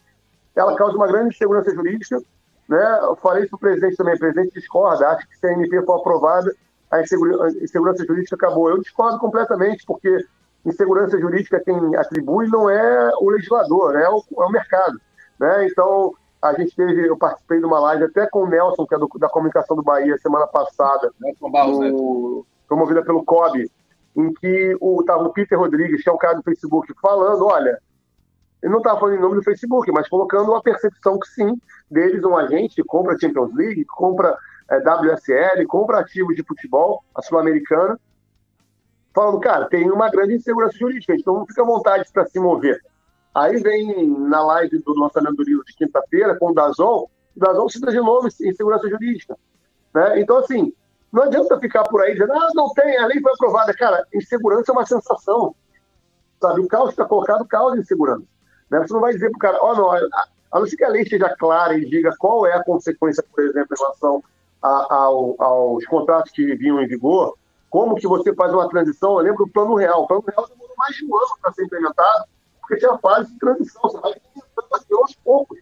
[0.56, 2.22] ela causa uma grande insegurança jurídica.
[2.70, 3.00] Né?
[3.02, 4.16] Eu falei isso para o presidente também.
[4.16, 6.54] O presidente discorda, acha que se a MP for aprovada,
[6.90, 8.70] a insegurança jurídica acabou.
[8.70, 10.26] Eu discordo completamente, porque
[10.66, 14.04] insegurança jurídica quem atribui não é o legislador, né?
[14.04, 15.00] é, o, é o mercado.
[15.40, 15.68] Né?
[15.68, 18.98] Então, a gente teve, eu participei de uma live até com o Nelson, que é
[18.98, 23.70] do, da comunicação do Bahia, semana passada, no, promovida pelo COB,
[24.16, 27.80] em que estava o Peter Rodrigues, que é um cara do Facebook, falando, olha,
[28.62, 31.60] ele não estava falando em nome do Facebook, mas colocando uma percepção que sim,
[31.90, 34.38] deles um agente que compra Champions League, compra
[34.70, 38.00] é, WSL, compra ativos de futebol, a Sul-Americana,
[39.14, 42.82] falando, cara, tem uma grande insegurança jurídica, então não fica à vontade para se mover.
[43.34, 47.70] Aí vem na live do lançamento do livro de quinta-feira, com o Dazon, o Dazon
[47.70, 49.38] cita de novo em segurança jurídica.
[49.94, 50.20] Né?
[50.20, 50.74] Então, assim,
[51.12, 53.74] não adianta ficar por aí dizendo, ah, não tem, a lei foi aprovada.
[53.74, 55.56] Cara, insegurança é uma sensação.
[56.42, 58.26] Sabe, o caos está colocado, causa insegurança.
[58.70, 58.80] Né?
[58.80, 60.90] Você não vai dizer para o cara, ó, oh, não, a, não ser que a
[60.90, 64.24] lei esteja clara e diga qual é a consequência, por exemplo, em relação
[64.62, 67.38] a, ao, aos contratos que vinham em vigor,
[67.72, 69.14] como que você faz uma transição.
[69.14, 70.04] Eu lembro do Plano Real.
[70.04, 72.26] O Plano Real demorou mais de um ano para ser implementado,
[72.60, 75.58] porque tinha fase de transição, você vai implementando aos poucos,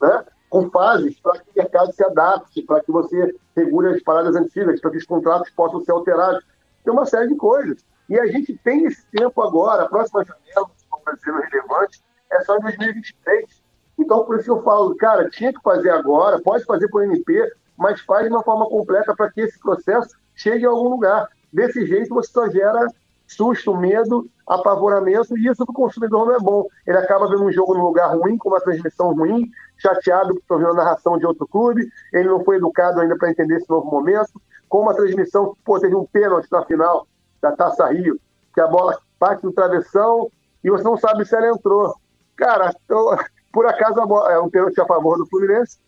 [0.00, 0.24] né?
[0.50, 4.80] com fases para que o mercado se adapte, para que você regule as paradas antigas,
[4.80, 6.44] para que os contratos possam ser alterados.
[6.84, 7.84] Tem uma série de coisas.
[8.08, 12.56] E a gente tem esse tempo agora, a próxima janela do brasileiro relevante é só
[12.58, 13.64] em 2023.
[13.98, 18.00] Então, por isso eu falo, cara, tinha que fazer agora, pode fazer por MP, mas
[18.02, 21.28] faz de uma forma completa para que esse processo chegue a algum lugar.
[21.54, 22.84] Desse jeito, você só gera
[23.28, 26.66] susto, medo, apavoramento, e isso para o consumidor não é bom.
[26.84, 29.48] Ele acaba vendo um jogo num lugar ruim, com uma transmissão ruim,
[29.78, 33.56] chateado por ouvir a narração de outro clube, ele não foi educado ainda para entender
[33.58, 34.32] esse novo momento,
[34.68, 37.06] como a transmissão, pô, teve um pênalti na final
[37.40, 38.18] da Taça Rio,
[38.52, 40.28] que a bola bate no travessão
[40.64, 41.94] e você não sabe se ela entrou.
[42.36, 43.16] Cara, eu-
[43.52, 45.78] por acaso a bola, é um pênalti a favor do Fluminense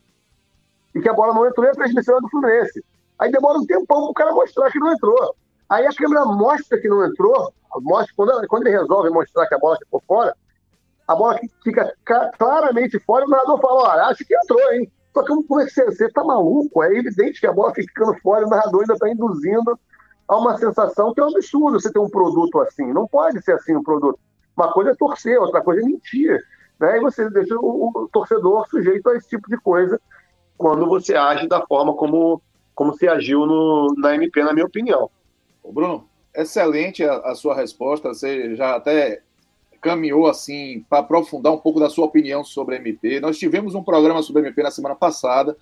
[0.95, 2.85] e que a bola não entrou e a transmissão é do Fluminense.
[3.19, 5.35] Aí demora um tempão pro cara mostrar que não entrou.
[5.69, 9.59] Aí a câmera mostra que não entrou, mostra, quando, quando ele resolve mostrar que a
[9.59, 10.35] bola ficou fora,
[11.09, 14.91] a bola fica ca- claramente fora e o narrador fala, olha, acho que entrou, hein?
[15.13, 16.83] Só que como é que você tá maluco?
[16.83, 19.79] É evidente que a bola fica ficando fora e o narrador ainda está induzindo
[20.29, 22.93] a uma sensação que é um absurdo você ter um produto assim.
[22.93, 24.19] Não pode ser assim um produto.
[24.57, 26.39] Uma coisa é torcer, outra coisa é mentir.
[26.79, 26.99] Né?
[26.99, 30.01] E você deixa o, o torcedor sujeito a esse tipo de coisa
[30.59, 32.43] quando você age da forma como,
[32.75, 35.11] como se agiu no, na MP, na minha opinião.
[35.73, 38.09] Bruno, excelente a, a sua resposta.
[38.09, 39.23] Você já até
[39.81, 43.21] caminhou assim para aprofundar um pouco da sua opinião sobre MP.
[43.21, 45.57] Nós tivemos um programa sobre MP na semana passada,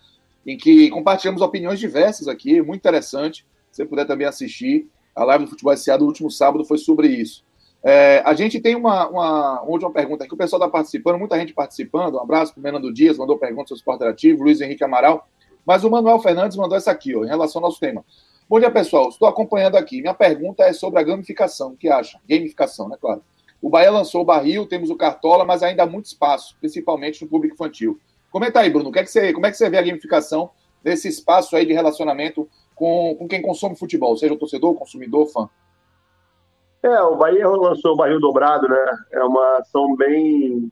[0.47, 3.47] em que compartilhamos opiniões diversas aqui, muito interessante.
[3.70, 7.09] Se você puder também assistir, a live do Futebol SA do último sábado foi sobre
[7.09, 7.44] isso.
[7.82, 10.32] É, a gente tem uma, uma, uma última pergunta aqui.
[10.32, 12.14] O pessoal está participando, muita gente participando.
[12.14, 15.28] Um abraço para o Fernando Dias, mandou perguntas sobre o esporte interativo, Luiz Henrique Amaral.
[15.66, 18.02] Mas o Manuel Fernandes mandou essa aqui, ó, em relação ao nosso tema.
[18.47, 19.09] Bom dia, pessoal.
[19.09, 20.03] Estou acompanhando aqui.
[20.03, 21.73] Minha pergunta é sobre a gamificação.
[21.73, 22.21] O que acha?
[22.29, 23.23] Gamificação, né, claro.
[23.61, 27.31] O Bahia lançou o barril, temos o Cartola, mas ainda há muito espaço, principalmente no
[27.31, 27.99] público infantil.
[28.31, 28.91] Comenta aí, Bruno.
[28.91, 30.51] O que é que você, como é que você vê a gamificação
[30.83, 35.49] desse espaço aí de relacionamento com, com quem consome futebol, seja o torcedor, consumidor, fã?
[36.83, 38.99] É, o Bahia lançou o barril dobrado, né?
[39.12, 40.71] É uma ação bem,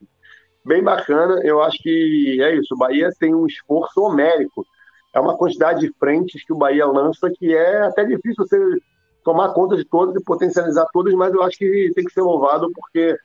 [0.62, 1.40] bem bacana.
[1.42, 2.74] Eu acho que é isso.
[2.74, 4.66] O Bahia tem um esforço homérico.
[5.12, 8.58] É uma quantidade de frentes que o Bahia lança que é até difícil você
[9.22, 12.70] tomar conta de todas e potencializar todas, mas eu acho que tem que ser louvado
[12.74, 13.16] porque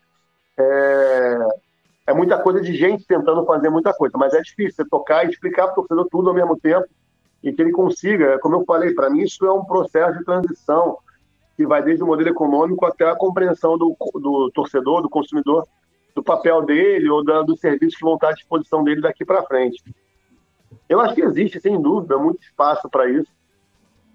[0.57, 1.47] é,
[2.07, 5.29] é muita coisa de gente tentando fazer muita coisa, mas é difícil você tocar e
[5.29, 6.87] explicar para o torcedor tudo ao mesmo tempo
[7.43, 8.37] e que ele consiga.
[8.39, 10.97] Como eu falei, para mim isso é um processo de transição
[11.55, 15.67] que vai desde o modelo econômico até a compreensão do, do torcedor, do consumidor,
[16.13, 19.43] do papel dele ou da, dos serviços que vão estar à disposição dele daqui para
[19.43, 19.83] frente.
[20.87, 23.31] Eu acho que existe, sem dúvida, muito espaço para isso,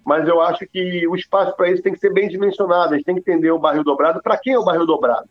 [0.05, 2.93] mas eu acho que o espaço para isso tem que ser bem dimensionado.
[2.93, 4.21] A gente tem que entender o barril dobrado.
[4.21, 5.29] Para quem é o barril dobrado?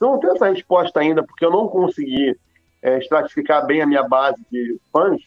[0.00, 2.36] Eu não tenho essa resposta ainda, porque eu não consegui
[2.82, 5.22] é, estratificar bem a minha base de fãs,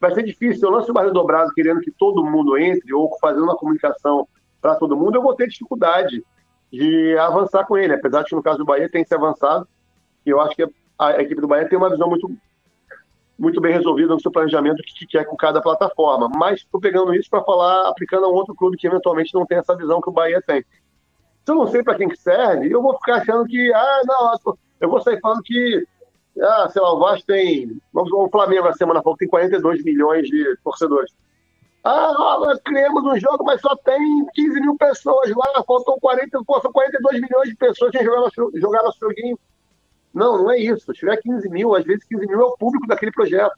[0.00, 0.60] vai ser difícil.
[0.60, 4.26] Se eu lanço o barril dobrado querendo que todo mundo entre ou fazendo uma comunicação
[4.60, 6.24] para todo mundo, eu vou ter dificuldade
[6.72, 7.92] de avançar com ele.
[7.92, 9.68] Apesar de que no caso do Bahia tem se avançado,
[10.24, 10.66] e eu acho que
[10.98, 12.30] a equipe do Bahia tem uma visão muito,
[13.40, 16.28] muito bem resolvida no seu planejamento que quer com cada plataforma.
[16.36, 19.56] Mas estou pegando isso para falar, aplicando a um outro clube que eventualmente não tem
[19.56, 20.60] essa visão que o Bahia tem.
[20.60, 24.54] Se eu não sei para quem que serve, eu vou ficar achando que, ah, não,
[24.78, 25.86] eu vou sair falando que,
[26.38, 30.28] ah, sei lá, o Vasco tem, vamos o Flamengo na semana pouco tem 42 milhões
[30.28, 31.10] de torcedores.
[31.82, 36.60] Ah, nós criamos um jogo, mas só tem 15 mil pessoas lá, faltam 40, pô,
[36.60, 39.38] são 42 milhões de pessoas que jogar nosso, jogar nosso joguinho.
[40.12, 40.86] Não, não é isso.
[40.86, 43.56] Se tiver 15 mil, às vezes 15 mil é o público daquele projeto.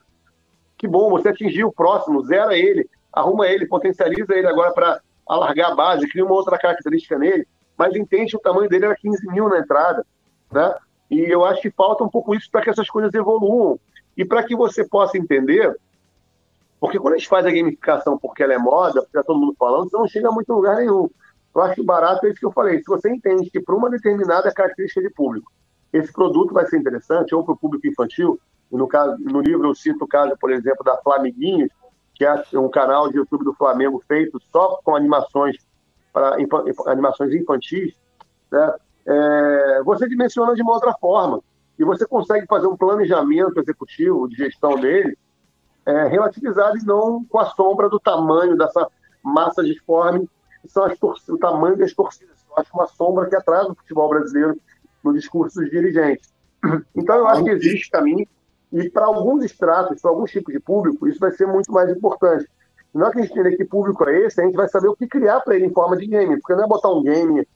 [0.76, 5.72] Que bom, você atingiu o próximo, zera ele, arruma ele, potencializa ele agora para alargar
[5.72, 7.46] a base, cria uma outra característica nele,
[7.78, 10.04] mas entende que o tamanho dele era 15 mil na entrada.
[10.50, 10.74] Né?
[11.10, 13.78] E eu acho que falta um pouco isso para que essas coisas evoluam.
[14.16, 15.74] E para que você possa entender
[16.82, 19.54] porque quando a gente faz a gamificação porque ela é moda, porque está todo mundo
[19.56, 21.08] falando, você não chega a muito lugar nenhum.
[21.54, 22.78] Eu acho barato é isso que eu falei.
[22.78, 25.52] Se você entende que para uma determinada característica de público,
[25.92, 28.40] esse produto vai ser interessante, ou para o público infantil,
[28.70, 31.70] no, caso, no livro eu cito o caso, por exemplo, da Flamiguinhos,
[32.14, 35.56] que é um canal de YouTube do Flamengo feito só com animações
[36.12, 36.36] para
[36.86, 37.94] animações infantis,
[38.50, 38.74] né?
[39.04, 41.40] É, você dimensiona de uma outra forma.
[41.78, 45.16] E você consegue fazer um planejamento executivo de gestão dele
[45.84, 48.86] é, relativizado e não com a sombra do tamanho dessa
[49.22, 50.28] massa disforme,
[50.60, 50.96] que são as
[51.28, 52.44] o tamanho das torcidas.
[52.48, 54.56] Eu acho uma sombra que atrasa o futebol brasileiro
[55.04, 56.32] no discurso dos dirigentes.
[56.94, 58.26] Então, eu acho que existe caminho,
[58.72, 62.48] e para alguns estratos, para alguns tipos de público, isso vai ser muito mais importante.
[62.94, 64.96] Na hora que a gente entender que público é esse, a gente vai saber o
[64.96, 67.46] que criar para ele em forma de game, porque não é botar um game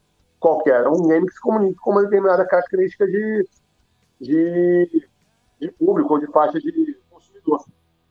[0.40, 3.48] qualquer, é um game que se comunica com uma determinada característica de,
[4.20, 5.08] de,
[5.60, 7.64] de público ou de faixa de consumidor.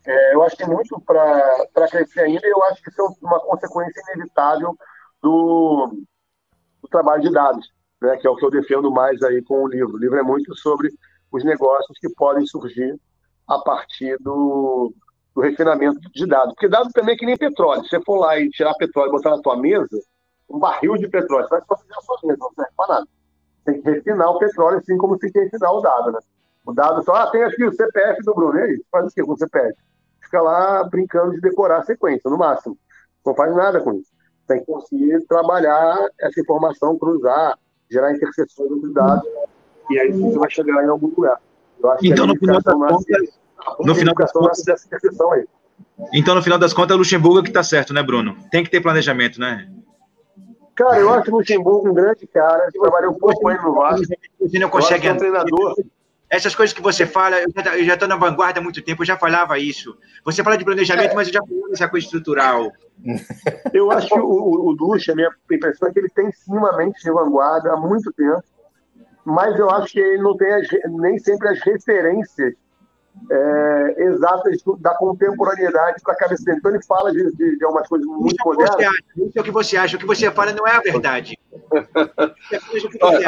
[0.06, 3.40] É, eu acho que muito para crescer ainda e eu acho que isso é uma
[3.40, 4.76] consequência inevitável
[5.22, 5.98] do,
[6.82, 7.72] do trabalho de dados,
[8.06, 9.96] né, que é o que eu defendo mais aí com o livro.
[9.96, 10.90] O livro é muito sobre
[11.32, 12.98] os negócios que podem surgir
[13.48, 14.94] a partir do,
[15.34, 16.54] do refinamento de dados.
[16.54, 17.84] Porque dado também é que nem petróleo.
[17.84, 20.00] Se você for lá e tirar petróleo e botar na tua mesa,
[20.50, 23.08] um barril de petróleo, você vai só fazer a sua mesa, não serve para nada.
[23.66, 26.20] Tem que refinar o petróleo assim como você tem que refinar o dado, né?
[26.66, 29.34] O dado só, ah, tem aqui o CPF do Bruno, e faz o quê com
[29.34, 29.76] o CPF?
[30.22, 32.78] Fica lá brincando de decorar a sequência, no máximo.
[33.24, 34.10] Não faz nada com isso.
[34.48, 37.58] Tem que conseguir trabalhar essa informação, cruzar,
[37.90, 39.28] gerar interseções entre dados,
[39.90, 41.40] e aí você vai chegar em algum lugar.
[41.82, 43.40] Eu acho Então, que a no final das contas-
[43.80, 45.46] no final das nasce dessa interseção aí.
[46.14, 48.36] Então, no final das contas, é o Luxemburgo que tá certo, né, Bruno?
[48.52, 49.70] Tem que ter planejamento, né?
[50.76, 52.70] Cara, eu acho o Luxemburgo um grande cara.
[52.72, 54.06] Trabalhei um pouco com ele no Vasco.
[54.42, 55.76] Você não consegue é um treinador.
[56.30, 59.16] Essas coisas que você fala, eu já, tô na vanguarda há muito tempo, eu já
[59.18, 59.96] falava isso.
[60.24, 61.16] Você fala de planejamento, É.
[61.16, 62.72] mas eu já falei dessa coisa estrutural.
[63.74, 66.76] Eu acho que o, o, Lucha, a minha impressão é que ele tem sim uma
[66.78, 68.42] mente de vanguarda há muito tempo,
[69.26, 72.54] mas eu acho que ele não tem as nem sempre as referências
[73.30, 76.58] é, exatas da contemporaneidade para a cabeça dele.
[76.58, 78.94] Então ele fala de, de, de algumas coisas muito Isso é o que você modernas.
[78.94, 79.98] acha, isso é o que você acha.
[79.98, 81.38] O que você fala não é a verdade.
[82.74, 83.20] Isso é o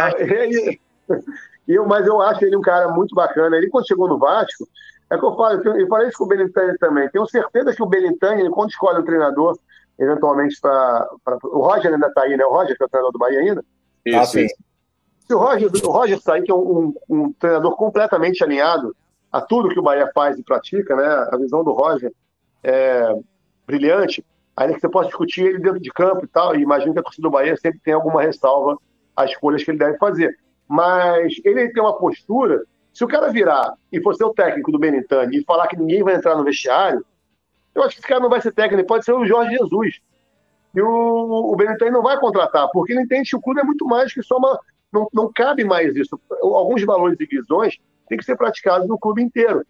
[1.68, 3.58] eu, mas eu acho ele um cara muito bacana.
[3.58, 4.68] Ele, quando chegou no Vasco,
[5.10, 7.10] é que eu falo, eu falei isso com o Belintani também.
[7.10, 9.58] Tenho certeza que o Belintani, quando escolhe um treinador,
[10.00, 11.08] eventualmente para.
[11.44, 12.46] O Roger ainda está aí, né?
[12.46, 13.66] O Roger, que é o treinador do Bahia ainda.
[14.16, 14.48] Ah, sim.
[15.28, 18.96] Se o Roger, o Roger sair, que é um, um- um treinador completamente alinhado
[19.32, 21.06] a tudo que o Bahia faz e pratica, né?
[21.32, 22.12] A visão do Roger
[22.64, 23.14] é
[23.66, 24.24] brilhante.
[24.56, 27.04] Ainda que você possa discutir ele dentro de campo e tal, e imagino que a
[27.04, 28.78] torcida do Bahia sempre tem alguma ressalva
[29.16, 30.36] às escolhas que ele deve fazer.
[30.68, 32.64] Mas ele tem uma postura.
[32.94, 36.04] Se o cara virar e for ser o técnico do Benintani e falar que ninguém
[36.04, 37.06] vai entrar no vestiário,
[37.76, 40.00] eu acho que esse cara não vai ser técnico, pode ser o Jorge Jesus.
[40.76, 44.14] E o, o não vai contratar, porque ele entende que o clube é muito mais
[44.14, 44.60] que só uma.
[44.92, 46.20] Não, não cabe mais isso.
[46.42, 47.78] Alguns valores e visões
[48.08, 49.64] têm que ser praticados no clube inteiro.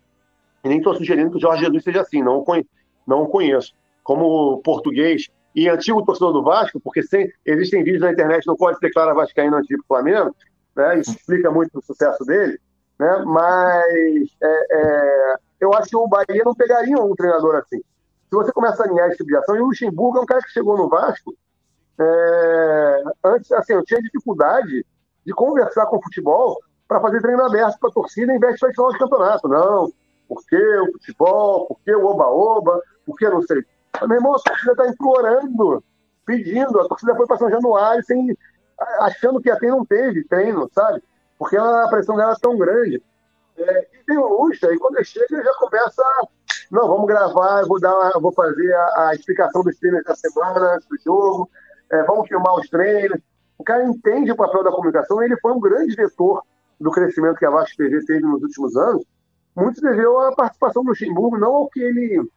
[0.63, 3.73] E nem estou sugerindo que o Jorge Jesus seja assim, não o conheço.
[4.03, 8.73] Como português e antigo torcedor do Vasco, porque sem, existem vídeos na internet no qual
[8.73, 10.35] se declara vascaíno antigo Flamengo,
[10.77, 10.99] né?
[10.99, 12.59] Isso explica muito do sucesso dele,
[12.99, 13.23] né?
[13.25, 17.77] Mas é, é, eu acho que o Bahia não pegaria um treinador assim.
[17.77, 20.41] Se você começa a alinhar esse tipo de ação, e o Luxemburgo é um cara
[20.41, 21.33] que chegou no Vasco,
[21.99, 24.85] é, antes, assim, eu tinha dificuldade
[25.25, 28.59] de conversar com o futebol para fazer treino aberto para a torcida em vez de
[28.59, 29.47] final de campeonato.
[29.47, 29.91] Não,
[30.27, 33.65] porque o futebol, porque o oba-oba, porque não sei.
[33.93, 35.83] Mas, meu irmão, a torcida está implorando,
[36.25, 36.79] pedindo.
[36.79, 38.37] A torcida foi para São Januário sem,
[38.99, 41.01] achando que até não teve treino, sabe?
[41.37, 43.01] Porque a pressão dela é tão grande.
[43.57, 46.03] É, e tem o Lucha, e quando ele chega, ele já começa.
[46.69, 50.97] Não, vamos gravar, vou, dar, vou fazer a, a explicação dos treinos da semana, do
[51.03, 51.49] jogo,
[51.91, 53.19] é, vamos filmar os treinos.
[53.57, 56.43] O cara entende o papel da comunicação, ele foi um grande vetor
[56.79, 59.03] do crescimento que a Vasco TV teve nos últimos anos.
[59.55, 62.29] Muito deveu à participação do Luxemburgo, não ao que ele.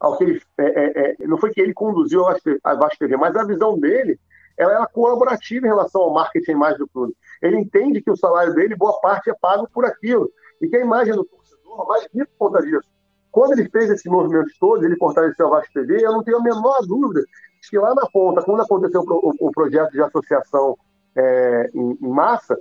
[0.00, 3.34] Ao que ele é, é, é, não foi que ele conduziu a Vasco TV, mas
[3.36, 4.18] a visão dele
[4.56, 7.14] ela era colaborativa em relação ao marketing e imagem do clube.
[7.42, 10.30] Ele entende que o salário dele, boa parte, é pago por aquilo.
[10.60, 12.88] E que a imagem do torcedor vai vir por conta disso.
[13.30, 16.42] Quando ele fez esses movimentos todos, ele fortaleceu a Vasco TV, eu não tenho a
[16.42, 17.20] menor dúvida
[17.60, 20.78] de que lá na ponta, quando aconteceu o projeto de associação
[21.14, 22.56] é, em, em massa,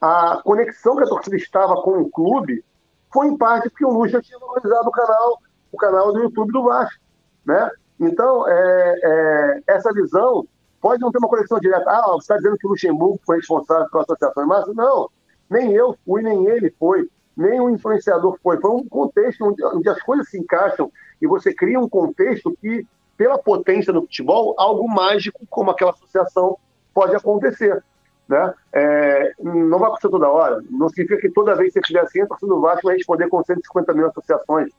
[0.00, 2.64] a conexão que a torcida estava com o clube
[3.12, 5.38] foi em parte porque o Lucha tinha valorizado o canal,
[5.72, 7.00] o canal do YouTube do Vasco,
[7.44, 7.70] né?
[8.00, 10.46] Então, é, é, essa visão
[10.80, 11.90] pode não ter uma conexão direta.
[11.90, 14.72] Ah, você está dizendo que o Luxemburgo foi responsável pela associação em massa?
[14.74, 15.10] Não,
[15.50, 18.60] nem eu fui, nem ele foi, nem o influenciador foi.
[18.60, 20.90] Foi um contexto onde, onde as coisas se encaixam
[21.20, 22.86] e você cria um contexto que,
[23.16, 26.56] pela potência do futebol, algo mágico como aquela associação
[26.92, 27.82] pode acontecer.
[28.28, 28.54] Né?
[28.72, 30.62] É, não vai acontecer toda hora.
[30.70, 33.28] Não significa que toda vez que você fizer assim, a torcida do Vasco vai responder
[33.28, 34.70] com 150 mil associações.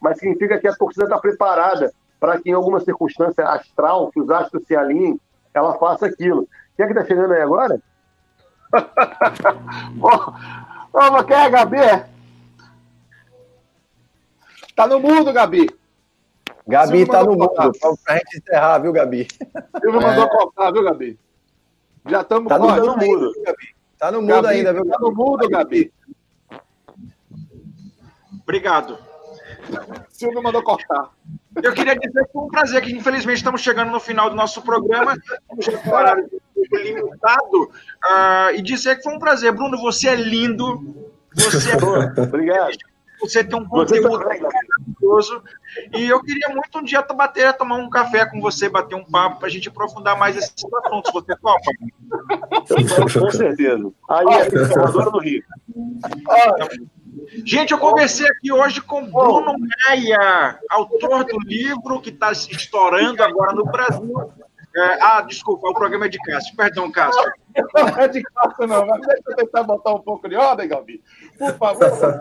[0.00, 4.30] Mas significa que a torcida está preparada para que, em alguma circunstância astral, que os
[4.30, 5.20] astros se alinhem,
[5.58, 6.48] ela faça aquilo.
[6.76, 7.80] Quem é que está chegando aí agora?
[10.92, 11.76] Ô, ô, quem é, Gabi?
[14.74, 15.68] Tá no mundo, Gabi.
[16.66, 19.28] Gabi Silvio tá no mandou mundo, pra, pra gente encerrar, viu, Gabi?
[19.80, 21.18] Silvio mandou cortar, viu, Gabi?
[22.06, 23.76] Já estamos Tá no cortando mundo ainda, viu, Gabi?
[23.98, 25.92] Tá no mundo Gabi, ainda, viu, Tá no mundo, Gabi.
[28.42, 28.98] Obrigado.
[30.16, 31.10] Silvio mandou cortar.
[31.62, 34.62] Eu queria dizer que foi um prazer, que infelizmente estamos chegando no final do nosso
[34.62, 36.28] programa, estamos já com horário
[36.72, 37.70] limitado,
[38.02, 39.52] ah, e dizer que foi um prazer.
[39.52, 42.76] Bruno, você é lindo, você é Obrigado.
[43.20, 45.42] Você tem um Você conteúdo maravilhoso.
[45.94, 49.38] E eu queria muito um dia bater, tomar um café com você, bater um papo,
[49.38, 51.12] para a gente aprofundar mais esses assuntos.
[51.12, 51.72] Você topa?
[53.18, 53.92] Com certeza.
[54.10, 55.42] Aí é eu adoro no Rio.
[57.44, 63.54] Gente, eu conversei aqui hoje com Bruno Maia, autor do livro que está estourando agora
[63.54, 64.32] no Brasil.
[64.76, 66.54] É, ah, desculpa, o programa é de Cássio.
[66.54, 67.32] Perdão, Cássio.
[67.74, 68.86] Não é de graça, não.
[68.86, 71.02] Mas deixa eu tentar botar um pouco de ordem, Gabi.
[71.38, 72.20] Por favor.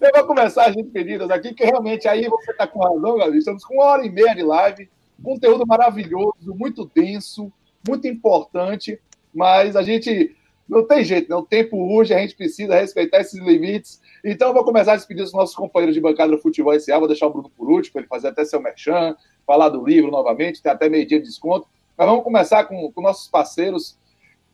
[0.00, 3.36] Eu vou começar as despedidas aqui, que realmente aí você está com razão, galera.
[3.36, 4.88] Estamos com uma hora e meia de live,
[5.22, 7.52] conteúdo maravilhoso, muito denso,
[7.86, 8.98] muito importante,
[9.34, 10.34] mas a gente
[10.68, 11.36] não tem jeito, né?
[11.36, 14.00] o tempo urge, a gente precisa respeitar esses limites.
[14.24, 17.08] Então eu vou começar a despedir dos nossos companheiros de bancada do Futebol SA, vou
[17.08, 19.14] deixar o Bruno por último, ele fazer até seu merchan,
[19.46, 21.66] falar do livro novamente, tem até meio dia de desconto.
[21.96, 23.98] Mas vamos começar com, com nossos parceiros,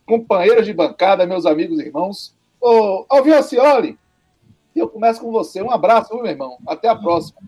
[0.05, 2.35] companheiros de bancada, meus amigos e irmãos.
[2.61, 3.99] Ô, Alvio Acioli,
[4.75, 5.63] eu começo com você.
[5.63, 6.59] Um abraço, meu irmão.
[6.67, 7.41] Até a próxima.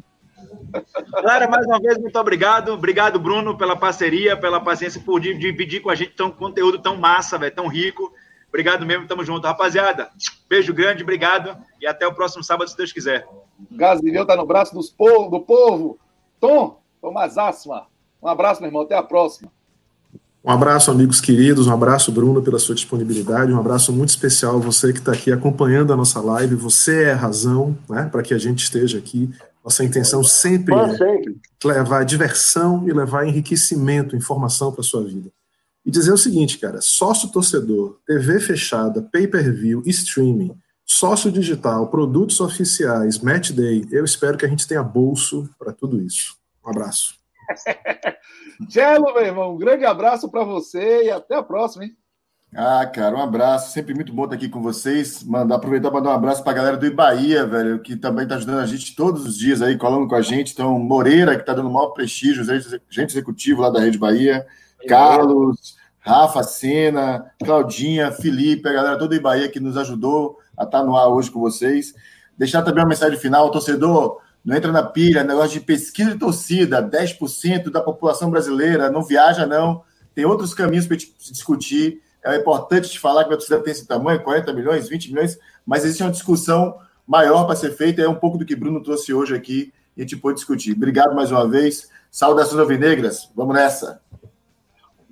[1.13, 2.73] Galera, mais uma vez, muito obrigado.
[2.73, 6.97] Obrigado, Bruno, pela parceria, pela paciência, por di- dividir com a gente tão conteúdo tão
[6.97, 8.13] massa, velho, tão rico.
[8.53, 10.11] Obrigado mesmo, tamo junto, rapaziada.
[10.47, 11.57] Beijo grande, obrigado.
[11.81, 13.27] E até o próximo sábado, se Deus quiser.
[13.71, 15.99] Gasileu tá no braço dos povo, do povo.
[16.39, 17.87] Tom, Tomás Asma.
[18.23, 18.83] Um abraço, meu irmão.
[18.83, 19.51] Até a próxima.
[20.45, 24.93] Um abraço, amigos queridos, um abraço, Bruno, pela sua disponibilidade, um abraço muito especial você
[24.93, 26.57] que está aqui acompanhando a nossa live.
[26.57, 29.31] Você é a razão né, para que a gente esteja aqui.
[29.65, 31.41] Nossa intenção sempre é sempre.
[31.65, 35.31] levar diversão e levar enriquecimento, informação para a sua vida.
[35.85, 43.19] E dizer o seguinte, cara, sócio torcedor, TV fechada, pay-per-view, streaming, sócio digital, produtos oficiais,
[43.19, 46.37] match day, eu espero que a gente tenha bolso para tudo isso.
[46.65, 47.15] Um abraço.
[48.69, 49.55] Tchelo, meu irmão.
[49.55, 51.97] Um grande abraço para você e até a próxima, hein?
[52.55, 53.73] Ah, cara, um abraço.
[53.73, 55.25] Sempre muito bom estar aqui com vocês.
[55.25, 58.37] Mandar, aproveitar para mandar um abraço para a galera do Ibaía, velho, que também está
[58.37, 60.53] ajudando a gente todos os dias aí, colando com a gente.
[60.53, 64.47] Então, Moreira, que está dando o maior prestígio, gente executivo lá da Rede Bahia.
[64.87, 70.83] Carlos, Rafa Sena, Claudinha, Felipe, a galera toda do Ibaía que nos ajudou a estar
[70.83, 71.95] no ar hoje com vocês.
[72.37, 74.21] Deixar também uma mensagem final, torcedor.
[74.45, 79.47] Não entra na pilha, negócio de pesquisa de torcida, 10% da população brasileira, não viaja,
[79.47, 79.85] não.
[80.15, 82.03] Tem outros caminhos para discutir.
[82.25, 85.85] É importante te falar que a torcida tem esse tamanho, 40 milhões, 20 milhões, mas
[85.85, 86.77] existe uma discussão
[87.07, 90.05] maior para ser feita, é um pouco do que Bruno trouxe hoje aqui e a
[90.05, 90.73] gente pôde discutir.
[90.73, 91.89] Obrigado mais uma vez.
[92.11, 93.31] Saudações alvinegras.
[93.35, 94.02] Vamos nessa.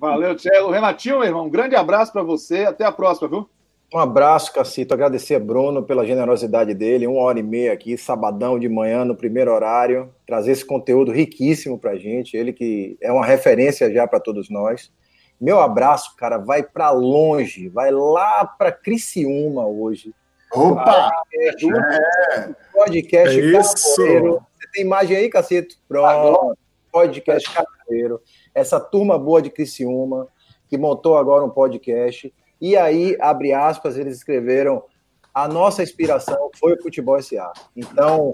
[0.01, 0.71] Valeu, Tchelo.
[0.71, 1.45] Renatinho, meu irmão.
[1.45, 2.65] Um grande abraço para você.
[2.65, 3.47] Até a próxima, viu?
[3.93, 4.95] Um abraço, Cacito.
[4.95, 7.05] Agradecer a Bruno pela generosidade dele.
[7.05, 10.11] Uma hora e meia aqui, sabadão de manhã, no primeiro horário.
[10.25, 12.35] Trazer esse conteúdo riquíssimo para gente.
[12.35, 14.91] Ele que é uma referência já para todos nós.
[15.39, 17.69] Meu abraço, cara, vai para longe.
[17.69, 20.15] Vai lá para Criciúma hoje.
[20.51, 21.11] Opa!
[21.31, 21.51] É.
[22.73, 23.97] Podcast É isso.
[23.97, 24.41] Carteiro.
[24.57, 25.75] Você tem imagem aí, Cacito?
[25.87, 26.57] Pronto.
[26.91, 28.19] Podcast Carteiro.
[28.53, 30.27] Essa turma boa de Criciúma,
[30.67, 32.33] que montou agora um podcast.
[32.59, 34.83] E aí, abre aspas, eles escreveram:
[35.33, 37.51] a nossa inspiração foi o Futebol SA.
[37.75, 38.31] Então,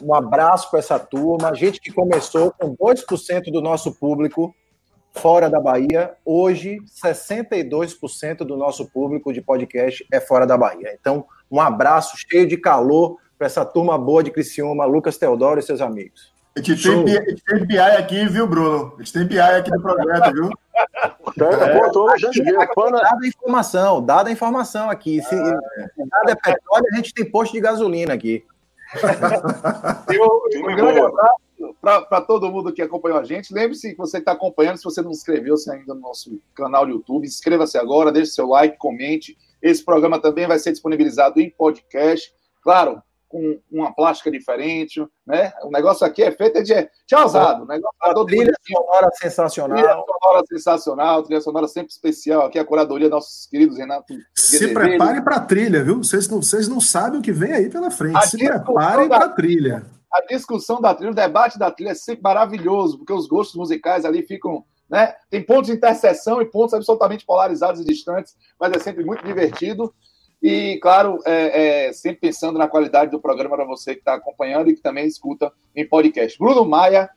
[0.00, 1.54] um abraço para essa turma.
[1.54, 4.54] Gente que começou com 2% do nosso público
[5.12, 6.14] fora da Bahia.
[6.24, 10.96] Hoje, 62% do nosso público de podcast é fora da Bahia.
[10.98, 15.62] Então, um abraço cheio de calor para essa turma boa de Criciúma, Lucas Teodoro e
[15.62, 16.32] seus amigos.
[16.58, 18.94] A gente tem, pi- a gente tem PI aqui, viu, Bruno?
[18.96, 20.50] A gente tem PI aqui no projeto, viu?
[21.36, 22.54] Tá, pô, tô já cheguei.
[22.74, 25.20] Pana, Dada a informação, dada a informação aqui.
[25.22, 25.60] Se, Ah,
[25.94, 28.44] se dada é petróleo, a gente tem posto de gasolina aqui.
[30.10, 31.38] Um, um grande abraço
[31.80, 33.52] para todo mundo que acompanhou a gente.
[33.52, 36.92] Lembre-se que você que está acompanhando, se você não inscreveu-se ainda no nosso canal do
[36.92, 39.36] YouTube, inscreva-se agora, deixe seu like, comente.
[39.60, 42.32] Esse programa também vai ser disponibilizado em podcast.
[42.62, 45.52] Claro, com uma plástica diferente, né?
[45.62, 47.64] O negócio aqui é feito de tchauzado.
[47.64, 48.78] O negócio tá todo Trilha bonitinho.
[48.78, 50.06] sonora Trilha sensacional.
[50.06, 52.46] sonora sensacional, trilha sonora sempre especial.
[52.46, 54.14] Aqui a curadoria nossos queridos Renato.
[54.34, 55.98] Se preparem para a trilha, viu?
[55.98, 58.16] Vocês não, vocês não sabem o que vem aí pela frente.
[58.16, 59.84] A Se preparem para a trilha.
[60.12, 64.04] a discussão da trilha, o debate da trilha é sempre maravilhoso, porque os gostos musicais
[64.04, 64.64] ali ficam.
[64.88, 65.14] Né?
[65.28, 69.92] Tem pontos de interseção e pontos absolutamente polarizados e distantes, mas é sempre muito divertido.
[70.42, 74.70] E, claro, é, é, sempre pensando na qualidade do programa para você que está acompanhando
[74.70, 76.38] e que também escuta em podcast.
[76.38, 77.10] Bruno Maia,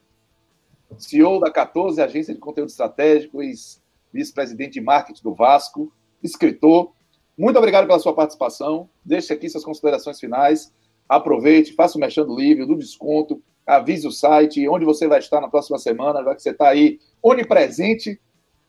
[0.98, 3.82] CEO da 14, Agência de Conteúdo Estratégico, ex-
[4.12, 5.92] vice-presidente de marketing do Vasco,
[6.22, 6.92] escritor.
[7.38, 8.90] Muito obrigado pela sua participação.
[9.06, 10.74] Deixe aqui suas considerações finais.
[11.08, 15.48] Aproveite, faça o mexendo livre, do desconto, avise o site, onde você vai estar na
[15.48, 18.20] próxima semana, já que você está aí onipresente.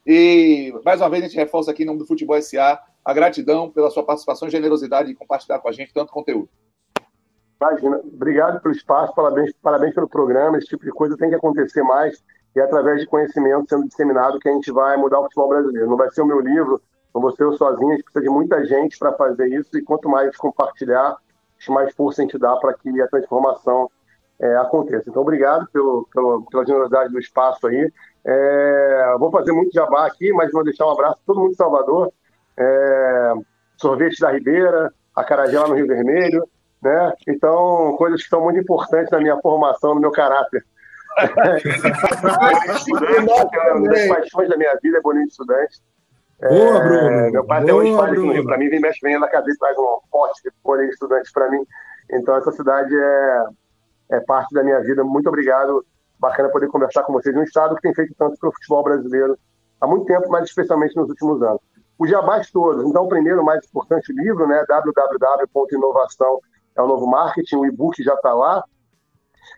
[0.07, 3.71] E, mais uma vez, a gente reforça aqui em nome do Futebol SA a gratidão
[3.71, 6.49] pela sua participação e generosidade de compartilhar com a gente tanto conteúdo.
[7.61, 8.01] Imagina.
[8.13, 10.59] Obrigado pelo espaço, parabéns, parabéns pelo programa.
[10.59, 12.23] Esse tipo de coisa tem que acontecer mais
[12.55, 15.89] e é através de conhecimento sendo disseminado que a gente vai mudar o futebol brasileiro.
[15.89, 16.83] Não vai ser o meu livro,
[17.15, 19.83] não vou ser eu sozinho, a gente precisa de muita gente para fazer isso e
[19.83, 21.17] quanto mais compartilhar,
[21.69, 23.89] mais força a gente dá para que a transformação
[24.41, 25.09] é, aconteça.
[25.09, 27.93] Então, obrigado pelo, pelo, pela generosidade do espaço aí.
[28.25, 31.57] É, vou fazer muito jabá aqui, mas vou deixar um abraço a todo mundo de
[31.57, 32.13] Salvador.
[32.59, 33.33] É,
[33.77, 36.47] sorvete da Ribeira, a Carajé lá no Rio Vermelho,
[36.83, 37.13] né?
[37.29, 40.65] Então, coisas que são muito importantes na minha formação, no meu caráter.
[42.75, 45.81] estudante, é uma das paixões da minha vida é bolinho de estudante.
[46.41, 47.31] Boa, É, Bruno.
[47.33, 49.29] Meu pai até hoje Boa, fala isso no Rio pra mim, vem mexe vem na
[49.29, 51.65] cabeça, traz um pote de bolinho de estudante pra mim.
[52.11, 53.45] Então, essa cidade é,
[54.13, 55.05] é parte da minha vida.
[55.05, 55.85] Muito obrigado.
[56.19, 57.37] Bacana poder conversar com vocês.
[57.37, 59.39] Um estado que tem feito tanto para o futebol brasileiro
[59.81, 61.61] há muito tempo, mas especialmente nos últimos anos.
[61.99, 62.85] Os jabás todos.
[62.85, 64.65] Então, primeiro, o mais importante, livro, né?
[64.69, 66.41] www.inovação
[66.77, 67.57] é o novo marketing.
[67.57, 68.65] O e-book já está lá.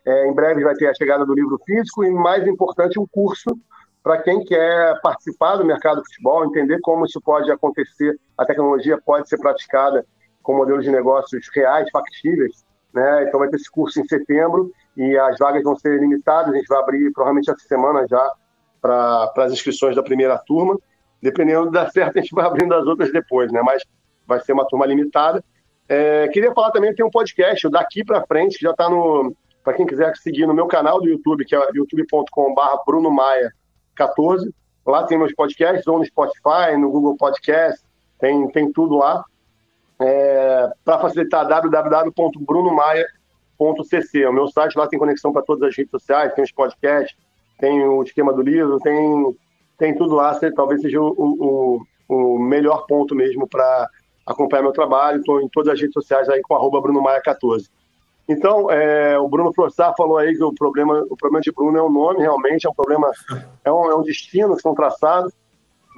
[0.07, 3.59] É, em breve vai ter a chegada do livro físico e, mais importante, um curso
[4.05, 9.01] para quem quer participar do mercado do futebol, entender como isso pode acontecer, a tecnologia
[9.01, 10.07] pode ser praticada
[10.43, 12.67] com modelos de negócios reais, factíveis.
[12.93, 13.25] Né?
[13.25, 16.53] Então vai ter esse curso em setembro e as vagas vão ser limitadas.
[16.53, 18.33] A gente vai abrir provavelmente essa semana já
[18.81, 20.79] para as inscrições da primeira turma.
[21.25, 23.63] Dependendo da certo, a gente vai abrindo as outras depois, né?
[23.63, 23.83] Mas
[24.27, 25.43] vai ser uma turma limitada.
[25.89, 29.35] É, queria falar também que tem um podcast, Daqui para Frente, que já está no.
[29.63, 33.51] Para quem quiser seguir no meu canal do YouTube, que é youtube.com.br Bruno Maia
[33.95, 34.55] 14.
[34.85, 37.83] Lá tem meus podcasts, ou no Spotify, no Google Podcast,
[38.19, 39.25] tem, tem tudo lá.
[39.99, 44.27] É, para facilitar, www.brunomaia.cc.
[44.27, 47.17] O meu site lá tem conexão para todas as redes sociais, tem os podcasts,
[47.59, 49.35] tem o esquema do livro, tem,
[49.79, 50.39] tem tudo lá.
[50.55, 53.89] Talvez seja o, o, o melhor ponto mesmo para
[54.27, 55.21] acompanhar meu trabalho.
[55.21, 57.69] Estou em todas as redes sociais aí com arroba Bruno Maia 14.
[58.29, 61.83] Então, é, o Bruno Frossar falou aí que o problema, o problema de Bruno é
[61.83, 63.11] o nome, realmente, é um problema,
[63.63, 65.33] é um, é um destino que são traçados.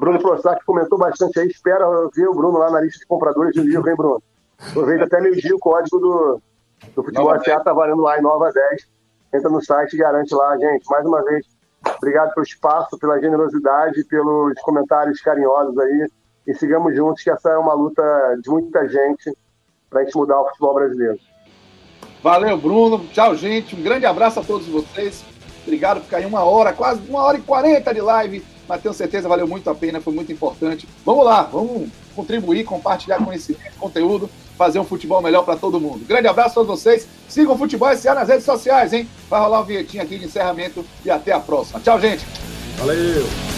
[0.00, 3.54] Bruno Frossar que comentou bastante aí, espera ver o Bruno lá na lista de compradores
[3.54, 4.22] de livro, hein, Bruno?
[4.58, 6.42] Aproveita até meio-dia o código do,
[6.94, 8.88] do Futebol SA tá valendo lá em Nova 10.
[9.34, 10.84] Entra no site e garante lá, gente.
[10.90, 11.46] Mais uma vez,
[11.96, 16.08] obrigado pelo espaço, pela generosidade, pelos comentários carinhosos aí.
[16.46, 18.02] E sigamos juntos, que essa é uma luta
[18.42, 19.36] de muita gente
[19.90, 21.18] para a gente mudar o futebol brasileiro.
[22.22, 23.06] Valeu, Bruno.
[23.08, 23.74] Tchau, gente.
[23.74, 25.24] Um grande abraço a todos vocês.
[25.62, 28.44] Obrigado por cair uma hora, quase uma hora e quarenta de live.
[28.68, 30.88] Mas tenho certeza valeu muito a pena, foi muito importante.
[31.04, 36.04] Vamos lá, vamos contribuir, compartilhar conhecimento, conteúdo, fazer um futebol melhor para todo mundo.
[36.06, 37.06] Grande abraço a todos vocês.
[37.28, 39.08] Sigam o Futebol SA nas redes sociais, hein?
[39.28, 41.80] Vai rolar um vinhetinho aqui de encerramento e até a próxima.
[41.80, 42.24] Tchau, gente.
[42.78, 43.55] Valeu.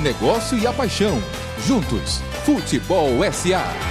[0.00, 1.22] Negócio e a paixão.
[1.66, 3.89] Juntos, Futebol SA.